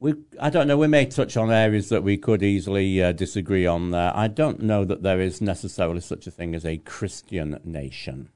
we, 0.00 0.14
I 0.40 0.50
don't 0.50 0.66
know. 0.66 0.76
We 0.76 0.88
may 0.88 1.06
touch 1.06 1.36
on 1.36 1.50
areas 1.50 1.88
that 1.90 2.02
we 2.02 2.16
could 2.16 2.42
easily 2.42 3.02
uh, 3.02 3.12
disagree 3.12 3.66
on 3.66 3.92
there. 3.92 4.10
I 4.14 4.26
don't 4.26 4.60
know 4.60 4.84
that 4.84 5.02
there 5.02 5.20
is 5.20 5.40
necessarily 5.40 6.00
such 6.00 6.26
a 6.26 6.30
thing 6.30 6.54
as 6.54 6.66
a 6.66 6.78
Christian 6.78 7.60
nation. 7.64 8.30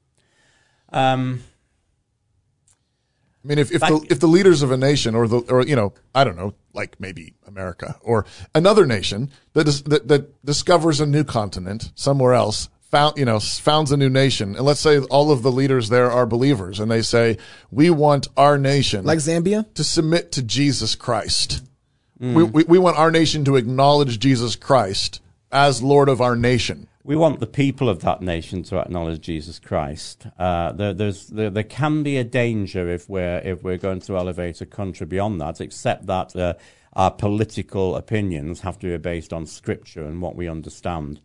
Um, 0.92 1.42
I 3.44 3.48
mean, 3.48 3.58
if, 3.58 3.72
if 3.72 3.80
the 3.80 4.06
if 4.10 4.20
the 4.20 4.26
leaders 4.26 4.62
of 4.62 4.72
a 4.72 4.76
nation, 4.76 5.14
or 5.14 5.28
the 5.28 5.38
or 5.48 5.64
you 5.64 5.76
know, 5.76 5.92
I 6.14 6.24
don't 6.24 6.36
know, 6.36 6.54
like 6.72 6.98
maybe 6.98 7.34
America 7.46 7.96
or 8.00 8.26
another 8.54 8.86
nation 8.86 9.30
that 9.52 9.68
is 9.68 9.82
that, 9.84 10.08
that 10.08 10.44
discovers 10.44 11.00
a 11.00 11.06
new 11.06 11.22
continent 11.22 11.92
somewhere 11.94 12.34
else, 12.34 12.68
found 12.90 13.16
you 13.18 13.24
know 13.24 13.40
founds 13.40 13.92
a 13.92 13.96
new 13.96 14.08
nation, 14.10 14.56
and 14.56 14.64
let's 14.64 14.80
say 14.80 14.98
all 15.00 15.30
of 15.30 15.42
the 15.42 15.52
leaders 15.52 15.88
there 15.88 16.10
are 16.10 16.26
believers, 16.26 16.80
and 16.80 16.90
they 16.90 17.02
say 17.02 17.36
we 17.70 17.90
want 17.90 18.28
our 18.36 18.58
nation 18.58 19.04
Like 19.04 19.18
Zambia? 19.18 19.66
to 19.74 19.84
submit 19.84 20.32
to 20.32 20.42
Jesus 20.42 20.94
Christ. 20.94 21.62
We, 22.18 22.44
we 22.44 22.64
we 22.64 22.78
want 22.78 22.96
our 22.96 23.10
nation 23.10 23.44
to 23.44 23.56
acknowledge 23.56 24.18
Jesus 24.18 24.56
Christ 24.56 25.20
as 25.52 25.82
Lord 25.82 26.08
of 26.08 26.20
our 26.20 26.34
nation. 26.34 26.88
we 27.04 27.14
want 27.14 27.40
the 27.40 27.46
people 27.46 27.88
of 27.88 28.00
that 28.00 28.20
nation 28.22 28.62
to 28.64 28.78
acknowledge 28.78 29.20
Jesus 29.20 29.58
Christ. 29.60 30.26
Uh, 30.38 30.72
there, 30.72 30.92
there's, 30.94 31.26
there, 31.28 31.50
there 31.50 31.62
can 31.62 32.02
be 32.02 32.16
a 32.16 32.24
danger 32.24 32.88
if 32.88 33.08
we're 33.08 33.38
if 33.44 33.62
we're 33.62 33.76
going 33.76 34.00
to 34.00 34.16
elevate 34.16 34.60
a 34.62 34.66
country 34.66 35.06
beyond 35.06 35.40
that, 35.42 35.60
except 35.60 36.06
that 36.06 36.34
uh, 36.34 36.54
our 36.94 37.10
political 37.10 37.94
opinions 37.96 38.60
have 38.62 38.78
to 38.78 38.86
be 38.86 38.96
based 38.96 39.32
on 39.32 39.44
Scripture 39.46 40.04
and 40.06 40.22
what 40.22 40.36
we 40.36 40.48
understand. 40.48 41.20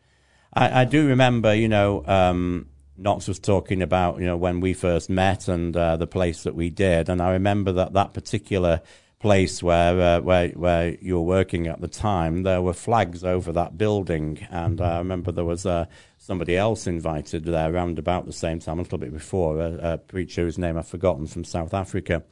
I, 0.54 0.82
I 0.82 0.86
do 0.86 1.08
remember, 1.08 1.54
you 1.54 1.68
know, 1.68 2.04
um, 2.06 2.68
Knox 2.98 3.28
was 3.28 3.40
talking 3.40 3.82
about, 3.82 4.20
you 4.20 4.26
know, 4.26 4.38
when 4.38 4.60
we 4.60 4.74
first 4.74 5.10
met 5.10 5.48
and 5.48 5.76
uh, 5.76 5.98
the 5.98 6.08
place 6.08 6.44
that 6.44 6.56
we 6.56 6.70
did, 6.70 7.10
and 7.10 7.22
I 7.22 7.32
remember 7.32 7.72
that 7.74 7.94
that 7.94 8.14
particular 8.14 8.82
place 9.20 9.62
where 9.64 10.18
uh, 10.18 10.22
where 10.22 10.50
where 10.50 10.96
you 11.02 11.16
were 11.16 11.22
working 11.26 11.68
at 11.68 11.80
the 11.82 11.88
time, 11.88 12.44
there 12.44 12.62
were 12.62 12.74
flags 12.74 13.24
over 13.24 13.52
that 13.54 13.78
building, 13.78 14.46
and 14.52 14.82
I 14.82 14.98
remember 14.98 15.32
there 15.32 15.46
was 15.46 15.66
uh, 15.66 15.86
somebody 16.18 16.58
else 16.58 16.86
invited 16.86 17.46
there 17.46 17.74
around 17.74 17.98
about 17.98 18.26
the 18.26 18.34
same 18.34 18.60
time, 18.60 18.78
a 18.80 18.82
little 18.84 18.98
bit 18.98 19.14
before, 19.14 19.60
a, 19.60 19.94
a 19.94 19.98
preacher 20.00 20.44
whose 20.44 20.58
name 20.58 20.78
I've 20.78 20.88
forgotten 20.88 21.28
from 21.28 21.44
South 21.44 21.74
Africa, 21.74 22.24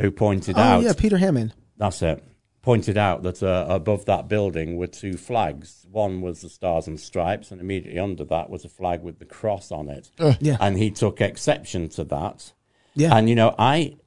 who 0.00 0.10
pointed 0.10 0.56
Oh, 0.56 0.60
out 0.62 0.82
yeah, 0.82 0.92
Peter 0.96 1.18
Hammond. 1.18 1.52
that's 1.76 2.00
it. 2.02 2.22
Pointed 2.66 2.98
out 2.98 3.22
that 3.22 3.44
uh, 3.44 3.64
above 3.68 4.06
that 4.06 4.26
building 4.26 4.76
were 4.76 4.88
two 4.88 5.16
flags. 5.16 5.86
One 5.88 6.20
was 6.20 6.40
the 6.40 6.48
Stars 6.48 6.88
and 6.88 6.98
Stripes, 6.98 7.52
and 7.52 7.60
immediately 7.60 8.00
under 8.00 8.24
that 8.24 8.50
was 8.50 8.64
a 8.64 8.68
flag 8.68 9.04
with 9.04 9.20
the 9.20 9.24
cross 9.24 9.70
on 9.70 9.88
it. 9.88 10.10
Yeah. 10.40 10.56
And 10.58 10.76
he 10.76 10.90
took 10.90 11.20
exception 11.20 11.88
to 11.90 12.02
that. 12.02 12.52
Yeah. 12.96 13.16
And, 13.16 13.28
you 13.28 13.36
know, 13.36 13.54
I, 13.56 13.98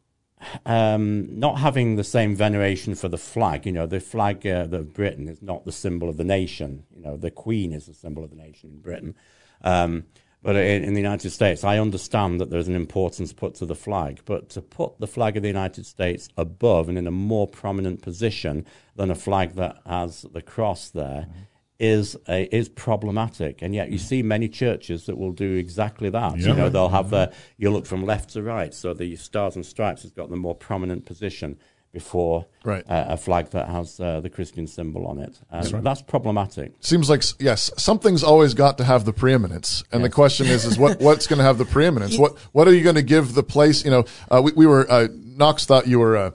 um, 0.66 1.40
not 1.40 1.60
having 1.60 1.96
the 1.96 2.04
same 2.04 2.36
veneration 2.36 2.96
for 2.96 3.08
the 3.08 3.18
flag, 3.18 3.66
you 3.66 3.72
know, 3.72 3.86
the 3.86 4.02
flag 4.02 4.46
uh, 4.46 4.68
of 4.70 4.94
Britain 4.94 5.30
is 5.30 5.42
not 5.42 5.64
the 5.64 5.72
symbol 5.72 6.10
of 6.10 6.18
the 6.18 6.26
nation. 6.26 6.84
You 6.94 7.02
know, 7.02 7.16
the 7.16 7.32
Queen 7.32 7.72
is 7.72 7.86
the 7.86 7.94
symbol 7.94 8.26
of 8.26 8.30
the 8.30 8.36
nation 8.36 8.72
in 8.72 8.82
Britain. 8.82 9.16
Um, 9.64 10.04
but 10.42 10.56
in, 10.56 10.84
in 10.84 10.94
the 10.94 11.02
United 11.02 11.32
States, 11.32 11.64
I 11.64 11.80
understand 11.80 12.40
that 12.40 12.50
there's 12.50 12.70
an 12.70 12.76
importance 12.76 13.34
put 13.34 13.56
to 13.56 13.66
the 13.66 13.76
flag, 13.76 14.22
but 14.26 14.50
to 14.50 14.62
put 14.62 15.00
the 15.00 15.08
flag 15.08 15.36
of 15.36 15.44
the 15.44 15.50
United 15.50 15.86
States 15.86 16.30
above 16.38 16.88
and 16.88 16.98
in 16.98 17.08
a 17.08 17.12
more 17.12 17.48
prominent 17.48 18.02
position 18.02 18.66
than 18.96 19.12
a 19.12 19.16
flag 19.16 19.56
that 19.56 19.78
has 19.86 20.22
the 20.32 20.42
cross 20.42 20.90
there 20.90 21.28
mm-hmm. 21.30 21.40
is 21.80 22.16
a, 22.30 22.44
is 22.56 22.70
problematic. 22.70 23.62
And 23.62 23.76
yet, 23.76 23.90
you 23.90 23.98
mm. 23.98 24.02
see 24.02 24.24
many 24.24 24.48
churches 24.48 25.08
that 25.08 25.18
will 25.18 25.34
do 25.34 25.56
exactly 25.56 26.10
that. 26.10 26.38
You 26.38 26.54
know, 26.54 26.70
they'll 26.70 26.90
have 26.90 27.08
mm-hmm. 27.08 27.32
the 27.32 27.34
you 27.58 27.70
look 27.70 27.86
from 27.86 28.06
left 28.06 28.30
to 28.32 28.42
right, 28.42 28.74
so 28.74 28.94
the 28.94 29.18
stars 29.18 29.58
and 29.58 29.66
stripes 29.66 30.04
has 30.04 30.12
got 30.12 30.30
the 30.30 30.38
more 30.38 30.56
prominent 30.56 31.06
position 31.06 31.58
before 31.92 32.46
Right. 32.64 32.84
uh, 32.90 33.06
a 33.10 33.18
flag 33.18 33.50
that 33.52 33.68
has 33.70 34.00
uh, 34.00 34.20
the 34.20 34.30
Christian 34.30 34.68
symbol 34.68 35.08
on 35.08 35.20
it. 35.20 35.40
And 35.50 35.84
that's 35.84 36.02
problematic. 36.02 36.74
Seems 36.82 37.10
like 37.10 37.24
yes, 37.40 37.72
something's 37.78 38.24
always 38.24 38.54
got 38.54 38.78
to 38.78 38.84
have 38.84 39.06
the 39.06 39.14
preeminence, 39.14 39.84
and 39.92 40.04
the 40.04 40.10
question 40.10 40.48
is, 40.48 40.66
is 40.66 40.78
what 40.78 41.00
what's 41.02 41.26
going 41.28 41.40
to 41.40 41.44
have 41.46 41.58
the 41.58 41.66
preeminence? 41.66 42.18
What 42.18 42.38
what 42.52 42.68
are 42.68 42.74
you 42.74 42.84
going 42.84 42.96
to 42.96 43.02
give 43.02 43.34
the 43.34 43.44
place? 43.44 43.84
You 43.86 43.92
know, 43.92 44.06
uh, 44.30 44.42
we 44.44 44.52
we 44.52 44.66
were 44.68 44.90
uh, 44.92 45.08
Knox 45.14 45.66
thought 45.66 45.88
you 45.88 46.00
were. 46.00 46.18
Uh, 46.18 46.32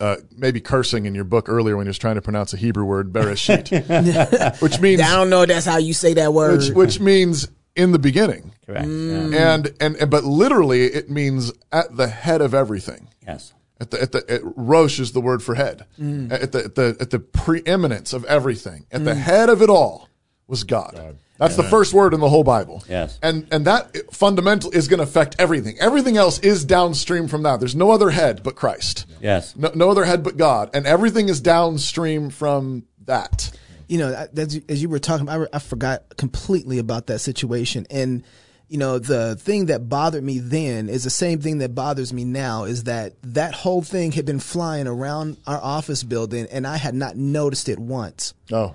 uh, 0.00 0.14
maybe 0.36 0.60
cursing 0.60 1.06
in 1.06 1.14
your 1.16 1.24
book 1.24 1.48
earlier 1.48 1.76
when 1.76 1.84
he 1.84 1.88
was 1.88 1.98
trying 1.98 2.14
to 2.14 2.22
pronounce 2.22 2.54
a 2.54 2.56
Hebrew 2.56 2.84
word, 2.84 3.12
bereshit, 3.12 4.60
which 4.62 4.80
means 4.80 5.00
I 5.00 5.16
don't 5.16 5.28
know 5.28 5.44
that's 5.44 5.66
how 5.66 5.78
you 5.78 5.92
say 5.92 6.14
that 6.14 6.32
word. 6.32 6.60
which, 6.60 6.70
which 6.70 7.00
means 7.00 7.48
in 7.74 7.90
the 7.90 7.98
beginning, 7.98 8.52
Correct. 8.64 8.86
Mm. 8.86 9.34
And, 9.34 9.72
and 9.80 9.96
and 9.96 10.08
but 10.08 10.22
literally 10.22 10.84
it 10.84 11.10
means 11.10 11.52
at 11.72 11.96
the 11.96 12.06
head 12.06 12.40
of 12.40 12.54
everything. 12.54 13.08
Yes. 13.26 13.52
At 13.80 13.90
the 13.92 14.02
at 14.02 14.12
the 14.12 14.24
at, 14.28 14.40
Rosh 14.42 14.98
is 14.98 15.12
the 15.12 15.20
word 15.20 15.42
for 15.42 15.54
head. 15.54 15.84
Mm. 16.00 16.32
At 16.32 16.52
the 16.52 16.64
at 16.64 16.74
the 16.74 16.96
at 17.00 17.10
the 17.10 17.20
preeminence 17.20 18.12
of 18.12 18.24
everything. 18.24 18.86
At 18.90 19.04
the 19.04 19.14
head 19.14 19.48
of 19.48 19.62
it 19.62 19.70
all 19.70 20.08
was 20.46 20.64
God. 20.64 21.16
That's 21.38 21.54
the 21.54 21.62
first 21.62 21.94
word 21.94 22.14
in 22.14 22.18
the 22.18 22.28
whole 22.28 22.42
Bible. 22.42 22.82
Yes. 22.88 23.18
And 23.22 23.46
and 23.52 23.64
that 23.66 23.96
fundamental 24.12 24.72
is 24.72 24.88
going 24.88 24.98
to 24.98 25.04
affect 25.04 25.36
everything. 25.38 25.76
Everything 25.78 26.16
else 26.16 26.40
is 26.40 26.64
downstream 26.64 27.28
from 27.28 27.44
that. 27.44 27.60
There's 27.60 27.76
no 27.76 27.92
other 27.92 28.10
head 28.10 28.42
but 28.42 28.56
Christ. 28.56 29.06
Yes. 29.20 29.54
No, 29.54 29.70
no 29.74 29.90
other 29.90 30.04
head 30.04 30.24
but 30.24 30.36
God, 30.36 30.70
and 30.74 30.84
everything 30.84 31.28
is 31.28 31.40
downstream 31.40 32.30
from 32.30 32.84
that. 33.04 33.52
you 33.88 33.98
know, 33.98 34.26
as, 34.36 34.60
as 34.68 34.82
you 34.82 34.88
were 34.88 34.98
talking, 34.98 35.28
I, 35.28 35.46
I 35.52 35.58
forgot 35.60 36.16
completely 36.16 36.78
about 36.78 37.06
that 37.06 37.20
situation. 37.20 37.86
And, 37.90 38.24
you 38.68 38.76
know, 38.78 38.98
the 38.98 39.34
thing 39.36 39.66
that 39.66 39.88
bothered 39.88 40.22
me 40.22 40.38
then 40.40 40.88
is 40.88 41.04
the 41.04 41.10
same 41.10 41.40
thing 41.40 41.58
that 41.58 41.74
bothers 41.74 42.12
me 42.12 42.24
now 42.24 42.64
is 42.64 42.84
that 42.84 43.14
that 43.22 43.54
whole 43.54 43.80
thing 43.82 44.12
had 44.12 44.26
been 44.26 44.40
flying 44.40 44.86
around 44.86 45.38
our 45.46 45.58
office 45.60 46.02
building 46.02 46.46
and 46.50 46.66
I 46.66 46.76
had 46.76 46.94
not 46.94 47.16
noticed 47.16 47.68
it 47.68 47.78
once. 47.78 48.34
Oh, 48.52 48.74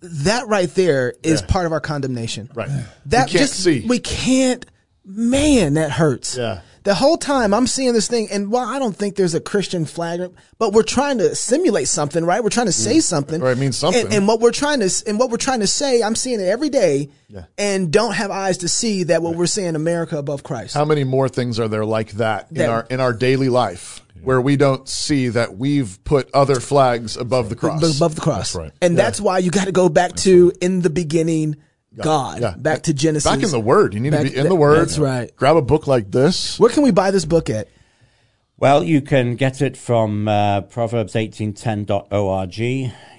That 0.00 0.46
right 0.48 0.72
there 0.74 1.12
is 1.22 1.40
Yeah. 1.40 1.46
part 1.48 1.66
of 1.66 1.72
our 1.72 1.80
condemnation. 1.80 2.48
right. 2.54 2.68
That 3.06 3.26
we 3.26 3.32
can't 3.32 3.48
just, 3.48 3.54
see. 3.62 3.84
We 3.86 3.98
can't, 3.98 4.64
man, 5.04 5.74
that 5.74 5.90
hurts. 5.90 6.36
Yeah. 6.36 6.60
The 6.88 6.94
whole 6.94 7.18
time 7.18 7.52
I'm 7.52 7.66
seeing 7.66 7.92
this 7.92 8.08
thing, 8.08 8.28
and 8.30 8.50
while 8.50 8.66
I 8.66 8.78
don't 8.78 8.96
think 8.96 9.14
there's 9.14 9.34
a 9.34 9.40
Christian 9.40 9.84
flag, 9.84 10.22
but 10.56 10.72
we're 10.72 10.82
trying 10.82 11.18
to 11.18 11.34
simulate 11.34 11.86
something, 11.86 12.24
right? 12.24 12.42
We're 12.42 12.48
trying 12.48 12.64
to 12.64 12.72
say 12.72 12.96
mm. 12.96 13.02
something, 13.02 13.42
right? 13.42 13.50
it 13.50 13.58
means 13.58 13.76
something. 13.76 14.06
And, 14.06 14.14
and 14.14 14.26
what 14.26 14.40
we're 14.40 14.52
trying 14.52 14.80
to, 14.80 14.90
and 15.06 15.18
what 15.18 15.28
we're 15.28 15.36
trying 15.36 15.60
to 15.60 15.66
say, 15.66 16.02
I'm 16.02 16.14
seeing 16.14 16.40
it 16.40 16.46
every 16.46 16.70
day, 16.70 17.10
Yeah. 17.28 17.42
and 17.58 17.92
don't 17.92 18.14
have 18.14 18.30
eyes 18.30 18.56
to 18.58 18.68
see 18.68 19.02
that 19.02 19.20
what 19.20 19.36
we're 19.36 19.44
saying, 19.44 19.76
America 19.76 20.16
above 20.16 20.44
Christ. 20.44 20.72
How 20.72 20.86
many 20.86 21.04
more 21.04 21.28
things 21.28 21.60
are 21.60 21.68
there 21.68 21.84
like 21.84 22.12
that 22.12 22.52
in 22.52 22.62
our 22.62 22.86
in 22.88 23.00
our 23.00 23.12
daily 23.12 23.50
life 23.50 24.02
where 24.22 24.40
we 24.40 24.56
don't 24.56 24.88
see 24.88 25.28
that 25.28 25.58
we've 25.58 26.02
put 26.04 26.30
other 26.32 26.58
flags 26.58 27.18
above 27.18 27.50
the 27.50 27.56
cross? 27.56 27.98
Above 27.98 28.14
the 28.14 28.22
cross, 28.22 28.54
right. 28.54 28.72
and 28.80 28.96
that's 28.96 29.20
why 29.20 29.36
you 29.36 29.50
got 29.50 29.66
to 29.66 29.72
go 29.72 29.90
back 29.90 30.14
to 30.14 30.54
in 30.62 30.80
the 30.80 30.88
beginning, 30.88 31.56
God, 31.96 32.40
Yeah. 32.40 32.54
back 32.56 32.82
to 32.84 32.94
Genesis, 32.94 33.30
Back 33.30 33.42
in 33.42 33.50
the 33.50 33.58
Word. 33.60 33.94
You 33.94 34.00
need 34.00 34.10
Back- 34.10 34.26
to 34.26 34.30
be 34.30 34.36
in 34.36 34.48
the 34.48 34.54
Word. 34.54 34.78
That's 34.78 34.98
right. 34.98 35.34
Grab 35.36 35.56
a 35.56 35.62
book 35.62 35.86
like 35.86 36.10
this. 36.10 36.58
Where 36.58 36.70
can 36.70 36.82
we 36.82 36.90
buy 36.90 37.10
this 37.10 37.24
book 37.24 37.48
at? 37.50 37.68
Well, 38.60 38.82
you 38.82 39.00
can 39.02 39.36
get 39.36 39.62
it 39.62 39.76
from 39.76 40.26
uh, 40.26 40.62
proverbs1810.org. 40.62 42.58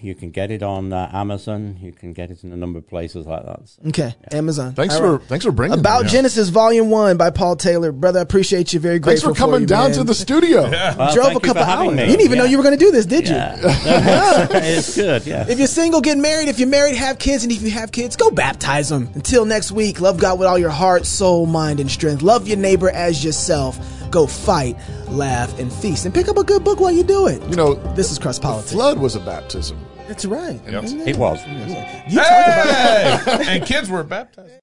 You 0.01 0.15
can 0.15 0.31
get 0.31 0.49
it 0.51 0.63
on 0.63 0.91
uh, 0.93 1.09
Amazon. 1.13 1.77
You 1.81 1.91
can 1.93 2.11
get 2.13 2.29
it 2.31 2.43
in 2.43 2.51
a 2.53 2.57
number 2.57 2.79
of 2.79 2.87
places 2.87 3.25
like 3.25 3.45
that. 3.45 3.59
So- 3.67 3.81
Okay, 3.87 4.15
Amazon. 4.31 4.73
Thanks 4.73 4.95
All 4.95 5.01
for 5.01 5.17
right. 5.17 5.27
thanks 5.27 5.45
for 5.45 5.51
bringing 5.51 5.79
About 5.79 5.99
them. 6.03 6.09
Genesis 6.09 6.49
Volume 6.49 6.89
One 6.89 7.15
by 7.17 7.29
Paul 7.29 7.55
Taylor, 7.55 7.91
brother. 7.93 8.19
I 8.19 8.21
appreciate 8.21 8.73
you. 8.73 8.79
Very 8.81 8.99
great. 8.99 9.19
Thanks 9.19 9.23
for 9.23 9.33
coming 9.33 9.61
you, 9.61 9.67
down 9.67 9.91
man. 9.91 9.99
to 9.99 10.03
the 10.05 10.13
studio. 10.13 10.69
Well, 10.99 11.13
Drove 11.13 11.27
a 11.29 11.33
you 11.33 11.39
couple 11.39 11.63
hours. 11.63 11.95
Me. 11.95 12.01
You 12.03 12.07
didn't 12.09 12.25
even 12.25 12.37
know 12.37 12.43
you 12.45 12.57
were 12.57 12.63
going 12.63 12.77
to 12.77 12.83
do 12.85 12.91
this, 12.91 13.05
did 13.05 13.27
you? 13.29 13.35
Yeah. 13.35 13.55
it's 14.51 14.95
good, 14.95 15.25
yeah. 15.25 15.45
If 15.47 15.57
you're 15.57 15.67
single, 15.67 16.01
get 16.01 16.17
married. 16.17 16.47
If 16.49 16.59
you're 16.59 16.67
married, 16.67 16.95
have 16.95 17.19
kids. 17.19 17.43
And 17.43 17.51
if 17.53 17.61
you 17.61 17.71
have 17.71 17.91
kids, 17.91 18.15
go 18.17 18.29
baptize 18.31 18.89
them. 18.89 19.09
Until 19.15 19.45
next 19.45 19.71
week, 19.71 20.01
love 20.01 20.17
God 20.19 20.37
with 20.39 20.47
all 20.47 20.57
your 20.57 20.69
heart, 20.71 21.05
soul, 21.05 21.45
mind, 21.45 21.79
and 21.79 21.89
strength. 21.89 22.21
Love 22.21 22.47
your 22.47 22.57
neighbor 22.57 22.89
as 22.89 23.23
yourself. 23.23 23.77
Go 24.11 24.27
fight, 24.27 24.75
laugh, 25.07 25.57
and 25.59 25.71
feast. 25.71 26.05
And 26.05 26.13
pick 26.13 26.27
up 26.27 26.37
a 26.37 26.43
good 26.43 26.63
book 26.63 26.79
while 26.79 26.91
you 26.91 27.03
do 27.03 27.27
it. 27.27 27.41
You 27.49 27.55
know, 27.55 27.75
This 27.95 28.11
is 28.11 28.19
Cross 28.19 28.39
Politics. 28.39 28.71
flood 28.71 28.99
was 28.99 29.15
a 29.15 29.19
baptism. 29.19 29.77
That's 30.07 30.25
right. 30.25 30.59
Yep. 30.67 30.83
It 31.07 31.17
was. 31.17 31.39
You 31.45 32.17
talk 32.17 32.27
about 32.27 33.19
Hey! 33.21 33.45
and 33.57 33.63
kids 33.65 33.89
were 33.89 34.03
baptized. 34.03 34.53